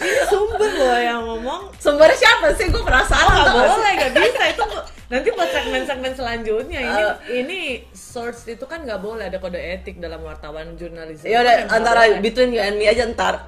[0.00, 1.60] Ini sumber loh yang ngomong.
[1.76, 2.66] sumbernya siapa sih?
[2.66, 3.20] Gue Oh, penasaran.
[3.26, 4.64] nggak tau gak boleh, nggak bisa itu
[5.06, 7.12] nanti buat segmen-segmen selanjutnya ini Eh.
[7.36, 7.60] ini
[7.90, 11.26] source itu kan nggak boleh ada kode etik dalam wartawan jurnalisme.
[11.26, 12.20] Ya udah Kan antara boleh.
[12.20, 13.42] between you and me aja ntar.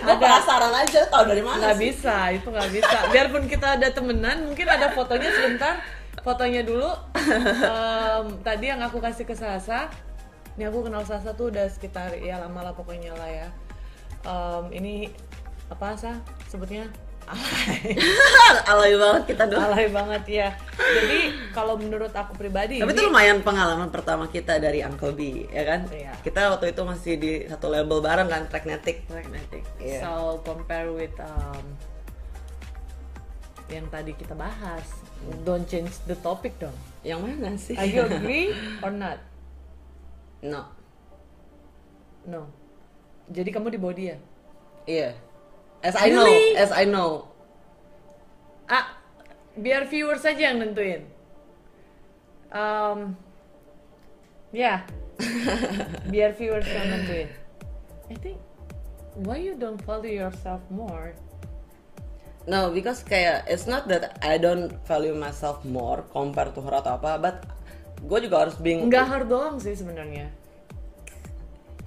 [0.00, 4.42] gue penasaran aja tahu dari mana nggak bisa itu nggak bisa biarpun kita ada temenan
[4.44, 5.74] mungkin ada fotonya sebentar
[6.20, 6.90] fotonya dulu
[7.60, 9.86] Em, tadi yang aku kasih ke Sasa
[10.52, 13.48] ini aku kenal Sasa tuh udah sekitar ya lama lah pokoknya lah ya
[14.20, 14.94] Em, ini
[15.66, 16.84] apa sah sebutnya
[17.24, 17.94] alay
[18.70, 19.62] Alay banget kita doang.
[19.64, 21.18] alay banget ya jadi
[21.50, 25.62] kalau menurut aku pribadi Tapi ini- itu lumayan pengalaman pertama kita dari Uncle B, ya
[25.64, 25.86] kan?
[25.86, 26.10] Iya.
[26.20, 29.06] Kita waktu itu masih di satu label bareng kan, Tracknetic.
[29.06, 29.62] Magnetic.
[29.78, 30.02] Iya.
[30.02, 30.10] So
[30.42, 31.62] compare with um,
[33.68, 34.82] yang tadi kita bahas,
[35.40, 36.74] don't change the topic dong.
[37.00, 37.78] Yang mana sih?
[37.78, 39.22] Are you agree or not?
[40.42, 40.66] no.
[42.22, 42.50] No.
[43.30, 44.18] Jadi kamu di body ya?
[44.90, 45.10] Iya.
[45.80, 46.58] As I know, Really?
[46.58, 47.30] as I know.
[48.66, 48.98] Ah,
[49.56, 51.06] biar viewers saja yang nentuin.
[52.50, 53.14] Um,
[54.50, 54.82] ya,
[56.12, 57.28] biar viewers yang nentuin.
[58.10, 58.38] I think
[59.14, 61.14] why you don't value yourself more?
[62.50, 66.98] No, because kayak it's not that I don't value myself more compared to her atau
[66.98, 67.36] apa, but
[68.02, 70.32] gue juga harus being Enggak hard doang sih sebenarnya.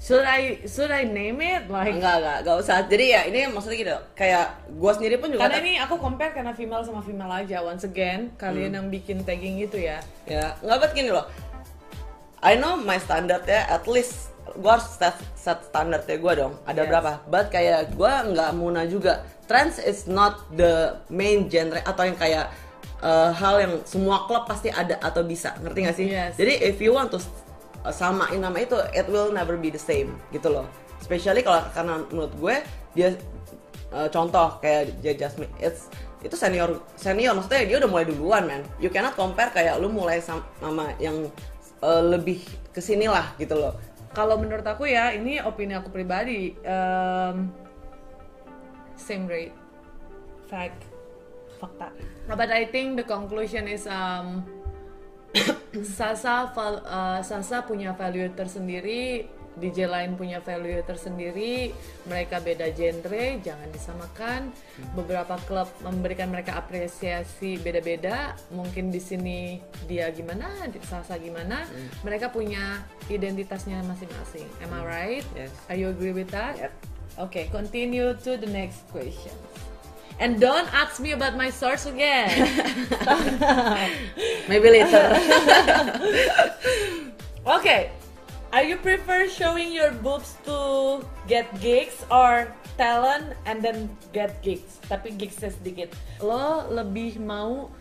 [0.03, 2.83] Should I should I name it like enggak enggak enggak usah.
[2.91, 6.51] Jadi ya ini maksudnya gitu, kayak gue sendiri pun juga Karena ini aku compare karena
[6.51, 7.63] female sama female aja.
[7.63, 10.03] Once again, kalian yang bikin tagging itu ya.
[10.27, 11.23] ya nggak buat gini loh
[12.43, 16.59] I know my standard ya at least gue harus set, set standar ya gue dong
[16.67, 16.89] ada Yes.
[16.91, 22.19] berapa but kayak gue nggak muna juga trance is not the main genre atau yang
[22.19, 22.51] kayak
[22.99, 26.35] uh, hal yang semua klub pasti ada atau bisa ngerti gak sih Yes.
[26.35, 27.23] jadi if you want to
[27.91, 30.67] samain nama itu it will never be the same gitu loh
[31.01, 32.55] especially kalau karena menurut gue
[32.95, 33.09] dia
[33.91, 35.91] uh, contoh kayak J Jasmine it's
[36.23, 40.23] itu senior senior maksudnya dia udah mulai duluan man you cannot compare kayak lu mulai
[40.23, 41.27] sam- sama yang
[41.83, 42.39] uh, lebih
[42.71, 43.75] ke sini lah gitu loh
[44.13, 46.53] Kalau menurut aku ya, ini opini aku pribadi.
[46.61, 47.49] em,
[48.93, 49.57] same rate,
[50.45, 50.85] fact,
[51.57, 51.89] fakta.
[52.29, 54.45] But I think the conclusion is um,
[55.83, 61.73] Sasa val- uh, Sasa punya value tersendiri, DJ lain punya value tersendiri,
[62.09, 64.41] mereka beda genre, jangan disamakan.
[64.97, 68.33] Beberapa klub memberikan mereka apresiasi beda-beda.
[68.53, 71.65] Mungkin di sini dia gimana, di Sasa gimana.
[72.01, 74.45] Mereka punya identitasnya masing-masing.
[74.65, 75.25] Am I right?
[75.37, 75.53] Yes.
[75.69, 76.57] Are you agree with that?
[76.57, 76.73] Yep.
[77.29, 79.37] Okay, continue to the next question.
[80.19, 82.29] And don't ask me about my source again.
[84.49, 85.09] maybe later
[87.59, 87.91] Okay.
[88.53, 94.77] Are you prefer showing your boobs to get gigs or talent and then get gigs?
[94.85, 95.89] Tapi gigsnya sedikit.
[96.21, 97.73] Lo lebih mau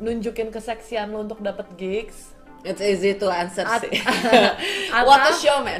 [0.00, 2.35] nunjukin keseksian lo untuk dapat gigs
[2.66, 3.94] it's easy to answer At- sih.
[4.02, 5.78] Atau- what a show man.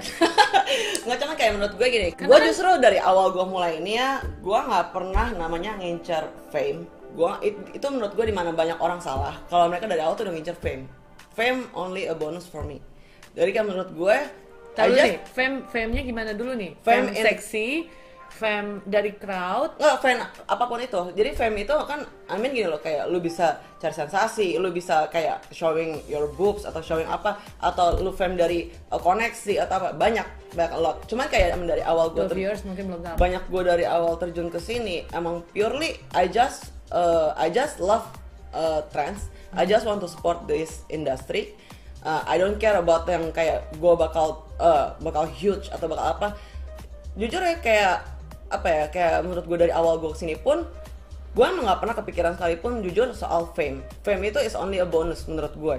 [1.06, 4.58] Nggak cuma kayak menurut gue gini gue justru dari awal gue mulai ini ya gue
[4.58, 6.86] nggak pernah namanya ngincer fame.
[7.18, 7.30] Gue
[7.74, 9.34] itu menurut gue di mana banyak orang salah.
[9.50, 10.86] Kalau mereka dari awal tuh udah ngincer fame.
[11.34, 12.78] Fame only a bonus for me.
[13.34, 14.16] Jadi kan menurut gue
[14.76, 16.76] Tahu nih, fame fame-nya gimana dulu nih?
[16.84, 17.68] Fame Fame, in- seksi,
[18.36, 19.80] fame dari crowd?
[19.80, 21.00] Nggak fan apa pun itu.
[21.16, 25.08] Jadi fame itu kan I mean gini loh kayak lu bisa cari sensasi lu bisa
[25.08, 29.88] kayak showing your boobs atau showing apa atau lu fame dari uh, koneksi atau apa
[29.96, 30.96] banyak banyak a lot.
[31.08, 33.16] Cuman kayak emang dari awal gue the viewers mungkin belum tahu.
[33.16, 38.04] banyak gue dari awal terjun ke sini emang purely I just uh, I just love
[38.52, 39.32] uh, trends.
[39.56, 41.56] I just want to support this industry.
[42.04, 46.28] Uh, I don't care about yang kayak gue bakal uh, bakal huge atau bakal apa.
[47.16, 48.15] Jujur ya kayak
[48.48, 50.62] apa ya kayak menurut gue dari awal gue ke sini pun
[51.36, 53.84] gue emang nggak pernah kepikiran sekalipun jujur soal fame.
[54.00, 55.76] Fame itu is only a bonus menurut gue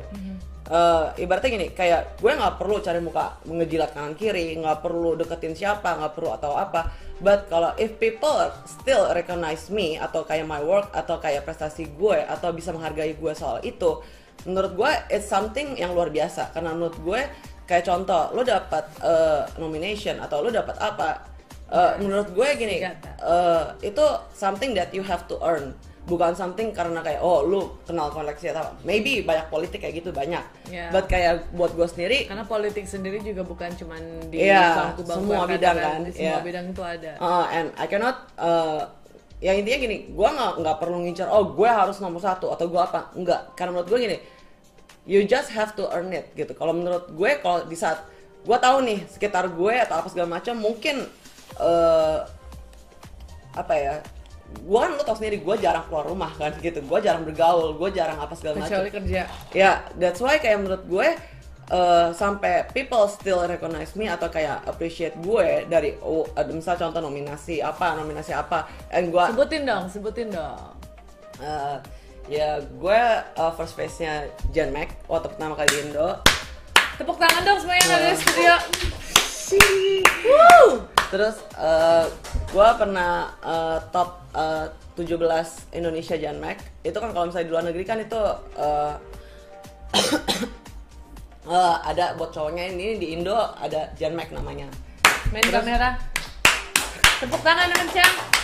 [0.67, 5.55] Uh, ibaratnya gini kayak gue nggak perlu cari muka ngejilat kanan kiri nggak perlu deketin
[5.55, 6.91] siapa nggak perlu atau apa.
[7.23, 8.35] But kalau if people
[8.67, 13.31] still recognize me atau kayak my work atau kayak prestasi gue atau bisa menghargai gue
[13.31, 14.03] soal itu
[14.43, 16.51] menurut gue it's something yang luar biasa.
[16.51, 17.21] Karena menurut gue
[17.63, 21.36] kayak contoh lo dapat uh, nomination atau lo dapat apa
[21.71, 22.83] uh, menurut gue gini
[23.23, 25.75] uh, itu something that you have to earn.
[26.07, 28.71] Bukan something karena kayak oh lu kenal koleksi atau apa.
[28.87, 30.39] Maybe banyak politik kayak gitu banyak.
[30.71, 30.87] Yeah.
[30.87, 33.99] but kayak buat gue sendiri karena politik sendiri juga bukan cuman
[34.31, 36.45] di Iya, bangku-bangku semua angkatan, bidang kan, di semua iya.
[36.47, 37.11] bidang itu ada.
[37.19, 38.87] Uh, and I cannot uh,
[39.43, 42.79] yang intinya gini gue nggak nggak perlu ngincar oh gue harus nomor satu atau gue
[42.79, 43.11] apa.
[43.11, 44.17] Enggak karena menurut gue gini
[45.03, 46.55] you just have to earn it gitu.
[46.55, 47.99] Kalau menurut gue kalau di saat
[48.47, 51.03] gue tahu nih sekitar gue atau apa segala macam mungkin
[51.61, 52.17] eh
[53.57, 53.95] apa ya
[54.47, 56.79] gue kan lo tau sendiri gue jarang keluar rumah kan gitu.
[56.79, 58.79] Gue jarang bergaul gue jarang apa segala macam.
[58.79, 59.27] Kecuali kerja.
[59.51, 61.07] Ya that's why kayak menurut gue
[61.71, 66.23] uh, sampai people still recognize me atau kayak appreciate gue dari oh,
[66.55, 70.71] misal contoh nominasi apa nominasi apa and gue sebutin dong sebutin dong.
[71.37, 71.77] Uh,
[72.31, 73.01] ya gue
[73.35, 76.23] uh, first face nya Jen Mac waktu pertama kali di Indo.
[76.97, 78.55] Tepuk tangan dong semua yang ada di studio
[81.07, 82.05] terus uh,
[82.51, 84.67] gue pernah uh, top uh,
[84.99, 85.17] 17
[85.77, 88.19] Indonesia Jan Mac itu kan kalau misalnya di luar negeri kan itu
[88.59, 88.93] uh,
[91.47, 94.67] uh, ada buat cowoknya ini di Indo ada Jan Mac namanya.
[95.31, 95.95] Main kamera.
[97.17, 98.37] Tepuk tangan dengan Cang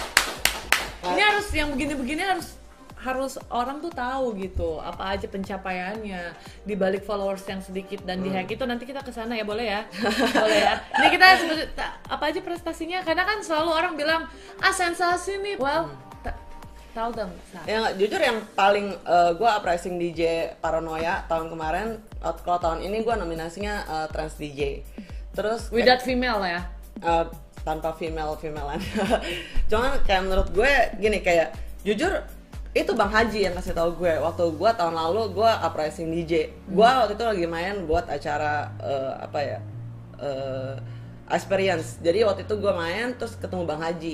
[1.03, 2.55] ini harus yang begini-begini harus
[3.03, 6.31] harus orang tuh tahu gitu apa aja pencapaiannya.
[6.63, 9.67] Di balik followers yang sedikit dan di hack itu nanti kita ke sana ya boleh
[9.67, 9.81] ya?
[10.41, 10.73] Boleh ya.
[10.97, 11.27] Ini kita
[12.07, 13.03] apa aja prestasinya?
[13.03, 14.21] Karena kan selalu orang bilang
[14.57, 15.59] ah sensasi nih.
[15.59, 15.91] Well
[16.23, 16.39] ta-
[16.93, 17.31] tahu dong
[17.65, 18.93] yang jujur yang paling
[19.33, 24.85] gue uprising DJ Paranoia tahun kemarin uh, kalau tahun ini gue nominasinya uh, Trans DJ
[25.33, 26.61] terus kayak- without female ya?
[27.01, 27.25] Uh,
[27.65, 28.77] tanpa female femalean
[29.73, 30.71] cuman kayak menurut gue
[31.01, 32.21] gini kayak jujur
[32.73, 34.13] itu bang Haji yang kasih tahu gue.
[34.17, 39.13] Waktu gue tahun lalu gue uprising DJ gue waktu itu lagi main buat acara uh,
[39.21, 39.59] apa ya
[40.17, 40.73] uh,
[41.29, 44.13] experience jadi waktu itu gue main terus ketemu bang Haji.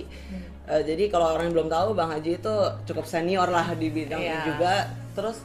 [0.70, 2.56] Uh, jadi kalau orang yang belum tahu bang Haji itu
[2.86, 4.28] cukup senior lah di bidang Iya.
[4.28, 4.76] ini juga.
[5.16, 5.38] Terus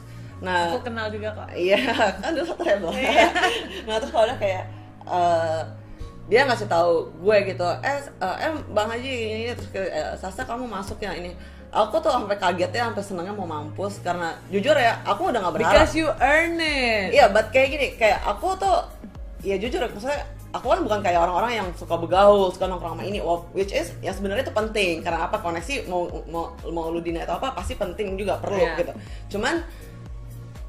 [0.43, 1.47] nah aku kenal juga kok.
[1.55, 1.79] Iya,
[2.21, 2.91] kan dulu satu rebel.
[3.87, 4.63] nah terus kalau udah kayak
[5.07, 5.61] eh,
[6.27, 10.67] dia ngasih tahu gue gitu, eh, eh, bang Haji ini, terus kayak, eh, Sasa kamu
[10.67, 11.31] masuk ya ini.
[11.75, 15.75] Aku tuh sampai kagetnya, sampai senengnya mau mampus karena jujur ya, aku udah nggak berharap.
[15.75, 18.87] because you earn it Iya, but kayak gini, kayak aku tuh,
[19.43, 20.23] ya jujur, maksudnya
[20.55, 23.19] aku kan bukan kayak orang-orang yang suka begaul, suka nongkrong sama ini,
[23.51, 27.35] which is yang sebenarnya itu penting karena apa koneksi mau mau mau lu dina atau
[27.35, 28.79] apa pasti penting juga perlu Iya.
[28.79, 28.93] gitu.
[29.35, 29.59] Cuman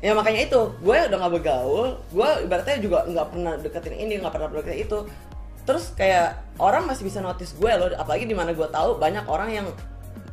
[0.03, 4.35] ya makanya itu gue udah nggak begaul, gue ibaratnya juga nggak pernah deketin ini, nggak
[4.35, 4.99] pernah deketin itu.
[5.62, 9.55] Terus kayak orang masih bisa notice gue loh, apalagi di mana gue tahu banyak orang
[9.55, 9.66] yang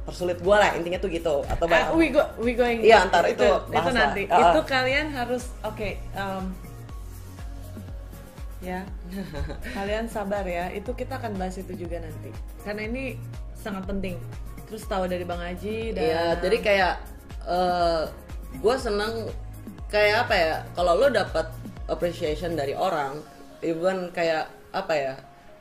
[0.03, 1.41] persulit gue lah intinya tuh gitu.
[1.47, 3.91] Atau Eh, banyak we go we going Iya, ntar itu itu, lah.
[3.91, 4.23] nanti.
[4.27, 4.51] Ah.
[4.51, 6.43] itu kalian harus oke um,
[8.59, 8.83] ya.
[9.75, 12.31] Kalian sabar ya itu kita akan bahas itu juga nanti.
[12.61, 13.03] Karena ini
[13.55, 14.19] sangat penting.
[14.67, 16.93] Terus tahu dari bang Haji dan Iya, jadi kayak
[18.53, 19.27] gue seneng
[19.87, 21.45] kayak apa ya kalau lo dapat
[21.85, 23.19] appreciation dari orang,
[23.59, 25.13] even kayak apa ya,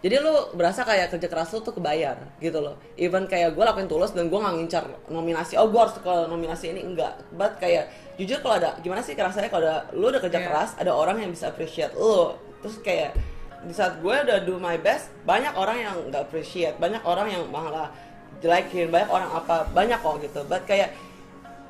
[0.02, 2.74] jadi lo berasa kayak kerja keras lo tuh kebayar gitu loh.
[2.98, 6.74] Even kayak gue lakuin tulus dan gue nggak ngincar nominasi, oh gue harus ke nominasi
[6.74, 6.82] ini.
[6.82, 7.22] Enggak.
[7.30, 7.86] But kayak
[8.18, 10.46] jujur kalau ada gimana sih rasanya kalau ada lo udah kerja Iya.
[10.50, 12.34] keras, ada orang yang bisa appreciate lo,
[12.66, 13.14] terus kayak
[13.62, 17.46] di saat gue udah do my best, banyak orang yang nggak appreciate, banyak orang yang
[17.46, 17.94] malah
[18.42, 20.42] jelekin banyak orang apa banyak kok gitu.
[20.50, 20.98] But kayak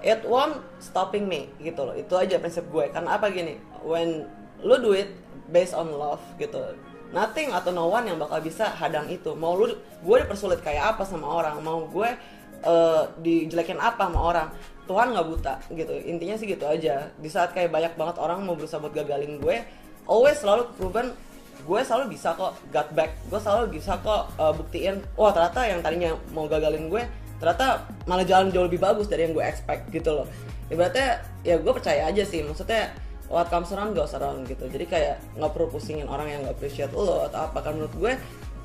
[0.01, 1.93] it won't stopping me gitu loh.
[1.93, 2.89] Itu aja prinsip gue.
[2.89, 3.61] Karena apa gini?
[3.85, 4.25] When
[4.65, 5.13] lu do it
[5.53, 6.59] based on love gitu
[7.13, 9.37] nothing atau no one yang bakal bisa hadang itu.
[9.37, 11.61] Mau lu gue dipersulit kayak apa sama orang?
[11.61, 12.09] Mau gue
[12.65, 14.49] eh, dijelekin apa sama orang?
[14.89, 15.93] Tuhan nggak buta gitu.
[16.03, 17.13] Intinya sih gitu aja.
[17.21, 19.63] Di saat kayak banyak banget orang mau berusaha buat gagalin gue
[20.11, 21.15] always selalu proven
[21.63, 23.15] gue selalu bisa kok gut back.
[23.31, 27.05] Gue selalu bisa kok uh, buktiin wah ternyata yang tadinya mau gagalin gue
[27.39, 30.27] ternyata malah jalan jauh lebih bagus dari yang gue expect gitu loh.
[30.73, 32.43] Ibaratnya ya gue percaya aja sih.
[32.43, 32.91] Maksudnya
[33.29, 34.67] what comes around goes around gitu.
[34.67, 37.59] Jadi kayak nggak perlu pusingin orang yang nggak appreciate lo atau apa.
[37.63, 38.13] Kan menurut gue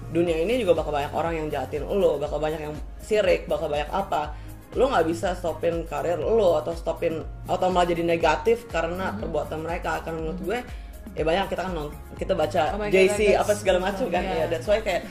[0.08, 2.74] dunia ini juga bakal banyak orang yang jahatin lo bakal banyak yang
[3.04, 4.34] sirik bakal banyak apa.
[4.76, 10.04] Lo nggak bisa stopin karir lo atau stopin atau malah jadi negatif karena perbuatan mereka.
[10.04, 10.60] Karena menurut gue
[11.16, 11.90] ya banyak kita kan non
[12.20, 14.22] kita baca Oh God, JC apa segala macam kan.
[14.22, 14.46] yeah.
[14.46, 15.08] ya that's why kayak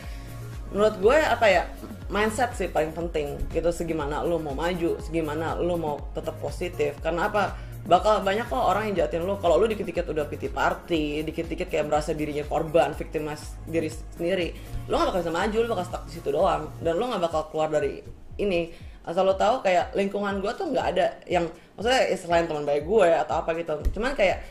[0.71, 1.63] menurut gue apa ya
[2.07, 3.73] mindset sih paling penting gitu.
[3.73, 7.01] Segimana lo mau maju segimana lo mau tetap positif.
[7.01, 7.57] Karena apa
[7.87, 11.87] bakal banyak kok orang yang jahatin lo kalau lo dikit-dikit udah pity party dikit-dikit kayak
[11.87, 14.49] merasa dirinya korban victimize diri sendiri
[14.87, 16.71] lo gak bakal bisa maju lo bakal stuck di situ doang.
[16.79, 18.03] Dan lo gak bakal keluar dari
[18.39, 18.71] ini.
[19.07, 21.47] Asal lo tahu kayak lingkungan gue tuh nggak ada yang
[21.79, 23.79] maksudnya ya selain teman baik gue atau apa gitu.
[23.95, 24.43] Cuman kayak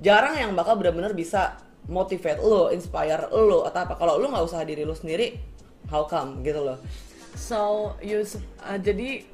[0.00, 4.00] jarang yang bakal benar-benar bisa motivate lo, inspire lo atau apa.
[4.00, 5.36] Kalau lo nggak usaha diri lo sendiri,
[5.92, 6.40] how come?
[6.40, 6.80] Gitu loh.
[7.36, 8.24] So you
[8.64, 9.28] uh, jadi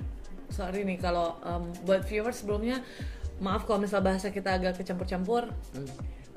[0.50, 2.82] sorry nih kalau um, buat viewers sebelumnya
[3.40, 5.52] maaf kalau misal bahasa kita agak kecampur-campur.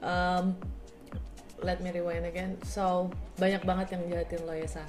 [0.03, 0.55] Um,
[1.63, 2.59] let me rewind again.
[2.63, 4.83] So banyak banget yang jahatin lo ya sa.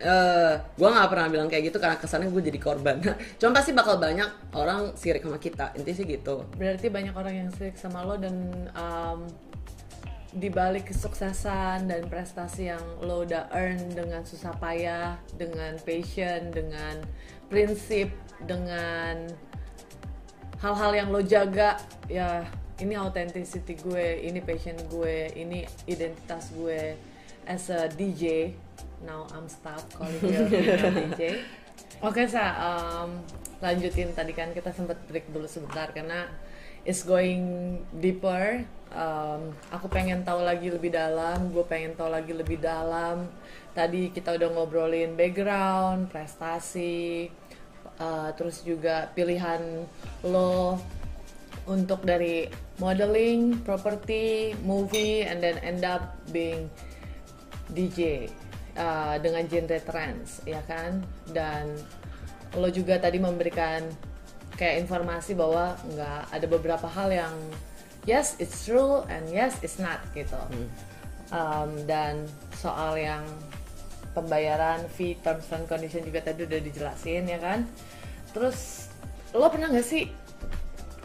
[0.00, 2.96] Eh, gue nggak pernah bilang kayak gitu karena kesannya gue jadi korban.
[3.40, 5.76] Cuma pasti bakal banyak orang sirik sama kita.
[5.76, 6.48] Intinya sih gitu.
[6.56, 8.36] Berarti banyak orang yang sirik sama lo dan
[8.72, 9.28] um,
[10.32, 17.04] di balik kesuksesan dan prestasi yang lo udah earn dengan susah payah, dengan passion, dengan
[17.52, 18.08] prinsip,
[18.44, 19.28] dengan
[20.60, 22.44] hal-hal yang lo jaga, ya
[22.80, 26.96] ini authenticity gue, ini passion gue, ini identitas gue
[27.48, 28.56] as a DJ.
[29.04, 30.44] Now I'm stop calling you
[31.08, 31.44] DJ.
[32.00, 33.20] Oke sa, um,
[33.60, 36.28] lanjutin tadi kan kita sempat break dulu sebentar karena
[36.84, 38.64] it's going deeper.
[38.90, 43.28] Um, aku pengen tahu lagi lebih dalam, gue pengen tahu lagi lebih dalam.
[43.70, 47.30] Tadi kita udah ngobrolin background, prestasi,
[48.00, 49.84] uh, terus juga pilihan
[50.26, 50.80] lo
[51.68, 52.48] untuk dari
[52.80, 56.66] modeling, property, movie, and then end up being
[57.70, 58.26] DJ
[58.74, 61.04] uh, dengan genre trance, ya kan?
[61.30, 61.76] Dan
[62.58, 63.86] lo juga tadi memberikan
[64.58, 67.34] kayak informasi bahwa nggak ada beberapa hal yang
[68.04, 70.40] yes it's true and yes it's not gitu.
[71.30, 72.26] Um, dan
[72.58, 73.22] soal yang
[74.10, 77.62] pembayaran fee terms and condition juga tadi udah dijelasin ya kan.
[78.30, 78.90] Terus
[79.34, 80.10] lo pernah nggak sih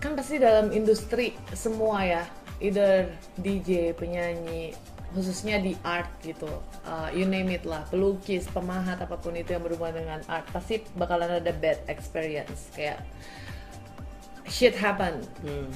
[0.01, 2.23] kan pasti dalam industri semua ya
[2.61, 3.09] either
[3.41, 4.77] DJ penyanyi
[5.15, 6.49] khususnya di art gitu
[6.85, 10.83] uh, you name it lah pelukis pemahat apa pun itu yang berhubungan dengan art pasti
[10.99, 13.01] bakalan ada bad experience kayak
[14.45, 15.69] shit happen Hmm.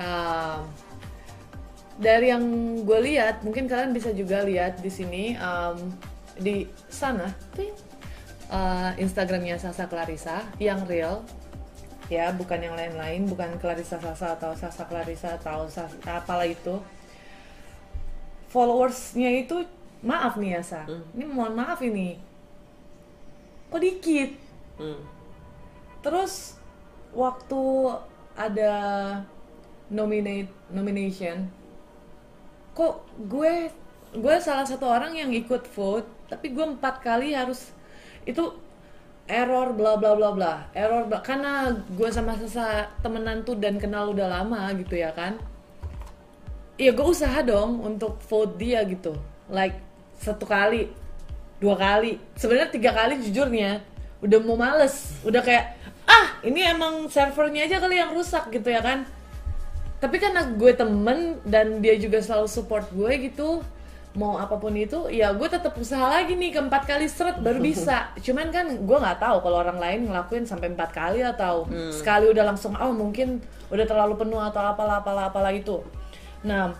[0.00, 0.64] Um,
[2.00, 2.40] dari yang
[2.88, 5.92] gue lihat mungkin kalian bisa juga lihat di sini um,
[6.40, 7.76] di sana ting,
[8.50, 11.22] uh, Instagramnya Sasa Clarissa yang real.
[12.10, 16.82] Ya bukan yang lain-lain bukan Clarissa Sasa atau Sasa Clarissa atau Sasa, apalah itu.
[18.50, 19.62] Followersnya itu
[20.02, 22.18] maaf nih ya Sa ini mohon maaf ini.
[23.70, 24.30] Kok dikit?
[24.82, 24.98] Hmm.
[26.02, 26.58] Terus
[27.14, 27.62] waktu
[28.34, 28.74] ada
[29.86, 31.46] nominate nomination,
[32.74, 33.70] kok gue
[34.10, 37.70] gue salah satu orang yang ikut vote, tapi gue empat kali harus
[38.30, 38.44] itu
[39.30, 40.52] error bla bla bla bla.
[40.74, 41.22] Error bla.
[41.22, 45.38] Karena gue sama sesa temenan tuh dan kenal udah lama gitu ya kan.
[46.80, 49.14] Iya gue usaha dong untuk vote dia gitu.
[49.46, 49.78] Like
[50.18, 50.90] satu kali
[51.62, 52.18] dua kali.
[52.34, 53.84] Sebenarnya tiga kali jujurnya
[54.24, 55.14] udah mau males.
[55.22, 55.78] Udah kayak
[56.10, 59.06] ah ini emang servernya aja kali yang rusak gitu ya kan.
[60.00, 63.60] Tapi karena gue temen dan dia juga selalu support gue gitu
[64.10, 68.10] mau apa pun itu ya gue tetap usaha lagi nih keempat kali seret baru bisa.
[68.18, 72.44] Cuman kan gue nggak tahu kalau orang lain ngelakuin sampai empat kali atau sekali udah
[72.50, 73.38] langsung oh mungkin
[73.70, 75.78] udah terlalu penuh atau apalah apalah apalah itu
[76.40, 76.72] nah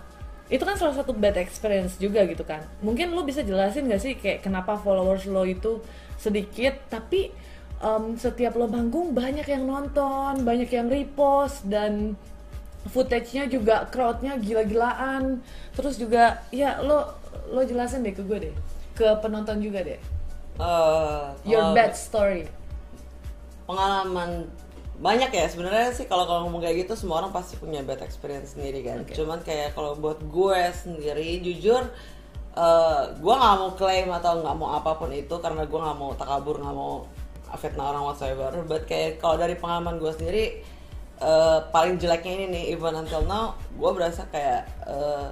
[0.51, 2.67] itu kan salah satu bad experience juga gitu kan.
[2.83, 5.79] Mungkin lo bisa jelasin gak sih kayak kenapa followers lo itu
[6.19, 7.31] sedikit tapi
[7.79, 12.19] em, setiap lo manggung banyak yang nonton banyak yang repost dan
[12.91, 15.39] footage-nya juga crowd-nya gila-gilaan.
[15.77, 17.20] Terus juga ya lo
[17.51, 18.55] lo jelasin deh ke gue deh.
[18.95, 20.01] Ke penonton juga deh.
[20.61, 22.45] Eh, your bad story.
[23.65, 24.51] Pengalaman
[25.01, 25.47] banyak ya.
[25.49, 29.03] Sebenarnya sih kalau kalau ngomong kayak gitu semua orang pasti punya bad experience sendiri kan.
[29.03, 29.17] Oke.
[29.17, 31.89] cuman kayak kalau buat gue sendiri jujur
[32.51, 36.11] eh gue nggak mau klaim atau nggak mau apa pun itu karena gue nggak mau
[36.19, 37.07] takabur nggak mau
[37.57, 38.53] fitnah orang whatsoever.
[38.69, 40.45] But kayak kalau dari pengalaman gue sendiri
[41.21, 45.29] eh, paling jeleknya ini nih even until now gue berasa kayak eh,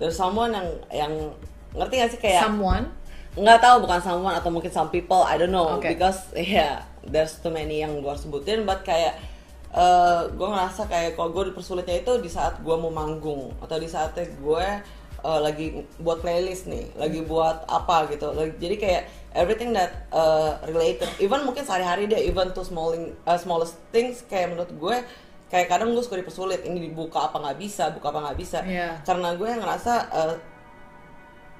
[0.00, 1.12] there's someone yang yang
[1.70, 2.88] ngerti gak sih kayak Someone.
[3.32, 5.94] nggak tahu bukan someone atau mungkin some people I don't know Okay.
[5.94, 9.14] because yeah there's too many yang gue sebutin but kayak
[9.70, 13.86] eh gue ngerasa kayak kalau gue dipersulitnya itu di saat gue mau manggung atau di
[13.86, 14.66] saatnya gue
[15.20, 15.66] eh, lagi
[15.96, 19.02] buat playlist nih lagi buat apa gitu Lagi- jadi kayak
[19.32, 23.06] everything that eh, related even mungkin sehari-hari deh even to small eh,
[23.38, 24.96] smallest things kayak menurut gue
[25.50, 29.02] kayak kadang gue suka dipersulit ini dibuka apa nggak bisa buka apa nggak bisa Iya.
[29.02, 30.34] karena gue ngerasa eh,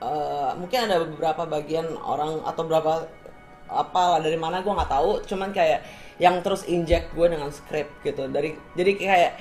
[0.01, 2.93] eh, mungkin ada beberapa bagian orang atau berapa
[3.67, 5.83] apa lah dari mana gue nggak tahu cuman kayak
[6.19, 9.33] yang terus inject gue dengan script gitu dari jadi kayak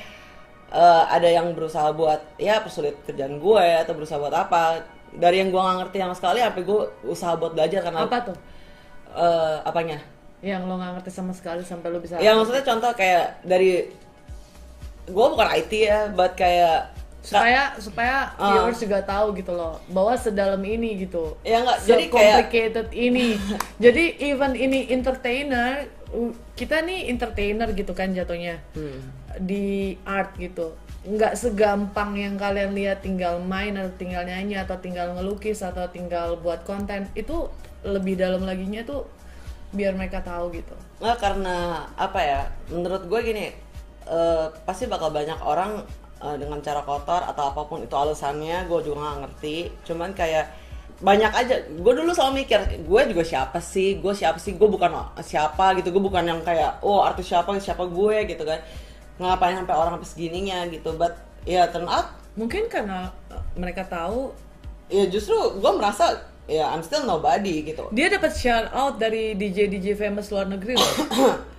[0.71, 4.81] eh, ada yang berusaha buat ya persulit kerjaan gue atau berusaha buat apa
[5.11, 8.37] dari yang gue nggak ngerti sama sekali sampai gue usaha buat belajar karena Apa tuh?
[9.11, 9.97] eh, apanya
[10.39, 12.15] Yang lo nggak ngerti sama sekali sampai lo bisa.
[12.17, 13.89] ya maksudnya contoh kayak dari
[15.09, 18.55] gue bukan IT ya but kayak supaya supaya Ah.
[18.55, 23.35] viewers juga tahu gitu loh bahwa sedalam ini gitu Ya, nggak, jadi kayak- complicated ini
[23.83, 29.03] jadi even ini entertainer uh, kita nih entertainer gitu kan jatuhnya Hmm.
[29.37, 29.65] di
[30.01, 35.59] art gitu nggak segampang yang kalian lihat tinggal main atau tinggal nyanyi atau tinggal ngelukis
[35.59, 37.47] atau tinggal buat konten itu
[37.81, 39.07] lebih dalam laginya tuh
[39.69, 41.55] biar mereka tahu gitu Nggak karena
[41.95, 42.41] apa ya?
[42.67, 43.55] Menurut gue gini,
[44.09, 45.85] eh, pasti bakal banyak orang
[46.19, 49.57] eh, dengan cara kotor atau apa pun itu alasannya, gue juga nggak ngerti.
[49.85, 50.49] Cuman kayak
[50.99, 51.55] banyak aja.
[51.79, 54.01] Gue dulu selalu mikir, gue juga siapa sih?
[54.01, 54.57] Gue siapa sih?
[54.59, 54.91] Gue bukan
[55.23, 55.95] siapa gitu.
[55.95, 57.55] Gue bukan yang kayak, oh artis siapa?
[57.61, 58.59] Siapa gue gitu kan?
[59.19, 60.95] Ngapain sampai orang sampai segininya gitu?
[60.99, 61.15] But
[61.47, 64.35] ya turn out, mungkin karena uh, mereka tahu
[64.89, 66.17] ya justru gue merasa
[66.49, 67.87] ya I'm still nobody gitu.
[67.93, 70.93] Dia dapat shout out dari DJ DJ famous luar negeri loh.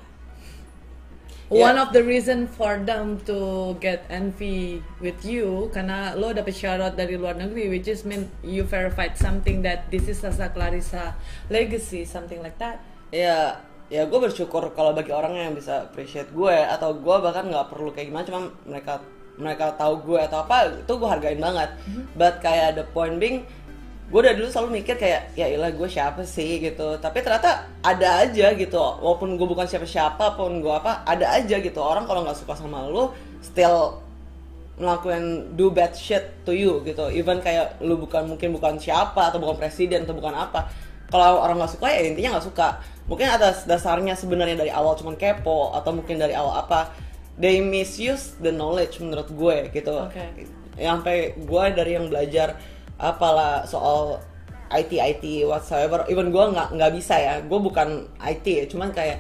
[1.51, 1.83] One Yeah.
[1.83, 7.19] of the reason for them to get envy with you karena lo dapet out dari
[7.19, 11.19] luar negeri which is mean you verified something that this is Sasa Clarissa
[11.51, 12.79] legacy something like that.
[13.11, 13.59] ya
[13.91, 17.91] ya gue bersyukur kalau bagi orang yang bisa appreciate gue atau gue bahkan nggak perlu
[17.91, 19.03] kayak gimana cuma mereka
[19.35, 21.71] mereka tahu gue atau apa itu gue hargain banget
[22.15, 23.43] but kayak the point being
[24.11, 26.59] gue dari dulu selalu mikir kayak ya ilah gue siapa sih?
[26.59, 26.99] gitu.
[26.99, 28.77] Tapi ternyata ada aja gitu.
[28.77, 31.79] Walaupun gue bukan siapa-siapa pun gue apa ada aja gitu.
[31.79, 34.03] Orang kalau nggak suka sama lu still
[34.81, 37.07] melakukan do bad shit to you gitu.
[37.15, 40.67] Even kayak lu bukan mungkin bukan siapa atau bukan presiden atau bukan apa.
[41.07, 42.83] Kalau orang nggak suka ya intinya nggak suka.
[43.07, 46.91] Mungkin atas dasarnya sebenarnya dari awal cuman kepo atau mungkin dari awal apa
[47.39, 49.95] they misuse the knowledge menurut gue gitu.
[49.95, 50.47] Oke.
[50.81, 52.57] yang sampai gue dari yang belajar
[53.01, 54.21] apalah soal
[54.71, 56.07] IT IT whatsoever.
[56.07, 57.35] Even gue nggak nggak bisa ya.
[57.43, 59.19] Gue bukan IT ya cuman kayak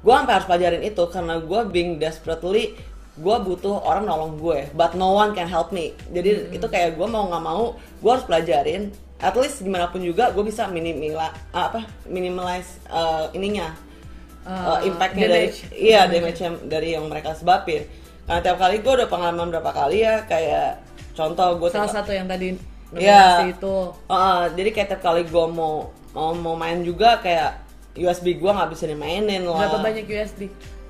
[0.00, 2.78] gue sampai harus pelajarin itu karena gue being desperately
[3.16, 5.92] gue butuh orang nolong gue but no one can help me.
[6.12, 8.88] Jadi itu kayak gue mau nggak mau gue harus pelajarin.
[9.16, 13.72] At least gimana pun juga gue bisa minimila apa minimalize uh, ininya
[14.44, 17.88] uh, Uh, impactnya dari iya damage yang dari yang mereka sebabin.
[18.28, 20.84] Karena tiap kali gue udah pengalaman berapa kali ya kayak
[21.16, 23.50] contoh gue Salah satu yang tadi Iya.
[23.50, 23.74] itu
[24.06, 27.66] Uh, jadi kayak tiap kali gue mau mau mau main juga kayak
[27.98, 30.42] USB gue nggak bisa dimainin lah berapa banyak USD?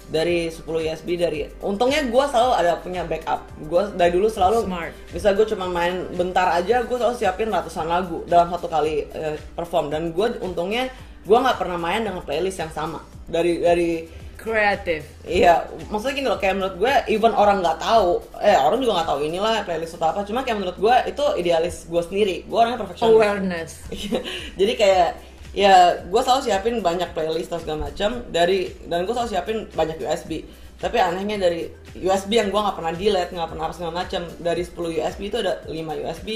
[0.06, 4.94] dari 10 USB dari untungnya gue selalu ada punya backup gue dari dulu selalu Smart.
[5.10, 9.34] bisa gue cuma main bentar aja gue selalu siapin ratusan lagu dalam satu kali eh,
[9.58, 10.86] perform dan gue untungnya
[11.26, 14.06] gue nggak pernah main dengan playlist yang sama dari dari
[14.46, 15.02] Kreatif.
[15.26, 19.08] Iya, maksudnya gini loh, kayak menurut gue, even orang nggak tahu, eh orang juga nggak
[19.10, 22.78] tahu inilah playlist atau apa, cuma kayak menurut gue itu idealis gue sendiri, gue orangnya
[22.78, 23.10] perfeksionis.
[23.10, 23.70] Awareness.
[23.90, 24.18] Iya.
[24.54, 25.08] Jadi kayak
[25.56, 25.74] ya
[26.04, 30.46] gue selalu siapin banyak playlist atau segala macam dari dan gue selalu siapin banyak USB.
[30.76, 34.62] Tapi anehnya dari USB yang gue nggak pernah delete, nggak pernah apa segala macam, dari
[34.62, 36.28] 10 USB itu ada 5 USB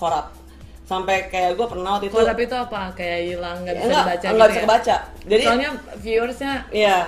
[0.00, 0.32] korup.
[0.88, 2.80] Sampai kayak gue pernah waktu itu Kalau tapi itu apa?
[2.96, 4.64] Kayak hilang nggak bisa enggak, dibaca enggak gitu bisa ya?
[4.64, 4.96] kebaca.
[5.28, 5.70] Jadi Soalnya
[6.00, 6.98] viewersnya iya,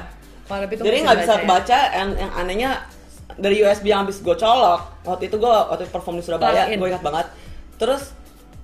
[0.69, 1.41] itu jadi nggak bisa ya?
[1.45, 2.71] kebaca yang, yang anehnya
[3.39, 7.05] dari USB yang habis gue colok waktu itu gue waktu perform di Surabaya gue ingat
[7.05, 7.27] banget.
[7.81, 8.13] Terus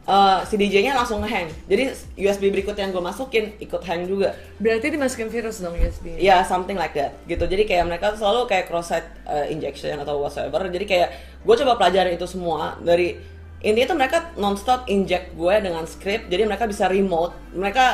[0.08, 1.48] eh, si DJ-nya langsung ngehang.
[1.68, 1.84] Jadi
[2.16, 4.36] USB berikutnya yang gue masukin ikut hang juga.
[4.60, 6.18] Berarti dimasukin virus dong USB.
[6.18, 7.44] ya something like that gitu.
[7.44, 11.08] Jadi kayak mereka selalu kayak cross site eh, injection atau whatsoever jadi kayak
[11.44, 13.16] gue coba pelajarin itu semua dari
[13.58, 17.34] intinya tuh mereka nonstop inject gue dengan script jadi mereka bisa remote.
[17.56, 17.86] Mereka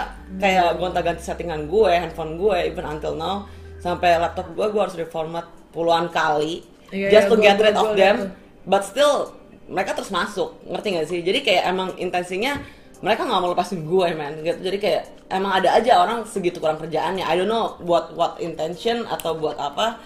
[0.42, 3.48] kayak gonta-ganti settingan gue handphone gue even until now
[3.84, 7.64] sampai laptop gue gue harus reformat puluhan kali Iya, just iya, to gua- get gua-
[7.66, 8.16] rid gua of liat them
[8.64, 9.14] but still
[9.64, 10.60] mereka terus masuk.
[10.64, 11.20] Ngerti gak sih?
[11.20, 12.60] Jadi kayak emang intensinya
[13.00, 14.40] mereka nggak mau lepasin gue man.
[14.40, 14.60] Gitu.
[14.60, 17.24] Jadi kayak emang ada aja orang segitu kurang kerjaannya.
[17.24, 19.96] I don't know buat what intention atau buat apa.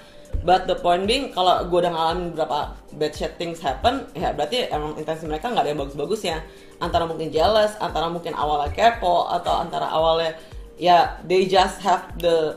[0.42, 4.70] But the point being kalau gue udah ngalamin beberapa bad shit things happen ya berarti
[4.70, 6.38] emang intensi mereka nggak ada yang bagus-bagus ya
[6.78, 10.36] antara mungkin jealous antara mungkin awalnya kepo atau antara awalnya
[10.76, 12.54] ya they just have the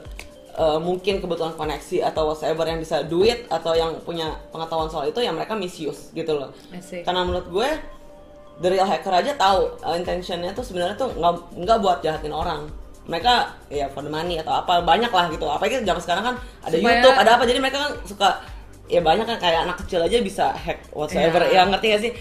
[0.55, 5.19] uh, mungkin kebetulan koneksi atau whatever yang bisa duit atau yang punya pengetahuan soal itu
[5.19, 6.51] ya mereka misuse gitu loh.
[7.03, 7.69] Karena menurut gue
[8.59, 12.67] the real hacker aja tahu uh, intentionnya tuh sebenarnya tuh nggak nggak buat jahatin orang.
[13.01, 13.33] Mereka
[13.67, 15.43] ya for the money atau apa banyak lah gitu.
[15.45, 17.43] Apalagi zaman sekarang kan ada Supaya- YouTube ada apa.
[17.49, 18.29] Jadi mereka kan suka
[18.85, 21.63] ya banyak kan kayak anak kecil aja bisa hack whatsoever Iya.
[21.63, 22.11] ya ngerti gak sih?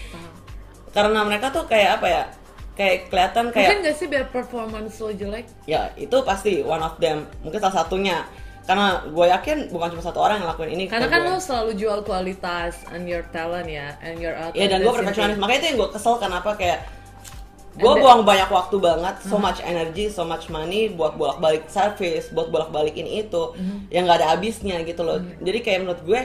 [0.91, 2.23] Karena mereka tuh kayak apa ya
[2.71, 5.45] kayak kelihatan kayak Mungkin gak sih biar performance lo jelek?
[5.67, 7.27] ya itu pasti one of them.
[7.43, 8.23] Mungkin salah satunya.
[8.61, 11.33] Karena gue yakin bukan cuma satu orang yang ngelakuin ini Karena kan gue.
[11.33, 15.59] lo selalu jual kualitas and your talent ya, and your Iya dan gue perfeksionis makanya
[15.59, 16.85] itu yang gue kesel kenapa kayak
[17.71, 22.27] gue buang banyak waktu banget so much energy so much money buat bolak balik service
[22.29, 23.55] buat bolak balikin itu
[23.89, 25.17] yang nggak ada habisnya gitu loh.
[25.39, 26.21] Jadi kayak menurut gue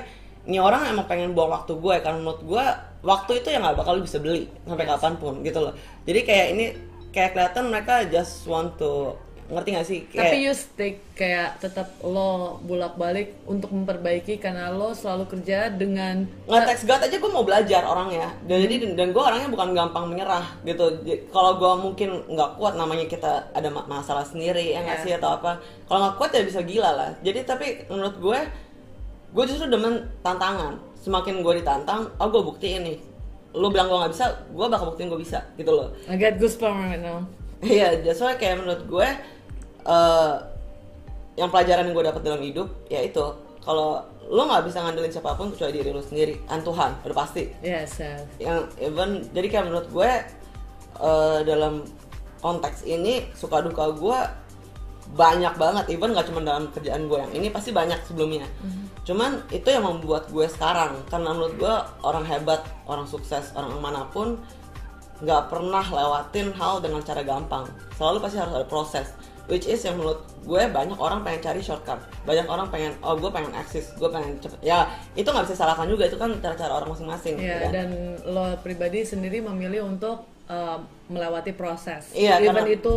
[0.47, 2.64] ini orang emang pengen buang waktu gue karena menurut gue
[3.02, 5.74] waktu itu yang nggak bakal bisa beli sampai kapan pun gitu loh.
[6.06, 6.64] Jadi kayak ini
[7.10, 9.14] kayak kelihatan mereka just want to
[9.47, 10.01] ngerti gak sih?
[10.10, 16.27] Kayak Tapi you stick kayak tetap lo bolak-balik untuk memperbaiki karena lo selalu kerja dengan
[16.51, 18.35] nge-text God aja gue mau belajar orangnya.
[18.43, 20.98] Dan jadi dan gue orangnya bukan gampang menyerah gitu.
[21.31, 25.05] Kalau gue mungkin nggak kuat namanya kita ada ma- masalah sendiri ya nggak Iya.
[25.06, 25.62] sih atau apa.
[25.86, 27.10] Kalau nggak kuat ya bisa gila lah.
[27.23, 28.39] Jadi tapi menurut gue
[29.35, 32.98] gue justru demen tantangan semakin gue ditantang oh gue buktiin nih
[33.57, 36.93] lu bilang gue nggak bisa gue bakal buktiin gue bisa gitu loh I get goosebumps
[36.93, 37.24] right now.
[37.65, 39.09] Iya, why kayak menurut gue
[39.86, 40.35] eh
[41.36, 43.23] yang pelajaran yang gue dapat dalam hidup ya itu
[43.65, 47.51] kalau lo nggak bisa ngandelin siapa pun kecuali diri lo sendiri, an Tuhan udah pasti.
[47.62, 48.27] Yes, yes.
[48.43, 50.11] Yang even jadi kayak menurut gue
[51.03, 51.86] eh, dalam
[52.43, 54.19] konteks ini suka duka gue
[55.15, 58.47] banyak banget, even nggak cuma dalam kerjaan gue yang ini pasti banyak sebelumnya.
[59.07, 64.03] Cuman itu yang membuat gue sekarang karena menurut gue orang hebat, orang sukses, orang mana
[64.11, 64.35] pun
[65.16, 67.65] nggak pernah lewatin hal dengan cara gampang
[67.97, 69.09] selalu pasti harus ada proses
[69.49, 71.97] which is yang menurut gue banyak orang pengen cari shortcut
[72.28, 74.85] banyak orang pengen oh gue pengen eksis gue pengen cepet ya
[75.16, 77.70] itu nggak bisa salahkan juga itu kan cara-cara orang masing-masing Ya, kan?
[77.73, 77.89] dan
[78.28, 82.12] lo pribadi sendiri memilih untuk uh, melewati proses.
[82.12, 82.95] Iya, Even karena- itu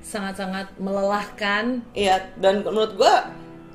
[0.00, 1.82] sangat-sangat melelahkan.
[1.92, 3.14] Iya, dan menurut gue,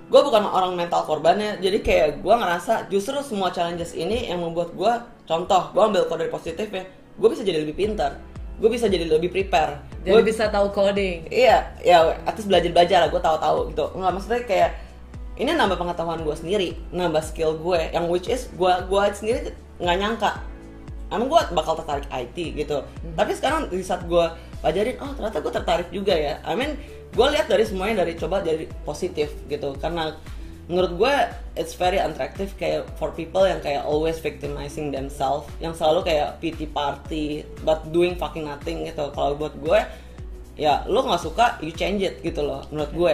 [0.06, 1.58] gue bukan orang mental korbannya.
[1.62, 4.94] Jadi kayak gue ngerasa justru semua challenges ini yang membuat gue,
[5.26, 6.86] contoh, gue ambil kode positif ya,
[7.18, 8.22] gue bisa jadi lebih pintar,
[8.62, 9.82] gue bisa jadi lebih prepare.
[10.06, 11.26] Jadi Gue bisa tahu coding.
[11.34, 13.86] iya, ya atas belajar belajar lah, gue tahu-tahu gitu.
[13.98, 14.72] Nggak maksudnya kayak
[15.36, 19.52] ini nambah pengetahuan gue sendiri, nambah skill gue, yang which is gue gue sendiri
[19.82, 20.32] nggak nyangka.
[21.10, 22.82] Emang gue bakal tertarik IT gitu.
[23.14, 24.26] Tapi sekarang di saat gue
[24.62, 26.42] pelajarin, oh ternyata gue tertarik juga ya.
[26.42, 26.78] I mean,
[27.16, 29.74] gue lihat dari semuanya dari coba jadi positif gitu.
[29.80, 30.14] Karena
[30.68, 31.16] menurut gue
[31.56, 36.68] it's very attractive kayak for people yang kayak always victimizing themselves, yang selalu kayak pity
[36.68, 39.10] party but doing fucking nothing gitu.
[39.16, 39.80] Kalau buat gue
[40.56, 43.14] ya lo nggak suka you change it gitu loh menurut gue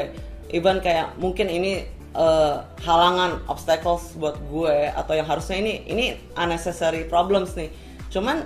[0.53, 2.55] even kayak mungkin ini eh,
[2.85, 6.05] halangan obstacles buat gue atau yang harusnya ini ini
[6.37, 7.73] unnecessary problems nih
[8.13, 8.45] cuman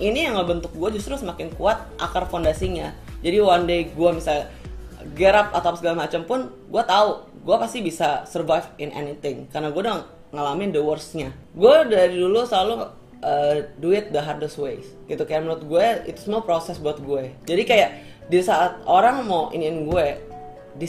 [0.00, 4.48] ini yang ngebentuk gue justru semakin kuat akar fondasinya jadi one day gue misalnya
[5.36, 9.50] up atau segala macam pun gue tahu gue pasti bisa survive in anything.
[9.50, 11.34] Karena gue udah ngalamin the worstnya.
[11.52, 12.88] Gue dari dulu selalu
[13.22, 14.86] uh, do it the hardest ways.
[15.10, 17.90] Gitu kayak menurut gue itu semua proses buat gue jadi kayak
[18.30, 20.06] di saat orang mau iniin gue
[20.78, 20.86] di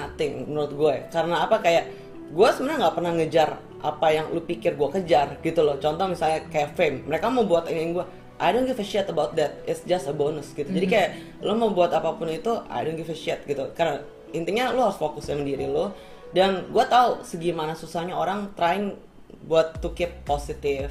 [0.00, 1.60] nothing menurut gue karena apa?
[1.60, 1.92] Kayak
[2.30, 3.50] gue sebenarnya nggak pernah ngejar
[3.80, 5.76] apa yang lu pikir gue kejar gitu loh.
[5.76, 8.04] Contoh misalnya kayak fame mereka mau buat iniin gue
[8.40, 9.60] I don't give a shit about that.
[9.68, 10.72] It's just a bonus gitu.
[10.72, 11.10] Jadi kayak
[11.44, 13.68] lo mau buat apa pun itu I don't give a shit gitu.
[13.76, 14.00] Karena
[14.32, 15.92] intinya lo harus fokus sama diri lo.
[16.32, 18.96] Dan gue tahu segimana susahnya orang trying
[19.44, 20.88] buat to keep positive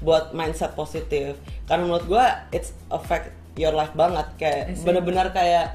[0.00, 1.36] buat mindset positif
[1.68, 2.24] karena menurut gue
[2.56, 4.28] it's affect your life banget.
[4.36, 5.72] Kayak bener-bener kayak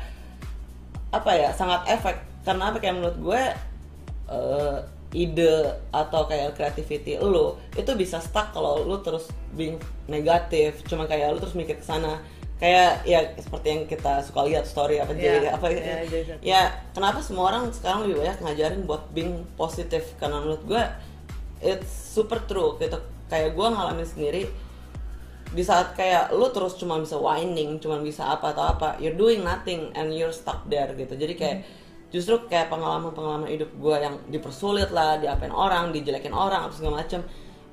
[1.09, 2.21] apa ya sangat efek.
[2.45, 2.77] Karena apa?
[2.77, 3.41] Kayak menurut gue
[4.29, 4.77] eh,
[5.13, 9.77] ide atau kayak creativity lo itu bisa stuck kalau lo terus being
[10.09, 12.19] negatif cuma kayak lo terus mikir ke sana.
[12.55, 16.61] Kayak ya seperti yang kita suka lihat story apa Iya, jadi apa iya, jadi- ya
[16.95, 20.83] kenapa semua orang sekarang lebih banyak ngajarin buat being positif karena menurut gue
[21.59, 22.95] it's super true gitu.
[23.27, 24.43] Kayak gue ngalamin sendiri
[25.51, 29.43] di saat kayak lu terus cuma bisa whining, cuma bisa apa atau apa, you're doing
[29.43, 31.11] nothing and you're stuck there gitu.
[31.11, 31.57] Jadi kayak
[32.15, 37.19] justru kayak pengalaman-pengalaman hidup gue yang dipersulit lah, diapain orang, dijelekin orang, apa segala macem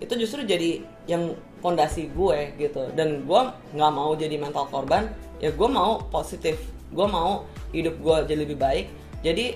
[0.03, 1.31] itu justru jadi yang
[1.63, 2.91] fondasi gue gitu.
[2.91, 3.41] Dan gue
[3.71, 5.07] nggak mau jadi mental korban,
[5.39, 6.59] ya gue mau positif,
[6.91, 8.87] gue mau hidup gue jadi lebih baik.
[9.23, 9.55] Jadi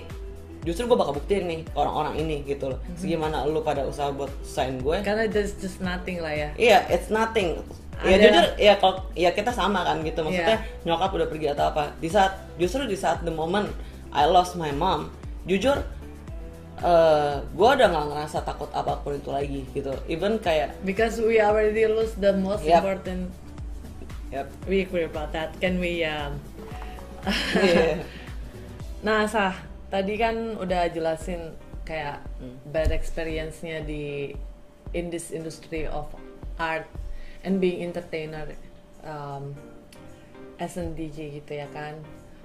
[0.63, 2.95] justru gue bakal buktiin nih orang-orang ini gitu loh Mhm.
[2.95, 6.49] segimana lu pada usaha buat sign gue Karena there's just nothing lah ya.
[6.55, 7.59] Iya, it's nothing.
[8.03, 10.21] Ya Ada- jujur, ya kalau ya kita sama kan gitu.
[10.21, 10.85] Maksudnya Iya.
[10.85, 11.91] nyokap udah pergi atau apa.
[11.97, 13.67] Di saat justru di saat the moment
[14.09, 15.11] I lost my mom,
[15.45, 15.83] jujur
[16.77, 19.89] eh gue udah nggak ngerasa takut apa pun itu lagi gitu.
[20.05, 22.77] Even kayak, Because we already lose the most Yep.
[22.77, 23.21] important.
[24.29, 25.57] ya, We agree about that.
[25.57, 26.37] Can we um,
[27.57, 27.97] iya.
[29.01, 29.57] Nah, Sah,
[29.89, 32.59] tadi kan udah jelasin kayak Hmm.
[32.69, 34.35] bad experience-nya di
[34.93, 36.05] in this industry of
[36.55, 36.85] art
[37.41, 38.45] and being entertainer
[39.01, 39.57] um,
[40.57, 41.97] as a DJ gitu ya kan.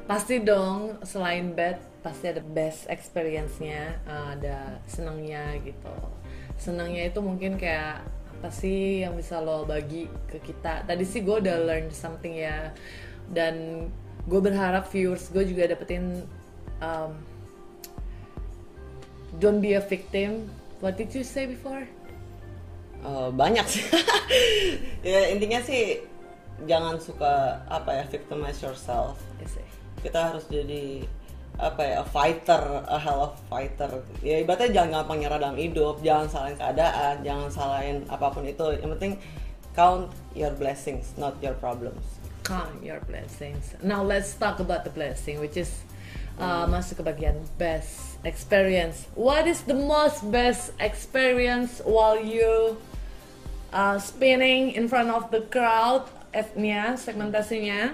[0.07, 5.95] Pasti dong selain bad pasti ada best experience-nya, uh, ada senangnya gitu.
[6.59, 8.03] Senangnya itu mungkin kayak
[8.39, 10.83] apa sih yang bisa lo bagi ke kita?
[10.83, 12.75] Tadi sih gue udah learn something ya
[13.31, 13.87] dan
[14.27, 16.27] gue berharap viewers gue juga dapetin
[16.83, 17.15] um,
[19.39, 20.51] don't be a victim.
[20.83, 21.87] What did you say before?
[23.03, 23.83] Eh, banyak sih.
[25.07, 26.07] ya intinya sih
[26.71, 29.19] jangan suka apa ya victimize yourself.
[29.43, 29.72] Yes, eh.
[30.03, 31.07] Kita harus jadi
[31.61, 36.01] apa ya a fighter a hell of fighter ya ibaratnya jangan gampang nyerah dalam hidup
[36.01, 39.21] jangan salahin keadaan jangan salahin apa pun itu yang penting
[39.77, 43.75] count your blessings not your problems Count your blessings.
[43.83, 45.71] Now let's talk about the blessing, which is
[46.43, 49.07] uh, masuk ke bagian best experience.
[49.15, 52.83] What is the most best experience while you
[53.71, 56.11] uh, spinning in front of the crowd?
[56.33, 57.93] F-nya, segmentasinya,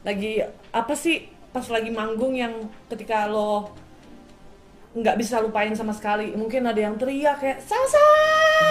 [0.00, 0.40] lagi
[0.72, 3.72] apa sih pas lagi manggung yang ketika lo
[4.96, 8.08] nggak bisa lupain sama sekali mungkin ada yang teriak kayak Sasa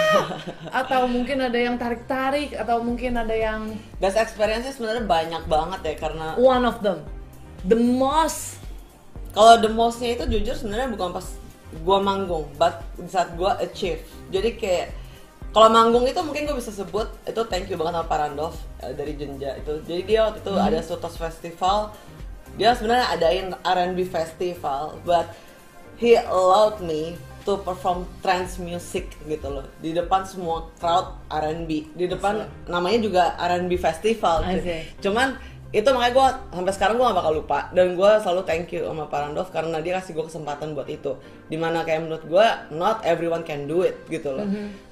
[0.86, 5.94] atau mungkin ada yang tarik-tarik atau mungkin ada yang best experience sebenarnya banyak banget ya
[5.98, 7.02] karena one of them.
[7.66, 8.62] The most.
[9.34, 11.26] Kalau the mostnya itu jujur sebenarnya bukan pas
[11.82, 14.02] gua manggung but saat gua achieve.
[14.30, 14.94] Jadi kayak
[15.54, 18.92] kalau manggung itu mungkin gue bisa sebut itu thank you banget sama Pak Randolph eh,
[18.92, 19.80] dari Jenja itu.
[19.88, 21.96] Jadi dia waktu itu ada Sotos Festival
[22.56, 25.28] dia sebenarnya adain R&B festival but
[26.00, 27.16] he allowed me
[27.46, 29.64] to perform trance music gitu loh.
[29.78, 34.42] Di depan semua crowd R&B di depan namanya juga R&B festival.
[34.50, 34.82] See.
[34.98, 35.38] cuman
[35.70, 37.58] itu makanya gue sampai sekarang gue gak bakal lupa.
[37.70, 41.14] Dan gue selalu thank you sama Pak Randolph karena dia kasih gue kesempatan buat itu.
[41.46, 44.46] Di mana kayak menurut gue not everyone can do it gitu loh.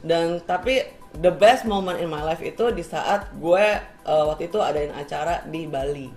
[0.07, 0.87] Dan tapi
[1.19, 3.67] the best moment in my life itu di saat gue
[4.07, 6.11] uh, waktu itu adain acara di Bali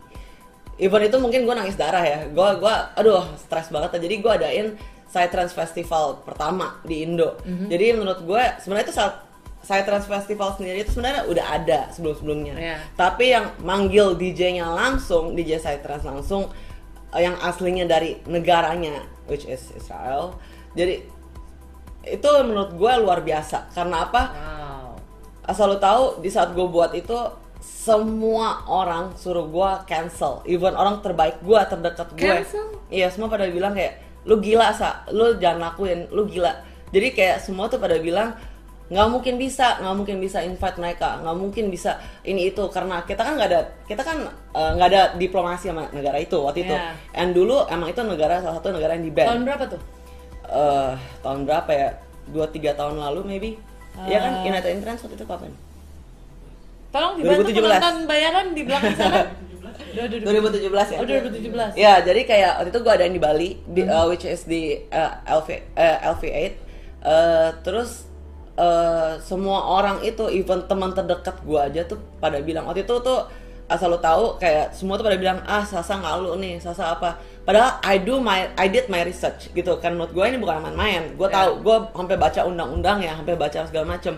[0.77, 2.25] event itu mungkin gue nangis darah ya.
[2.29, 3.97] Gue gua aduh stres banget.
[3.97, 4.67] Jadi gue adain
[5.07, 7.39] Psytrance Festival pertama di Indo.
[7.43, 9.13] Jadi menurut gue sebenarnya itu saat
[9.57, 12.77] Psytrance Festival sendiri itu sebenarnya udah ada sebelum sebelumnya Iya.
[12.95, 16.47] tapi yang manggil DJ-nya langsung DJ Psytrance langsung
[17.11, 20.39] eh, yang aslinya dari negaranya which is Israel.
[20.71, 21.03] Jadi
[22.07, 23.67] itu menurut gue luar biasa.
[23.73, 24.21] Karena apa?
[24.31, 24.87] Wow.
[25.43, 27.15] Asal lu tahu di saat gue buat itu
[27.87, 30.43] semua orang suruh gue cancel.
[30.43, 32.67] Even orang terbaik gue terdekat gue Cancel?
[32.91, 35.07] iya semua pada bilang kayak lu gila sa.
[35.15, 36.11] Lu jangan lakuin.
[36.11, 36.51] Lu gila.
[36.91, 38.35] Jadi kayak semua tuh pada bilang
[38.87, 41.95] nggak mungkin bisa nggak mungkin bisa invite mereka nggak mungkin bisa
[42.27, 42.67] ini itu.
[42.67, 44.17] Karena kita kan nggak ada kita kan
[44.51, 46.75] eh, nggak ada diplomasi sama negara itu waktu itu.
[46.75, 46.91] Iya.
[47.15, 49.31] and dulu emang itu negara salah satu negara yang di ban.
[49.31, 49.81] Tahun berapa tuh?
[50.51, 50.93] Eh
[51.23, 51.89] tahun berapa ya?
[52.27, 53.51] Dua tiga tahun lalu maybe.
[54.03, 54.33] Iya kan?
[54.43, 54.45] Ah.
[54.45, 55.66] United Entrance waktu itu kapan
[56.97, 57.61] tolong dibantu 2017.
[57.61, 59.21] penonton bayaran di belakang sana
[59.87, 60.57] Udah, udah, udah.
[60.57, 61.73] 2017 ya Oh, 2017.
[61.75, 65.11] ya jadi kayak waktu itu gue ada di Bali di, uh, which is di uh,
[65.23, 66.65] LV uh, LV8
[66.97, 68.09] Uh, terus
[68.55, 73.29] uh, semua orang itu even teman terdekat gue aja tuh pada bilang waktu itu tuh
[73.65, 77.79] asal lo tahu kayak semua tuh pada bilang ah Sasa ngalu nih Sasa apa padahal
[77.79, 81.27] I do my I did my research gitu kan menurut gue ini bukan main-main gue
[81.27, 81.35] Ya.
[81.37, 84.13] tahu gue sampai baca undang-undang ya sampai baca segala macem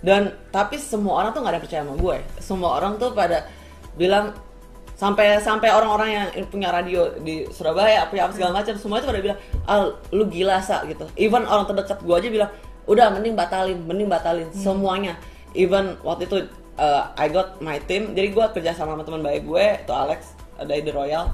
[0.00, 2.16] dan tapi semua orang tuh nggak ada percaya sama gue.
[2.40, 3.44] Semua orang tuh pada
[3.96, 4.32] bilang
[4.96, 9.20] sampai sampai orang-orang yang punya radio di Surabaya punya apa segala macam semua itu pada
[9.20, 11.04] bilang ah lu gila sa gitu.
[11.16, 12.50] Even orang terdekat gue aja bilang
[12.88, 15.16] udah mending batalin mending batalin semuanya.
[15.52, 16.36] Even waktu itu
[16.80, 20.32] uh, I got my team jadi gue kerja sama sama teman baik gue itu Alex
[20.56, 21.32] dari The Royal.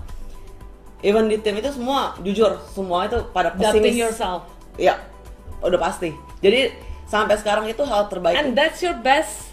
[1.06, 3.94] Even di tim itu semua jujur semua itu pada pesimis.
[3.94, 4.47] yourself.
[4.74, 4.98] Ya
[5.62, 6.10] udah pasti.
[6.43, 9.51] Jadi sampai sekarang itu hal terbaik and that's your best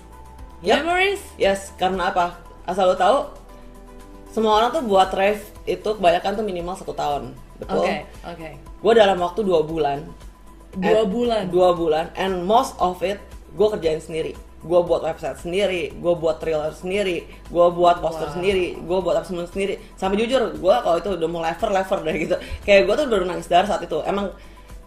[0.59, 0.79] Yep.
[0.79, 2.39] memories Yes, karena apa?
[2.63, 3.27] Asal lo tahu,
[4.29, 7.83] semua orang tuh buat rave itu kebanyakan tuh minimal satu tahun, betul?
[7.83, 8.49] oke oke
[8.79, 10.07] Gue dalam waktu dua bulan,
[10.73, 13.19] dua and- bulan dua bulan, and most of it
[13.51, 14.33] gue kerjain sendiri.
[14.63, 18.35] gue buat website sendiri, gue buat trailer sendiri, gue buat poster Wow.
[18.39, 19.75] sendiri, gue buat apa semua sendiri.
[19.93, 22.35] Sampai jujur, gue kalau itu udah mau lever lever deh gitu.
[22.63, 23.99] Kayak gue tuh udah nangis darah saat itu.
[24.01, 24.31] Emang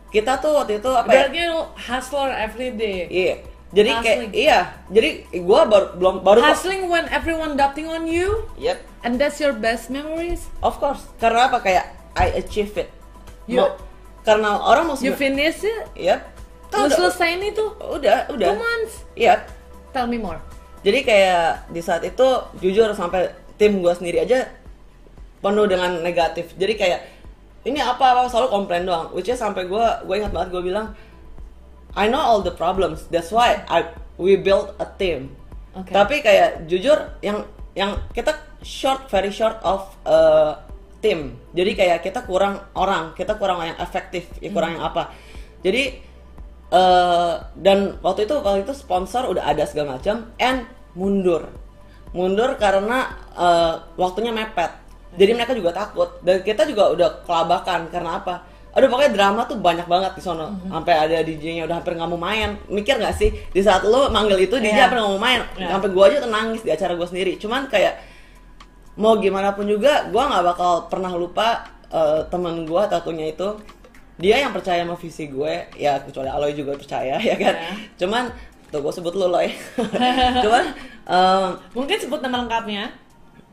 [0.09, 1.27] kita tuh waktu itu apa ya?
[1.27, 2.99] Berarti lu hustler every day.
[3.07, 3.35] Iya.
[3.67, 4.33] Jadi kayak Hustling.
[4.33, 4.59] iya.
[4.89, 8.79] Jadi gue baru belum baru Hustling when everyone doubting on you, Yep.
[9.03, 10.47] and that's your best memories.
[10.63, 11.03] Of course.
[11.19, 11.59] Karena apa?
[11.61, 12.89] Kayak I achieve it.
[13.45, 13.75] You- Mau-
[14.23, 15.83] karena orang mau You finish it.
[15.95, 16.21] Yep.
[16.67, 17.65] Lu Kan udah, selesain itu.
[17.77, 18.49] udah, udah.
[18.49, 18.95] Two months.
[19.15, 19.39] Yep.
[19.91, 20.39] Tell me more.
[20.83, 22.27] Jadi kayak di saat itu
[22.57, 24.47] jujur sampai tim gue sendiri aja
[25.39, 26.55] penuh dengan negatif.
[26.55, 27.01] Jadi kayak
[27.67, 29.11] ini apa apa selalu komplain doang.
[29.11, 30.95] Which is sampai gue gue ingat banget gue bilang
[31.99, 33.11] I know all the problems.
[33.11, 35.35] That's why I we built a team.
[35.75, 35.91] Oke.
[35.91, 37.43] Tapi kayak jujur yang
[37.75, 38.33] yang kita
[38.65, 40.57] short very short of uh,
[41.07, 41.37] tim.
[41.53, 45.13] Jadi kayak kita kurang orang, kita kurang yang efektif, ya kurang yang apa.
[45.61, 46.03] Jadi
[46.73, 50.67] eh, dan waktu itu waktu itu sponsor udah ada segala macam and
[50.99, 51.47] mundur.
[52.11, 54.86] Mundur karena eh, waktunya mepet.
[55.17, 58.35] Jadi mereka juga takut dan kita juga udah kelabakan karena apa?
[58.77, 60.53] Aduh pokoknya drama tuh banyak banget di sono.
[60.69, 62.61] Sampai ada DJ-nya udah hampir nggak mau main.
[62.69, 65.41] Mikir nggak sih di saat lo manggil itu DJ hampir nggak mau main.
[65.57, 65.73] Iya.
[65.73, 67.41] Sampai gua aja tuh nangis di acara gua sendiri.
[67.41, 67.97] Cuman kayak
[68.97, 73.49] mau gimana pun juga gua nggak bakal pernah lupa eh, temen gua tatunya itu
[74.17, 77.73] dia yang percaya sama visi gue ya kecuali Aloy juga percaya ya kan Ya.
[78.01, 78.33] cuman
[78.73, 79.53] tuh gue sebut lu Loy
[80.45, 80.65] cuman
[81.05, 82.89] eh, Mungkin sebut nama lengkapnya.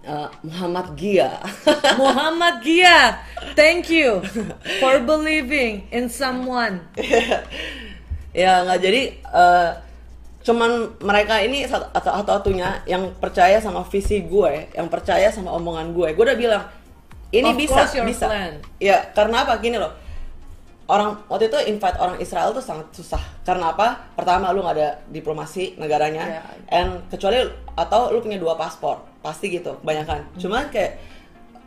[0.03, 1.39] Eh, Muhammad Gia.
[2.01, 3.23] Muhammad Gia,
[3.55, 4.19] thank you
[4.79, 6.83] for believing in someone.
[8.33, 9.69] ya nggak jadi eh,
[10.43, 15.95] cuman mereka ini satu- atau satunya yang percaya sama visi gue yang percaya sama omongan
[15.95, 16.11] gue.
[16.11, 16.63] Gue udah bilang
[17.33, 18.27] ini Of bisa bisa.
[18.29, 18.53] plan.
[18.77, 19.57] ya karena apa?
[19.57, 20.02] Gini loh
[20.87, 23.21] orang waktu itu invite orang Israel tuh sangat susah.
[23.47, 24.11] Karena apa?
[24.15, 26.23] Pertama lu nggak ada diplomasi negaranya.
[26.23, 26.41] Ya.
[26.71, 27.43] and kecuali
[27.75, 28.99] atau lu punya dua paspor.
[29.23, 30.27] Pasti gitu kebanyakan.
[30.35, 30.99] Cuman kayak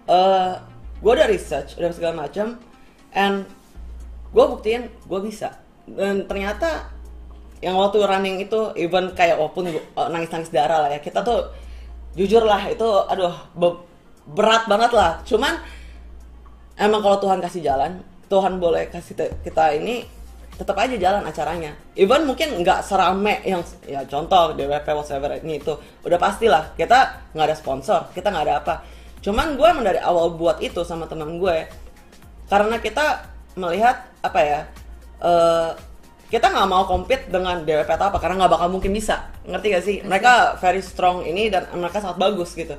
[0.06, 0.52] eh
[0.96, 2.56] gue udah research udah segala macam
[3.16, 3.48] and
[4.32, 5.56] gue buktiin gue bisa.
[5.88, 6.92] Dan ternyata
[7.64, 9.72] yang waktu running itu even kayak walaupun
[10.12, 11.48] nangis nangis darah lah ya kita tuh
[12.12, 13.80] jujur lah itu aduh be-
[14.28, 15.24] berat banget lah.
[15.24, 15.56] Cuman
[16.76, 20.02] emang kalau Tuhan kasih jalan Tuhan boleh kasih kita ini
[20.56, 21.76] tetap aja jalan acaranya.
[21.92, 27.46] Even mungkin nggak serame yang ya contoh DWP whatever ini itu udah pastilah kita nggak
[27.52, 28.74] ada sponsor kita nggak ada apa.
[29.20, 31.68] Cuman gue emang dari awal buat itu sama teman gue
[32.48, 34.60] karena kita melihat apa ya
[35.20, 35.70] eh,
[36.32, 39.28] kita nggak mau compete dengan DWP atau apa karena nggak bakal mungkin bisa.
[39.44, 39.96] Ngerti gak sih?
[40.02, 42.74] Mereka very strong ini dan mereka sangat bagus gitu.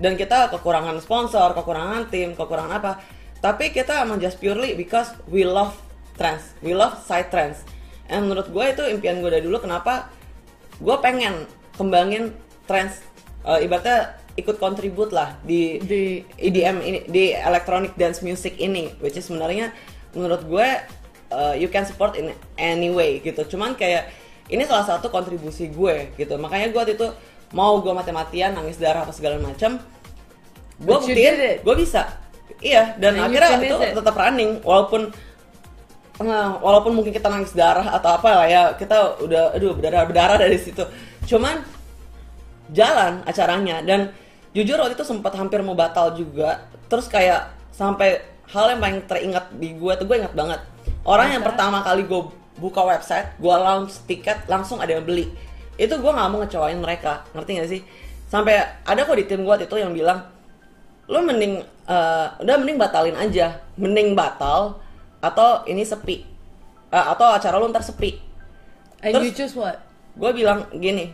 [0.00, 5.44] Dan kita kekurangan sponsor kekurangan tim kekurangan apa tapi kita emang just purely because we
[5.44, 5.76] love
[6.16, 7.64] trends we love side trends
[8.08, 10.12] and menurut gue itu impian gue dari dulu kenapa
[10.80, 12.36] gue pengen kembangin
[12.68, 13.00] trends
[13.44, 19.18] eh, ibaratnya ikut kontribut lah di Di EDM ini di electronic dance music ini which
[19.18, 19.74] is sebenarnya
[20.16, 20.68] menurut gue
[21.30, 23.42] uh, you can support in any way gitu.
[23.46, 24.10] Cuman kayak
[24.50, 26.34] ini salah satu kontribusi gue gitu.
[26.38, 27.08] Makanya gue waktu itu
[27.54, 29.82] mau gue mati-matian nangis darah apa segala macam
[30.80, 32.08] gue buktiin gue bisa
[32.60, 33.96] iya dan And you akhirnya itu it.
[33.96, 35.12] tetap running walaupun
[36.20, 40.60] Nah, walaupun mungkin kita nangis darah atau apa lah ya, kita udah aduh berdarah-berdarah dari
[40.60, 40.84] situ.
[41.24, 41.64] Cuman
[42.76, 44.12] jalan acaranya dan
[44.52, 46.68] jujur waktu itu sempat hampir mau batal juga.
[46.92, 48.20] Terus kayak sampai
[48.52, 50.60] hal yang paling teringat di gue tuh gue ingat banget.
[51.08, 51.56] Orang yang Masa?
[51.56, 52.22] pertama kali gue
[52.60, 55.32] buka website, gue launch tiket langsung ada yang beli.
[55.80, 57.80] Itu gue nggak mau ngecewain mereka, ngerti gak sih?
[58.28, 60.28] Sampai ada kok di tim gue waktu itu yang bilang,
[61.08, 64.78] lo mending eh, udah mending batalin aja, mending batal
[65.18, 66.22] atau ini sepi,
[66.90, 68.18] Eh, atau acara lo ntar sepi.
[69.02, 69.78] and Terus- you choose what?
[70.14, 71.10] Gue bilang gini,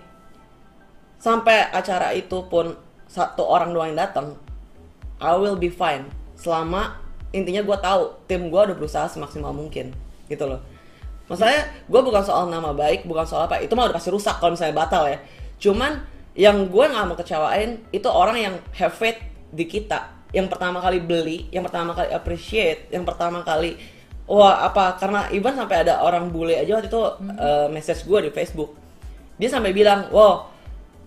[1.17, 2.75] sampai acara itu pun
[3.07, 4.35] satu orang doang yang datang,
[5.21, 6.09] I will be fine.
[6.35, 6.97] Selama
[7.31, 9.93] intinya gue tahu tim gue udah berusaha semaksimal mungkin,
[10.27, 10.61] gitu loh.
[11.29, 14.55] Maksudnya gue bukan soal nama baik, bukan soal apa, itu mah udah pasti rusak kalau
[14.57, 15.19] misalnya batal ya.
[15.61, 19.21] Cuman yang gue nggak mau kecewain itu orang yang have faith
[19.53, 23.79] di kita, yang pertama kali beli, yang pertama kali appreciate, yang pertama kali
[24.27, 27.03] wah apa karena even sampai ada orang bule aja waktu itu
[27.39, 28.75] eh, message gue di Facebook.
[29.39, 30.51] Dia sampai bilang wow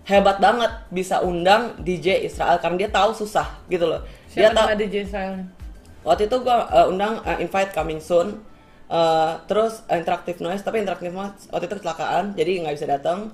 [0.08, 4.00] hebat banget bisa undang DJ Israel karena dia tahu susah gitu loh.
[4.32, 5.34] Dia Siapa tahu nama DJ Israel?
[6.00, 6.56] waktu itu gue
[6.88, 8.40] undang uh, invite coming soon
[8.90, 13.30] Uh, terus uh, interactive noise tapi interactive noise waktu itu kecelakaan jadi nggak bisa datang.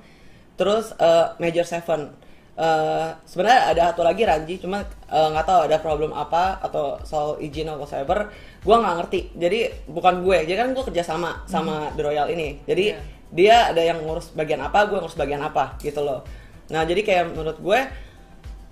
[0.61, 2.13] Terus uh, major seven
[2.57, 4.81] Uh, sebenarnya ada satu lagi Ranji cuma
[5.13, 8.33] uh, nggak tahu ada problem apa atau soal izin atau whatever
[8.65, 9.21] gue nggak ngerti.
[9.37, 9.59] Jadi
[9.93, 10.49] bukan gue.
[10.49, 12.65] Jadi kan gue kerja sama sama The Royal ini.
[12.65, 13.01] Jadi Iya.
[13.29, 16.25] dia ada yang ngurus bagian apa gue ngurus bagian apa gitu loh.
[16.73, 17.81] Nah jadi kayak menurut gue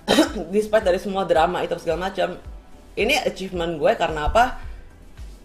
[0.57, 2.41] despite dari semua drama itu segala macam
[2.97, 4.45] ini achievement gue karena apa?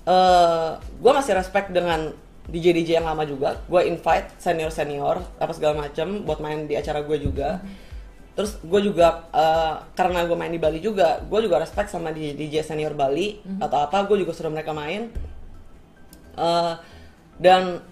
[0.08, 2.16] Eh gue masih respect dengan
[2.48, 3.60] DJ DJ yang lama juga.
[3.68, 7.60] Gue invite senior senior apa segala macam buat main di acara gue juga
[8.40, 12.64] terus gue juga eh, karena gue main di Bali juga gue juga respect sama DJ
[12.64, 13.44] senior Bali.
[13.60, 15.12] Atau apa gue juga suruh mereka main.
[16.40, 16.74] Eh,
[17.36, 17.84] dan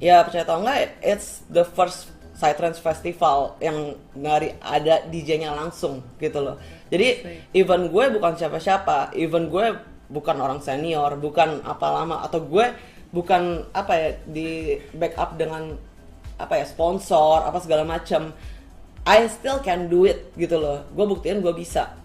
[0.00, 2.08] ya percaya atau enggak it's the first
[2.40, 6.56] Psytrance Festival yang ngari ada DJ-nya langsung gitu loh.
[6.88, 9.76] Jadi even gue bukan siapa-siapa even gue
[10.08, 12.72] bukan orang senior bukan apa lama atau gue
[13.12, 15.76] bukan apa ya di backup dengan
[16.40, 18.32] apa ya sponsor apa segala macam
[19.06, 20.84] I still can do it gitu loh.
[20.92, 21.96] Gue buktiin gue bisa.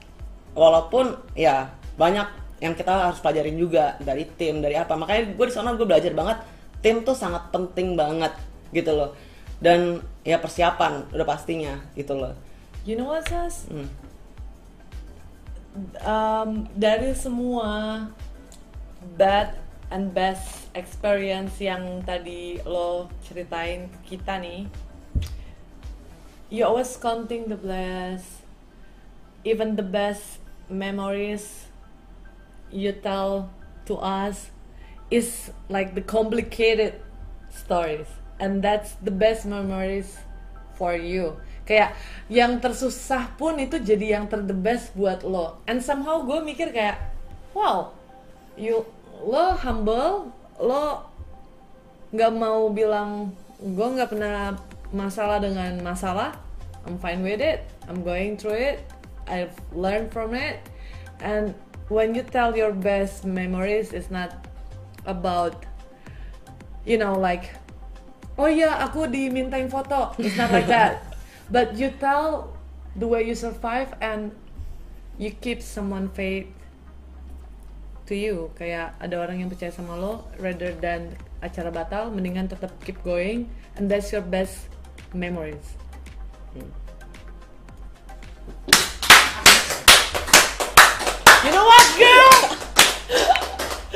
[0.55, 2.27] Walaupun ya banyak
[2.63, 4.95] yang kita harus pelajarin juga dari tim dari apa.
[4.95, 6.39] Makanya gue di sana gue belajar banget
[6.79, 8.31] tim tuh sangat penting banget
[8.71, 9.11] gitu loh.
[9.59, 12.35] Dan ya persiapan udah pastinya gitu loh.
[12.85, 13.65] You know what, Sas?
[13.65, 13.89] Hmm.
[16.05, 18.07] Um, dari semua
[19.19, 19.57] bad
[19.91, 24.69] and best experience yang tadi lo ceritain ke kita nih,
[26.49, 28.41] you always counting the bless,
[29.43, 30.39] even the best
[30.69, 31.67] memories
[32.71, 33.49] you tell
[33.85, 34.49] to us
[35.09, 36.97] is like the complicated
[37.53, 38.09] stories
[38.39, 40.17] and that's the best memories
[40.75, 41.37] for you.
[41.65, 41.97] Kayak
[42.29, 45.57] yang tersusah pun itu jadi yang ter the best buat lo.
[45.65, 47.01] And somehow gue mikir kayak
[47.57, 47.89] wow
[48.53, 48.85] you
[49.25, 50.29] lo humble
[50.61, 51.09] lo
[52.13, 54.53] nggak mau bilang gue nggak pernah
[54.95, 56.39] masalah dengan masalah
[56.87, 58.79] I'm fine with it I'm going through it
[59.27, 60.61] I've learned from it.
[61.19, 61.53] And
[61.89, 64.47] when you tell your best memories it's not
[65.05, 65.65] about
[66.85, 67.53] you know like
[68.37, 70.13] oh ya aku dimintain foto.
[70.21, 71.01] It's not like that.
[71.53, 72.57] But you tell
[72.97, 74.33] the way you survive and
[75.21, 76.49] you keep someone faith
[78.09, 78.49] to you.
[78.57, 81.13] Kayak ada orang yang percaya sama lo rather than
[81.45, 83.45] acara batal mendingan tetap keep going.
[83.77, 84.73] And that's your best
[85.15, 85.63] memories.
[91.45, 92.33] You know what girl?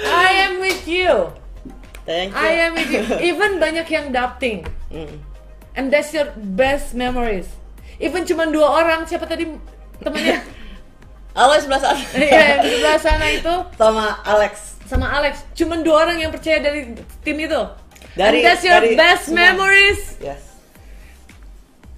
[0.05, 1.33] I am with you.
[2.05, 2.39] Thank you.
[2.39, 3.03] I am with you.
[3.29, 4.65] Even banyak yang doubting.
[4.89, 5.21] Mm.
[5.77, 7.47] and that's your best memories.
[8.01, 9.47] Even cuma dua orang siapa tadi
[10.01, 10.41] temennya
[11.37, 12.01] Halo sebelah sana.
[12.17, 13.53] Iya, sebelah sana itu.
[13.77, 14.53] Sama Alex.
[14.89, 15.45] Sama Alex.
[15.53, 17.61] Cuma dua orang yang percaya dari tim itu.
[18.17, 19.53] Dari- and that's your dari best semua.
[19.53, 20.01] memories.
[20.19, 20.48] Yes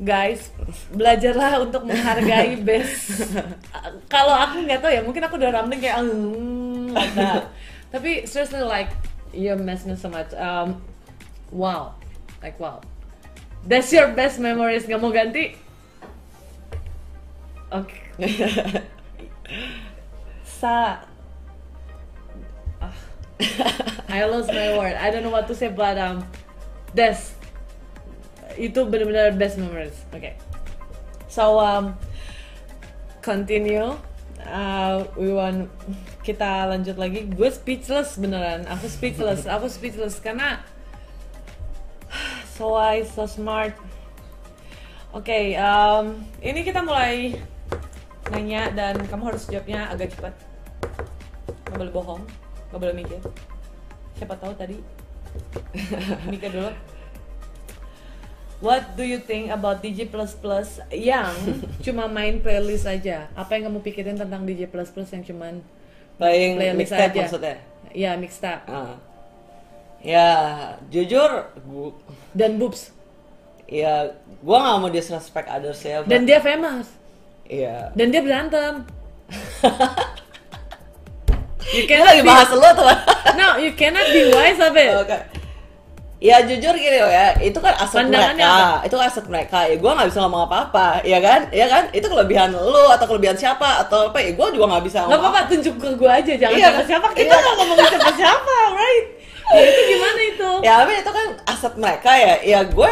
[0.02, 0.50] guys
[0.90, 3.22] belajarlah untuk menghargai best.
[4.10, 7.54] Kalau aku nggak tahu ya mungkin aku udah rambling kayak "Hmm," like that.
[7.94, 8.90] tapi seriously like
[9.30, 10.34] you miss me so much.
[10.34, 10.82] Um,
[11.54, 11.94] wow.
[12.42, 12.82] Like wow.
[13.62, 14.90] That's your best memories.
[14.90, 15.54] Nggak mau ganti?
[17.70, 17.94] Oke
[20.60, 21.06] sa.
[22.82, 22.98] Ah.
[24.10, 24.98] I lost my word.
[24.98, 26.26] I don't know what to say but um
[26.98, 27.38] that's
[28.58, 29.96] itu benar-benar best memories.
[30.16, 30.36] Oke.
[31.32, 31.96] So um
[33.22, 33.96] continue.
[34.42, 35.70] Uh, we want
[36.26, 37.30] kita lanjut lagi.
[37.30, 38.66] Gue speechless beneran.
[38.66, 39.46] Aku speechless.
[39.46, 40.66] Aku speechless karena
[42.58, 43.78] so wise, so smart.
[45.12, 47.36] Oke, um, ini kita mulai
[48.32, 50.32] nanya dan kamu harus jawabnya agak cepat.
[51.68, 52.24] Gak boleh bohong,
[52.72, 53.20] gak boleh mikir.
[54.16, 54.80] Siapa tahu tadi
[56.32, 56.72] mikir dulu.
[58.62, 61.34] What do you think about DJ Plus Plus yang
[61.86, 63.26] cuma main playlist aja?
[63.34, 65.66] Apa yang kamu pikirin tentang DJ Plus Plus yang cuman
[66.16, 67.22] playing playlist mixtape aja?
[67.26, 67.56] maksudnya
[67.92, 68.96] Ya mixtape Ah.
[70.00, 70.30] ya
[70.88, 71.30] jujur
[71.64, 71.94] gua,
[72.32, 72.90] dan boobs
[73.66, 74.10] ya
[74.40, 76.88] gua nggak mau disrespect others ya dan but- dia famous
[77.46, 78.86] iya dan dia berantem.
[81.72, 82.88] you cannot lagi be, bahas lo tuh
[83.36, 84.92] no, you cannot be wise of it.
[85.02, 85.18] Oke.
[86.22, 89.66] Ya jujur gini loh ya, itu kan aset mereka, itu aset mereka.
[89.66, 91.50] Ya gue nggak bisa ngomong apa-apa, ya kan?
[91.50, 91.90] Ya kan?
[91.90, 94.22] Itu kelebihan lo atau kelebihan siapa atau apa?
[94.22, 95.34] Ya gue juga nggak bisa Gak ngomong.
[95.34, 96.68] apa-apa tunjuk ke gue aja, jangan Iya.
[96.70, 97.08] siapa siapa.
[97.12, 97.42] Kita Iya.
[97.42, 99.06] nggak ngomongin siapa siapa, right?
[99.50, 100.50] Ya itu gimana itu?
[100.70, 102.34] Ya tapi itu kan aset mereka ya.
[102.46, 102.92] Ya gue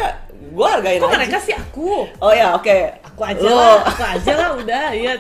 [0.50, 1.16] gue hargain Kok aja.
[1.16, 2.10] mereka sih aku?
[2.18, 2.78] Oh ya oke.
[3.06, 3.54] Aku aja Lo.
[3.54, 5.14] lah, aku aja lah udah, iya.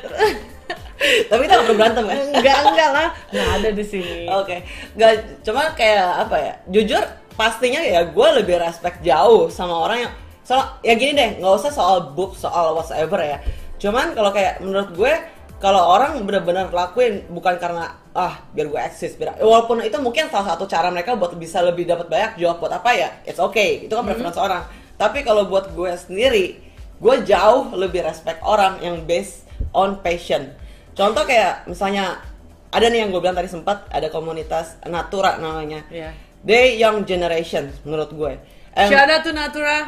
[1.30, 2.18] tapi kita perlu berantem kan?
[2.34, 4.26] enggak enggak lah, nggak ada di sini.
[4.30, 4.65] Oke,
[4.95, 5.11] nggak
[5.44, 6.53] cuma kayak apa ya?
[6.65, 7.03] Jujur
[7.40, 10.14] pastinya ya gue lebih respect jauh sama orang yang
[10.44, 13.40] soal ya gini deh, nggak usah soal book soal whatever ya.
[13.80, 15.14] Cuman kalau kayak menurut gue
[15.64, 20.56] kalau orang benar-benar lakuin bukan karena ah biar gue eksis biar walaupun itu mungkin salah
[20.56, 23.88] satu cara mereka buat bisa lebih dapat banyak job buat apa ya it's okay.
[23.88, 24.68] Itu kan preference orang.
[24.99, 26.60] Tapi kalau buat gue sendiri
[26.99, 30.52] gue jauh lebih respect orang yang based on passion.
[30.91, 32.20] Contoh kayak misalnya
[32.76, 35.88] ada nih yang gue bilang tadi sempat ada komunitas Natura namanya.
[35.88, 36.11] Iya.
[36.44, 38.34] They young generation menurut gue.
[38.76, 39.84] And- Shout out to Natura.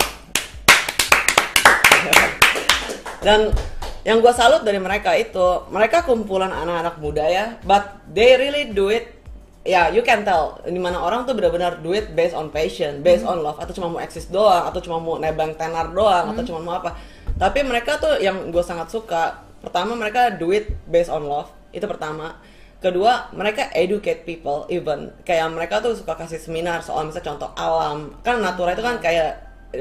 [3.25, 3.53] dan
[4.01, 8.89] yang gue salut dari mereka itu mereka kumpulan anak-anak muda ya but they really do
[8.89, 9.13] it
[9.61, 13.21] ya you can tell di mana orang tuh benar-benar do it based on passion based
[13.21, 16.59] on love atau cuma mau eksis doang atau cuma mau nebang tenar doang atau cuma
[16.61, 16.97] mau apa.
[17.37, 21.85] Tapi mereka tuh yang gue sangat suka pertama mereka do it based on love itu
[21.85, 22.41] pertama
[22.81, 25.13] kedua mereka educate people even.
[25.21, 28.17] Kayak mereka tuh suka kasih seminar soal misalnya contoh alam.
[28.25, 29.37] Kan natura itu kan kayak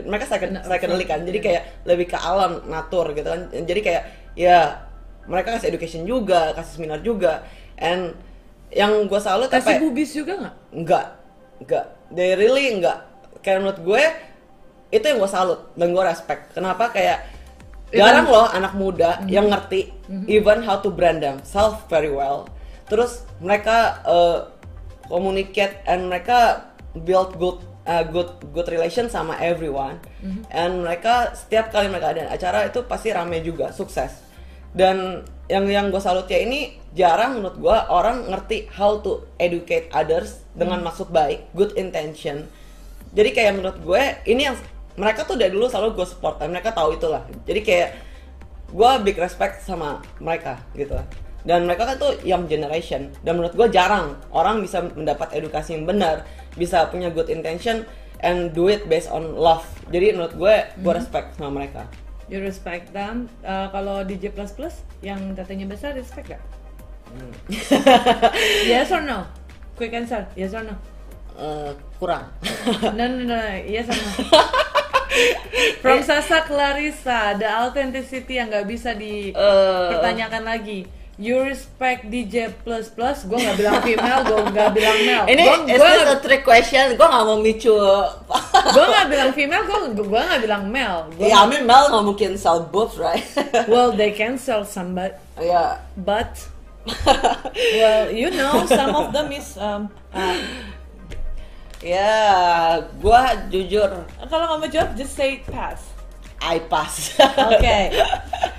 [0.06, 3.48] mereka psychedelic kan jadi kayak lebih ke alam natur gitu kan.
[3.50, 4.02] Jadi kayak
[4.36, 4.84] ya
[5.24, 7.42] mereka kasih education juga kasih seminar juga.
[7.80, 8.12] And
[8.70, 10.54] yang gue salut Kasih apa bubis juga nggak?
[10.78, 11.06] enggak
[11.58, 13.02] enggak they really enggak
[13.42, 14.02] kayak menurut gue
[14.94, 15.72] itu yang gue salut.
[15.74, 16.52] Dan gue respect.
[16.52, 16.92] Kenapa?
[16.92, 17.24] Kayak
[17.90, 19.90] jarang loh anak muda yang ngerti
[20.30, 22.46] even how to brand themselves very well
[22.90, 24.50] terus mereka uh,
[25.06, 30.02] communicate and mereka build good uh, good good relation sama everyone.
[30.50, 34.22] And mereka setiap kali mereka ada acara itu pasti rame juga sukses.
[34.70, 39.90] Dan yang yang gue salut ya ini jarang menurut gue orang ngerti how to educate
[39.90, 42.46] others dengan maksud baik good intention.
[43.10, 44.56] Jadi kayak menurut gue ini yang
[44.94, 47.26] mereka tuh dari dulu selalu gue support dan mereka tahu itulah.
[47.46, 47.90] Jadi kayak
[48.70, 50.94] gue big respect sama mereka gitu
[51.46, 55.88] dan mereka kan tuh young generation dan menurut gue jarang orang bisa mendapat edukasi yang
[55.88, 56.24] benar
[56.58, 57.84] bisa punya good intention
[58.20, 61.88] and do it based on love jadi menurut gue gue respect sama mereka
[62.30, 63.26] You respect them.
[63.42, 66.42] Uh, kalau DJ plus plus yang datanya besar respect gak?
[68.70, 69.26] yes or no?
[69.74, 70.30] Quick answer.
[70.38, 70.78] Yes or no?
[71.34, 72.30] Eh, kurang
[72.98, 73.38] No no no.
[73.66, 74.10] Yes or no?
[75.82, 80.86] From Sasa Clarissa, the authenticity yang nggak bisa dipertanyakan lagi.
[81.20, 85.24] You respect DJ plus plus, gue nggak bilang female, gue nggak bilang male.
[85.28, 87.76] ini Gua- is gua this nggak- a trick question gue gak mau micu
[88.72, 91.12] gue nggak bilang female, gue gue nggak bilang male.
[91.12, 93.20] Gua ya I mean Mel gak mungkin sell boobs right
[93.68, 96.32] well, they can sell some, but ya but
[97.76, 100.40] well, you know, some of them is um, uh,
[101.80, 103.20] ya gue
[103.52, 105.89] jujur kalau nggak mau jawab, just say pass.
[106.40, 107.14] I pass
[107.52, 107.92] Okay.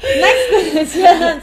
[0.02, 1.42] Next question.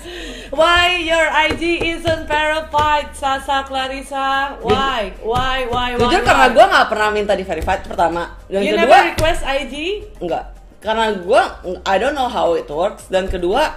[0.49, 1.63] Why your IG
[1.93, 4.57] isn't verified, Sasa Clarissa?
[4.59, 5.13] Why?
[5.21, 5.69] Why?
[5.69, 5.93] Why?
[5.93, 6.01] Why?
[6.01, 6.27] Jujur why?
[6.27, 9.75] karena gue nggak pernah minta di verified pertama dan You kedua never request IG?
[10.19, 10.45] enggak
[10.79, 11.43] karena gue
[11.85, 13.77] I don't know how it works dan kedua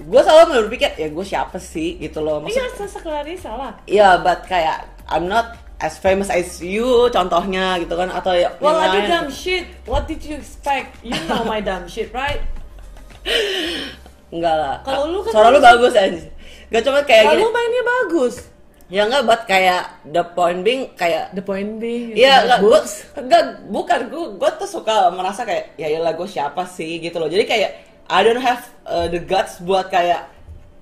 [0.00, 3.72] gue selalu berpikir ya gue siapa sih gitu loh Iya, Sasa Clarissa lah.
[3.84, 8.76] ya but kayak I'm not as famous as you contohnya gitu kan atau ya Well,
[8.76, 9.64] I do dumb shit.
[9.84, 11.00] What did you expect?
[11.00, 12.44] You know my dumb shit, right?
[14.30, 15.92] enggak lah Kalau lu kan suara lu bagus.
[15.92, 16.22] aja
[16.70, 18.34] gak cuma kayak Kalau mainnya bagus.
[18.86, 22.92] ya enggak but kayak the point being kayak The point being, Iya, enggak, boobs.
[23.14, 27.30] enggak, bukan, gue, gue tuh suka merasa kayak, ya iyalah gue siapa sih gitu loh.
[27.30, 27.70] Jadi kayak,
[28.10, 30.26] I don't have uh, the guts buat kayak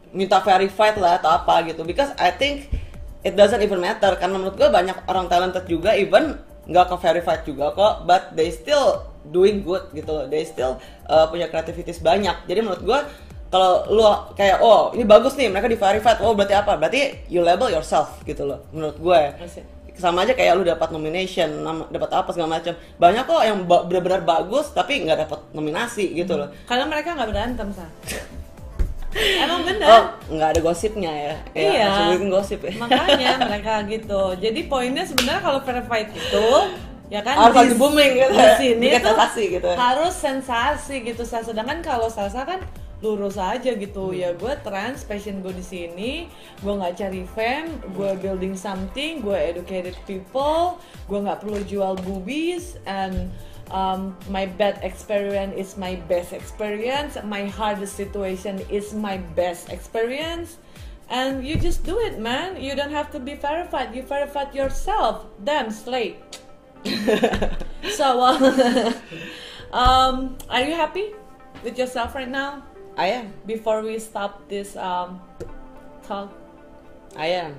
[0.08, 1.84] minta verified lah atau apa gitu.
[1.84, 2.72] Because I think
[3.28, 4.16] it doesn't even matter.
[4.16, 8.48] Karena menurut gue banyak orang talented juga, even nggak ke verified juga kok, but they
[8.48, 10.24] still doing good gitu loh.
[10.28, 12.48] They still uh, punya kreativitas banyak.
[12.48, 12.98] Jadi menurut gue,
[13.48, 14.04] kalau lu
[14.36, 16.76] kayak, oh ini bagus nih, mereka di verified, oh berarti apa?
[16.76, 19.64] Berarti you label yourself gitu loh, menurut gue Asik.
[19.96, 22.76] sama aja kayak lu dapat nomination, dapat apa segala macam.
[23.00, 26.52] Banyak kok yang benar-benar bagus tapi nggak dapat nominasi gitu loh.
[26.68, 27.88] Karena mereka nggak berantem, Sa.
[29.10, 29.86] Emang bener.
[29.86, 31.34] Oh, nggak ada gosipnya ya.
[31.52, 31.88] Ya, Iya.
[32.12, 32.72] bikin gosip ya.
[32.76, 36.48] makanya mereka gitu jadi poinnya sebenarnya kalau verified itu
[37.08, 39.76] ya kan Harus di- booming gitu di sini tuh sensasi gitu ya.
[39.76, 42.60] harus sensasi gitu sedangkan kalau Sasa kan
[43.02, 44.10] lurus aja gitu.
[44.10, 44.18] Hmm.
[44.18, 46.12] ya gue trans passion gue di sini.
[46.60, 52.76] Gue nggak cari fame gue building something gue educated people gue nggak perlu jual boobies
[52.84, 53.30] and
[53.70, 57.16] um, my bad experience is my best experience.
[57.22, 60.58] My hardest situation is my best experience.
[61.08, 62.60] And you just do it man.
[62.60, 63.96] You don't have to be verified.
[63.96, 65.24] You verified yourself.
[65.40, 66.20] Damn slate
[67.90, 68.92] so uh,
[69.72, 71.14] um, are you happy
[71.64, 72.62] with yourself right now
[72.98, 75.22] I am, before we stop this um,
[76.02, 76.34] talk.
[77.14, 77.54] I am.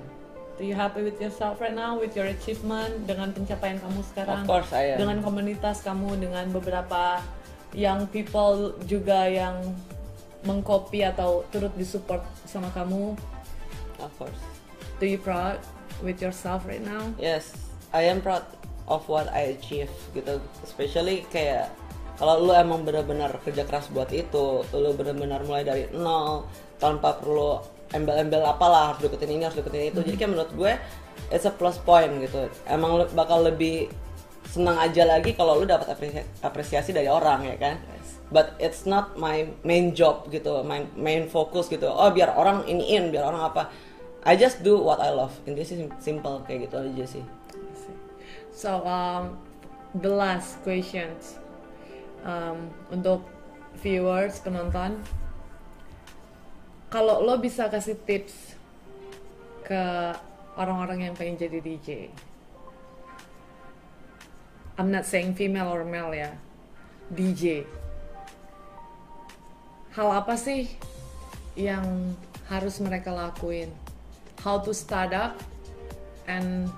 [0.60, 4.44] do you happy with yourself right now with your achievement dengan pencapaian kamu sekarang?
[4.44, 4.96] Of course I am.
[5.00, 7.24] dengan komunitas kamu dengan beberapa
[7.72, 9.56] young people juga yang
[10.44, 13.16] mengcopy atau turut disupport sama kamu?
[14.04, 14.36] Of course.
[15.00, 15.64] Do you proud
[16.04, 17.08] with yourself right now?
[17.16, 17.56] Yes
[17.96, 18.44] I am proud
[18.84, 20.44] of what I achieve gitu.
[20.60, 21.72] Especially kayak
[22.20, 26.44] kalau lu emang benar-benar kerja keras buat itu lu benar-benar mulai dari nol
[26.76, 27.64] tanpa perlu
[27.96, 30.04] embel-embel apalah harus deketin ini harus deketin itu.
[30.04, 30.72] Jadi kayak menurut gue
[31.32, 32.52] it's a plus point gitu.
[32.68, 33.88] Emang lu bakal lebih
[34.52, 37.80] senang aja lagi kalau lu dapat apresi- apresiasi dari orang ya kan?
[38.28, 41.88] But it's not my main job gitu my main focus gitu.
[41.88, 43.72] Oh biar orang iniin biar orang apa.
[44.28, 45.32] I just do what I love.
[45.48, 47.24] In this is simple kayak gitu aja sih.
[48.52, 49.40] So um,
[49.96, 51.39] the last questions
[52.24, 53.24] um, untuk
[53.80, 54.98] viewers penonton
[56.90, 58.58] kalau lo bisa kasih tips
[59.62, 59.82] ke
[60.58, 61.88] orang-orang yang pengen jadi DJ
[64.80, 66.32] I'm not saying female or male ya.
[67.12, 67.68] DJ
[69.92, 70.72] hal apa sih
[71.58, 72.16] yang
[72.48, 73.68] harus mereka lakuin?
[74.40, 75.36] How to start up
[76.24, 76.72] and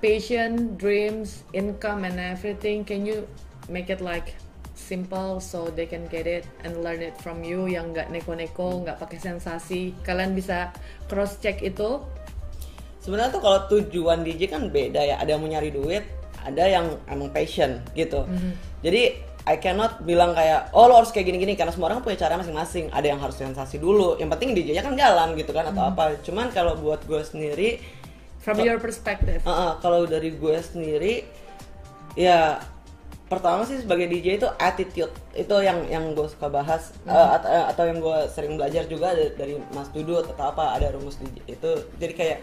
[0.00, 2.86] passion dreams income and everything.
[2.86, 3.28] Can you
[3.68, 4.38] make it like
[4.84, 9.00] simple so they can get it and learn it from you yang nggak neko-neko nggak
[9.00, 9.96] pakai sensasi.
[10.04, 10.76] Kalian bisa
[11.08, 12.04] cross check itu.
[13.00, 15.16] Sebenarnya tuh kalau tujuan DJ kan beda ya.
[15.16, 16.04] Ada yang mau nyari duit
[16.44, 18.28] ada yang emang passion gitu.
[18.84, 21.56] Jadi I cannot bilang kayak oh lo harus kayak gini-gini.
[21.56, 22.92] Karena semua orang punya cara masing-masing.
[22.92, 24.20] Ada yang harus sensasi dulu.
[24.20, 26.20] Yang penting DJ-nya kan jalan gitu kan atau apa.
[26.20, 27.80] Cuman kalau buat gue sendiri
[28.44, 29.40] from your perspective.
[29.44, 31.24] Uh, uh, kalau dari gue sendiri
[32.14, 32.60] ya
[33.36, 35.12] pertama sih sebagai DJ itu attitude.
[35.34, 36.94] Itu yang yang gue suka bahas.
[37.06, 41.18] At- uh, atau yang gue sering belajar juga dari, Mas Dudut atau apa ada rumus
[41.18, 42.38] DJ itu jadi kayak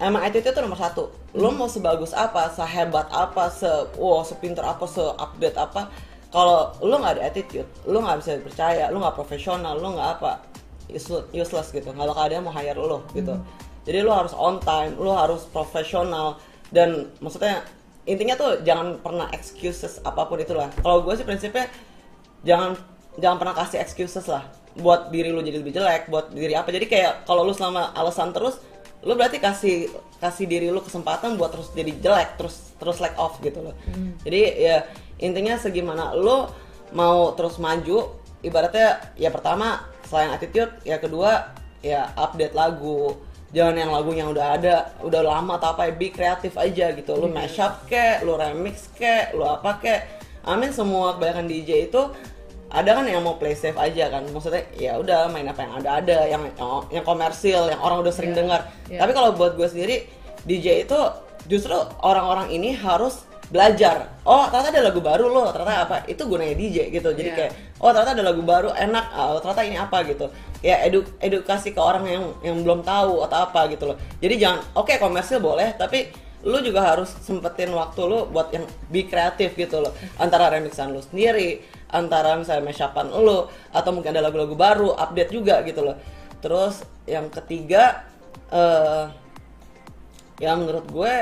[0.00, 1.12] emang attitude itu nomor satu.
[1.36, 3.68] Lo mau sebagus apa sehebat apa se
[4.00, 5.88] wow sepinter apa se update apa
[6.32, 10.32] kalau lo nggak ada attitude lo nggak bisa dipercaya lo nggak profesional lo nggak apa
[10.90, 11.92] useless, useless gitu.
[11.92, 13.36] Nggak bakal ada yang mau hire lo gitu.
[13.82, 16.40] Jadi lo harus on time lo harus profesional
[16.72, 17.60] dan maksudnya
[18.02, 20.70] intinya tuh jangan pernah excuses apa pun itulah.
[20.82, 21.70] Kalau gue sih prinsipnya
[22.42, 22.74] jangan
[23.18, 26.72] jangan pernah kasih excuses lah buat diri lu jadi lebih jelek buat diri apa.
[26.72, 28.58] Jadi kayak kalau lu selama alasan terus
[29.02, 29.90] lu berarti kasih
[30.22, 33.74] kasih diri lu kesempatan buat terus jadi jelek terus terus like off gitu loh.
[34.26, 34.86] Jadi ya
[35.22, 36.50] intinya segimana lu
[36.92, 43.16] mau terus maju ibaratnya ya pertama selain attitude ya kedua ya update lagu
[43.52, 47.12] jangan yang lagu yang udah ada udah lama atau apa ya be kreatif aja gitu.
[47.14, 49.94] Lu mashup ke lu remix ke lu apa ke.
[50.42, 52.02] Amin semua kebanyakan DJ itu
[52.72, 54.24] ada kan yang mau play safe aja kan.
[54.26, 56.18] Maksudnya ya udah main apa yang ada ada.
[56.26, 58.60] Yang yang, yang komersil yang orang udah sering Iya, dengar.
[58.88, 58.98] iya.
[58.98, 59.96] tapi kalau buat gue sendiri
[60.42, 60.98] DJ itu
[61.46, 63.22] justru orang-orang ini harus
[63.52, 64.08] belajar.
[64.24, 67.12] Oh ternyata ada lagu baru loh ternyata apa itu gunanya DJ gitu.
[67.12, 67.36] Jadi Iya.
[67.36, 67.52] kayak
[67.84, 70.26] oh ternyata ada lagu baru enak oh, ternyata ini apa gitu.
[70.64, 73.96] Ya edu edukasi ke orang yang yang belum tahu atau apa gitu loh.
[74.24, 76.08] Jadi jangan oke komersil boleh tapi
[76.42, 79.92] lu juga harus sempetin waktu lu buat yang be kreatif gitu loh.
[80.16, 81.60] Antara remixan lu sendiri
[81.92, 86.00] antara misalnya mashupan lu atau mungkin ada lagu-lagu baru update juga gitu loh.
[86.40, 88.08] Terus yang ketiga
[88.48, 89.06] eh
[90.40, 91.14] ya menurut gue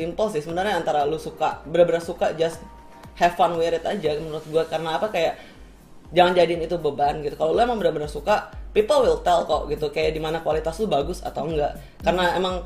[0.00, 2.56] simple sih sebenarnya antara lu suka bener-bener suka just
[3.20, 5.36] have fun with it aja menurut gue karena apa kayak
[6.16, 9.92] jangan jadiin itu beban gitu kalau lu emang bener-bener suka people will tell kok gitu
[9.92, 12.64] kayak di mana kualitas lu bagus atau enggak karena emang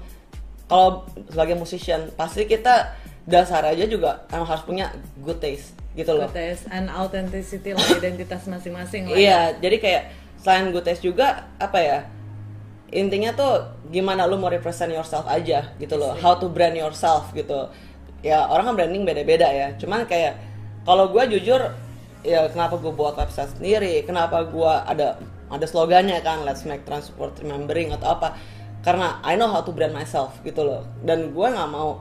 [0.71, 2.95] kalau sebagai musician pasti kita
[3.27, 7.85] dasar aja juga emang harus punya good taste gitu loh good taste and authenticity lah
[7.99, 9.19] identitas masing-masing lah ya.
[9.19, 10.03] Iya, jadi kayak
[10.45, 11.99] selain good taste juga apa ya?
[12.95, 16.15] Intinya tuh gimana lu mau represent yourself aja gitu loh.
[16.15, 17.67] How to brand yourself gitu.
[18.23, 19.75] Ya orang kan branding beda-beda ya.
[19.75, 20.39] Cuman kayak
[20.87, 21.59] kalau gue jujur
[22.23, 25.19] ya kenapa gue buat website sendiri, kenapa gue ada
[25.51, 28.39] ada slogannya kan Let's Make Transport Remembering atau apa?
[28.87, 30.87] Karena I know how to brand myself gitu loh.
[31.03, 31.99] Dan gue nggak mau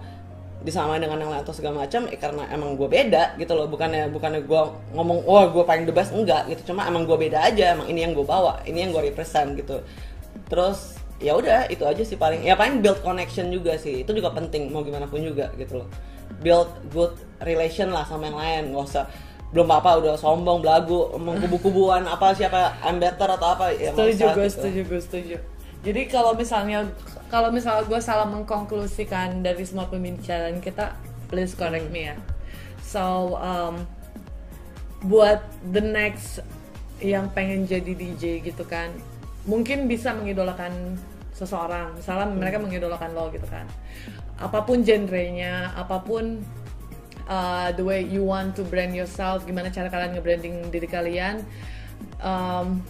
[0.63, 4.07] disamain dengan yang lain atau segala macam eh, karena emang gue beda gitu loh bukannya
[4.15, 4.61] bukannya gue
[4.95, 8.07] ngomong wah gue paling the best enggak gitu cuma emang gue beda aja emang ini
[8.07, 9.83] yang gue bawa ini yang gue represent gitu
[10.53, 14.05] terus ya udah itu aja sih paling ya paling build connection juga sih.
[14.05, 15.89] Itu juga penting mau gimana pun juga gitu loh.
[16.45, 19.09] Build good relation lah sama yang lain nggak usah
[19.49, 24.33] belum apa udah sombong belagu emang kubu-kubuan apa siapa I'm better atau apa ya setuju
[24.33, 24.53] gue gitu.
[24.53, 25.35] setuju gue setuju.
[25.83, 26.85] Jadi kalau misalnya
[27.33, 30.93] kalau misalnya gue salah mengkonklusikan dari semua pembicaraan kita
[31.33, 32.17] please correct me ya.
[32.85, 33.89] So um,
[35.05, 35.41] buat
[35.73, 36.45] the next
[37.01, 38.93] yang pengen jadi DJ gitu kan
[39.43, 40.95] mungkin bisa mengidolakan
[41.33, 41.97] seseorang.
[41.97, 43.65] Misalnya mereka mengidolakan lo gitu kan.
[44.39, 46.41] Apa pun genrenya apa pun
[47.27, 51.43] uh, the way you want to brand yourself gimana cara kalian nge-branding diri kalian
[52.19, 52.81] um,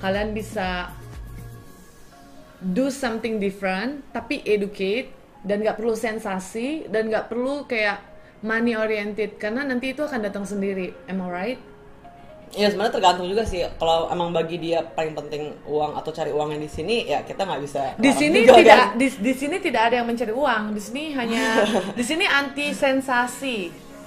[0.00, 0.92] kalian bisa
[2.72, 5.12] do something different tapi educate
[5.44, 8.02] dan nggak perlu sensasi dan nggak perlu kayak
[8.42, 10.92] money oriented karena nanti itu akan datang sendiri.
[11.08, 11.60] Am I right
[12.56, 16.64] Ya sebenarnya tergantung juga sih kalau emang bagi dia paling penting uang atau cari uangnya
[16.64, 18.88] di sini ya kita nggak bisa di sini juga, tidak kan?
[18.96, 21.44] di, di sini tidak ada yang mencari uang di sini hanya
[22.00, 23.58] di sini anti sensasi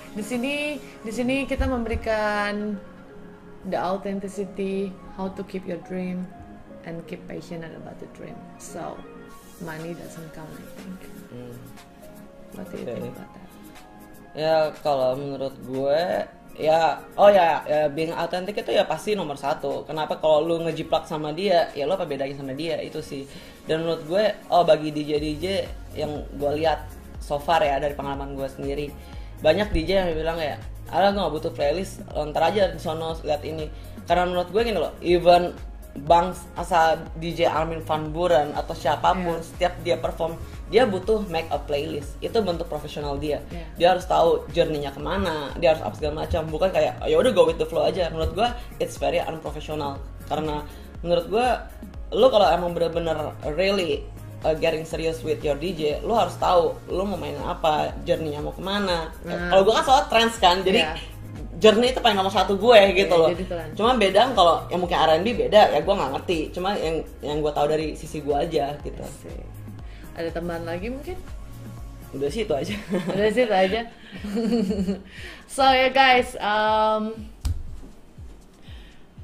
[0.10, 2.74] di sini di sini kita memberikan
[3.70, 6.26] the authenticity how to keep your dream
[6.90, 8.98] and keep passionate about the dream so
[9.62, 10.98] money doesn't count I think
[11.30, 11.54] Hmm.
[12.58, 12.98] what do you Okay.
[12.98, 13.48] think about that
[14.34, 16.02] Ya kalau menurut gue
[16.58, 19.84] ya oh ya, ya being authentic itu ya pasti nomor satu.
[19.86, 23.28] Kenapa kalau lu ngejiplak sama dia ya lu apa bedanya sama dia itu sih.
[23.68, 25.46] Dan menurut gue oh bagi DJ DJ
[25.94, 26.88] yang gue lihat
[27.20, 28.90] so far ya dari pengalaman gue sendiri
[29.40, 30.58] banyak DJ yang bilang ya
[30.90, 33.70] ala gue gak butuh playlist lo ntar aja di sono lihat ini
[34.10, 35.54] karena menurut gue gini loh even
[36.10, 39.46] bang asal DJ Armin Van Buren atau siapa pun Iya.
[39.46, 40.34] setiap dia perform
[40.70, 43.66] dia butuh make a playlist itu bentuk profesional dia Iya.
[43.76, 47.32] dia harus tahu journey-nya ke mana dia harus apa segala macam bukan kayak ya udah
[47.32, 50.62] go with the flow aja menurut gua it's very unprofessional karena
[51.00, 51.48] menurut gua
[52.10, 53.18] lu kalau emang bener-bener
[53.52, 54.06] really
[54.42, 58.52] uh, getting serious with your DJ lu harus tahu lu mau mainin apa journey-nya mau
[58.52, 59.50] ke mana Nah.
[59.50, 60.94] kalau gua kan soal trends kan jadi Iya.
[61.60, 63.70] journey itu paling nomor satu gue gitu Iya, loh jadi trend.
[63.74, 67.52] cuma beda kalau yang mungkin R&B beda ya gua nggak ngerti cuma yang yang gua
[67.52, 69.44] tahu dari sisi gua aja gitu Asik.
[70.20, 71.16] Ada tambahan lagi mungkin
[72.10, 72.76] udah sih itu aja
[73.14, 73.82] Udah situ aja.
[75.56, 77.14] so ya guys, um,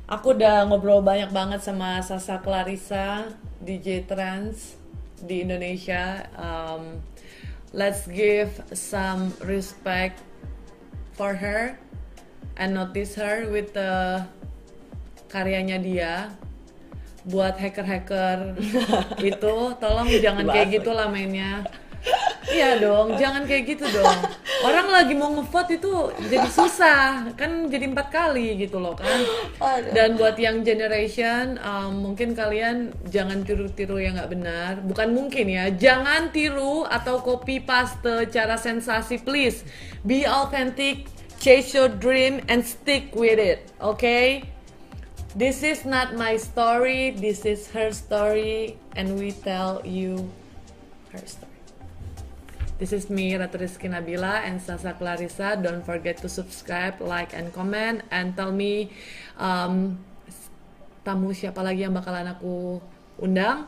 [0.06, 4.78] aku udah ngobrol banyak banget sama Sasa Clarissa, DJ Trans
[5.18, 6.30] di Indonesia.
[6.38, 7.02] Um,
[7.74, 10.22] let's give some respect
[11.18, 11.82] for her
[12.62, 14.22] and notice her with the
[15.34, 16.30] karyanya dia.
[17.26, 18.54] Buat hacker-hacker
[19.34, 21.66] itu, tolong jangan kayak gitu lah mainnya.
[22.46, 24.22] Iya dong, jangan kayak gitu dong.
[24.62, 29.26] Orang lagi mau ngevote itu jadi susah, kan jadi empat kali gitu loh kan.
[29.90, 34.72] Dan buat yang generation, um, mungkin kalian jangan tiru-tiru yang nggak benar.
[34.86, 39.66] Bukan mungkin ya, jangan tiru atau copy paste cara sensasi please.
[40.06, 41.10] Be authentic,
[41.42, 44.55] chase your dream and stick with it, okay?
[45.36, 50.32] This is not my story, this is her story, and we tell you
[51.12, 51.52] her story.
[52.80, 55.60] This is me, Ratu Rizky Nabila and Sasa Clarissa.
[55.60, 58.96] Don't forget to subscribe, like, and comment, and tell me
[59.36, 60.00] um,
[61.04, 62.80] tamu siapa lagi yang bakalan aku
[63.20, 63.68] undang.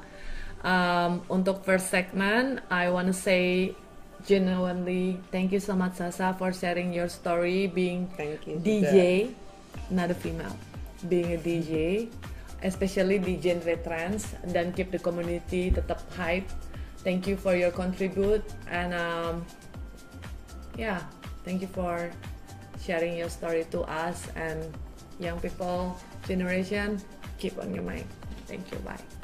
[0.63, 3.75] Um, untuk first segment, I wanna say
[4.23, 9.31] genuinely thank you so much Sasa for sharing your story being Thank you DJ,
[9.91, 10.55] not a female,
[11.05, 12.09] being a DJ,
[12.63, 16.47] especially di genre trance dan keep the community tetap hype.
[17.05, 19.45] Thank you for your contribute and um,
[20.75, 21.05] yeah,
[21.45, 22.09] thank you for
[22.81, 24.59] sharing your story to us and
[25.21, 25.95] young people
[26.27, 26.99] generation.
[27.37, 28.05] Keep on your mind.
[28.49, 28.79] Thank you.
[28.81, 29.16] Bye.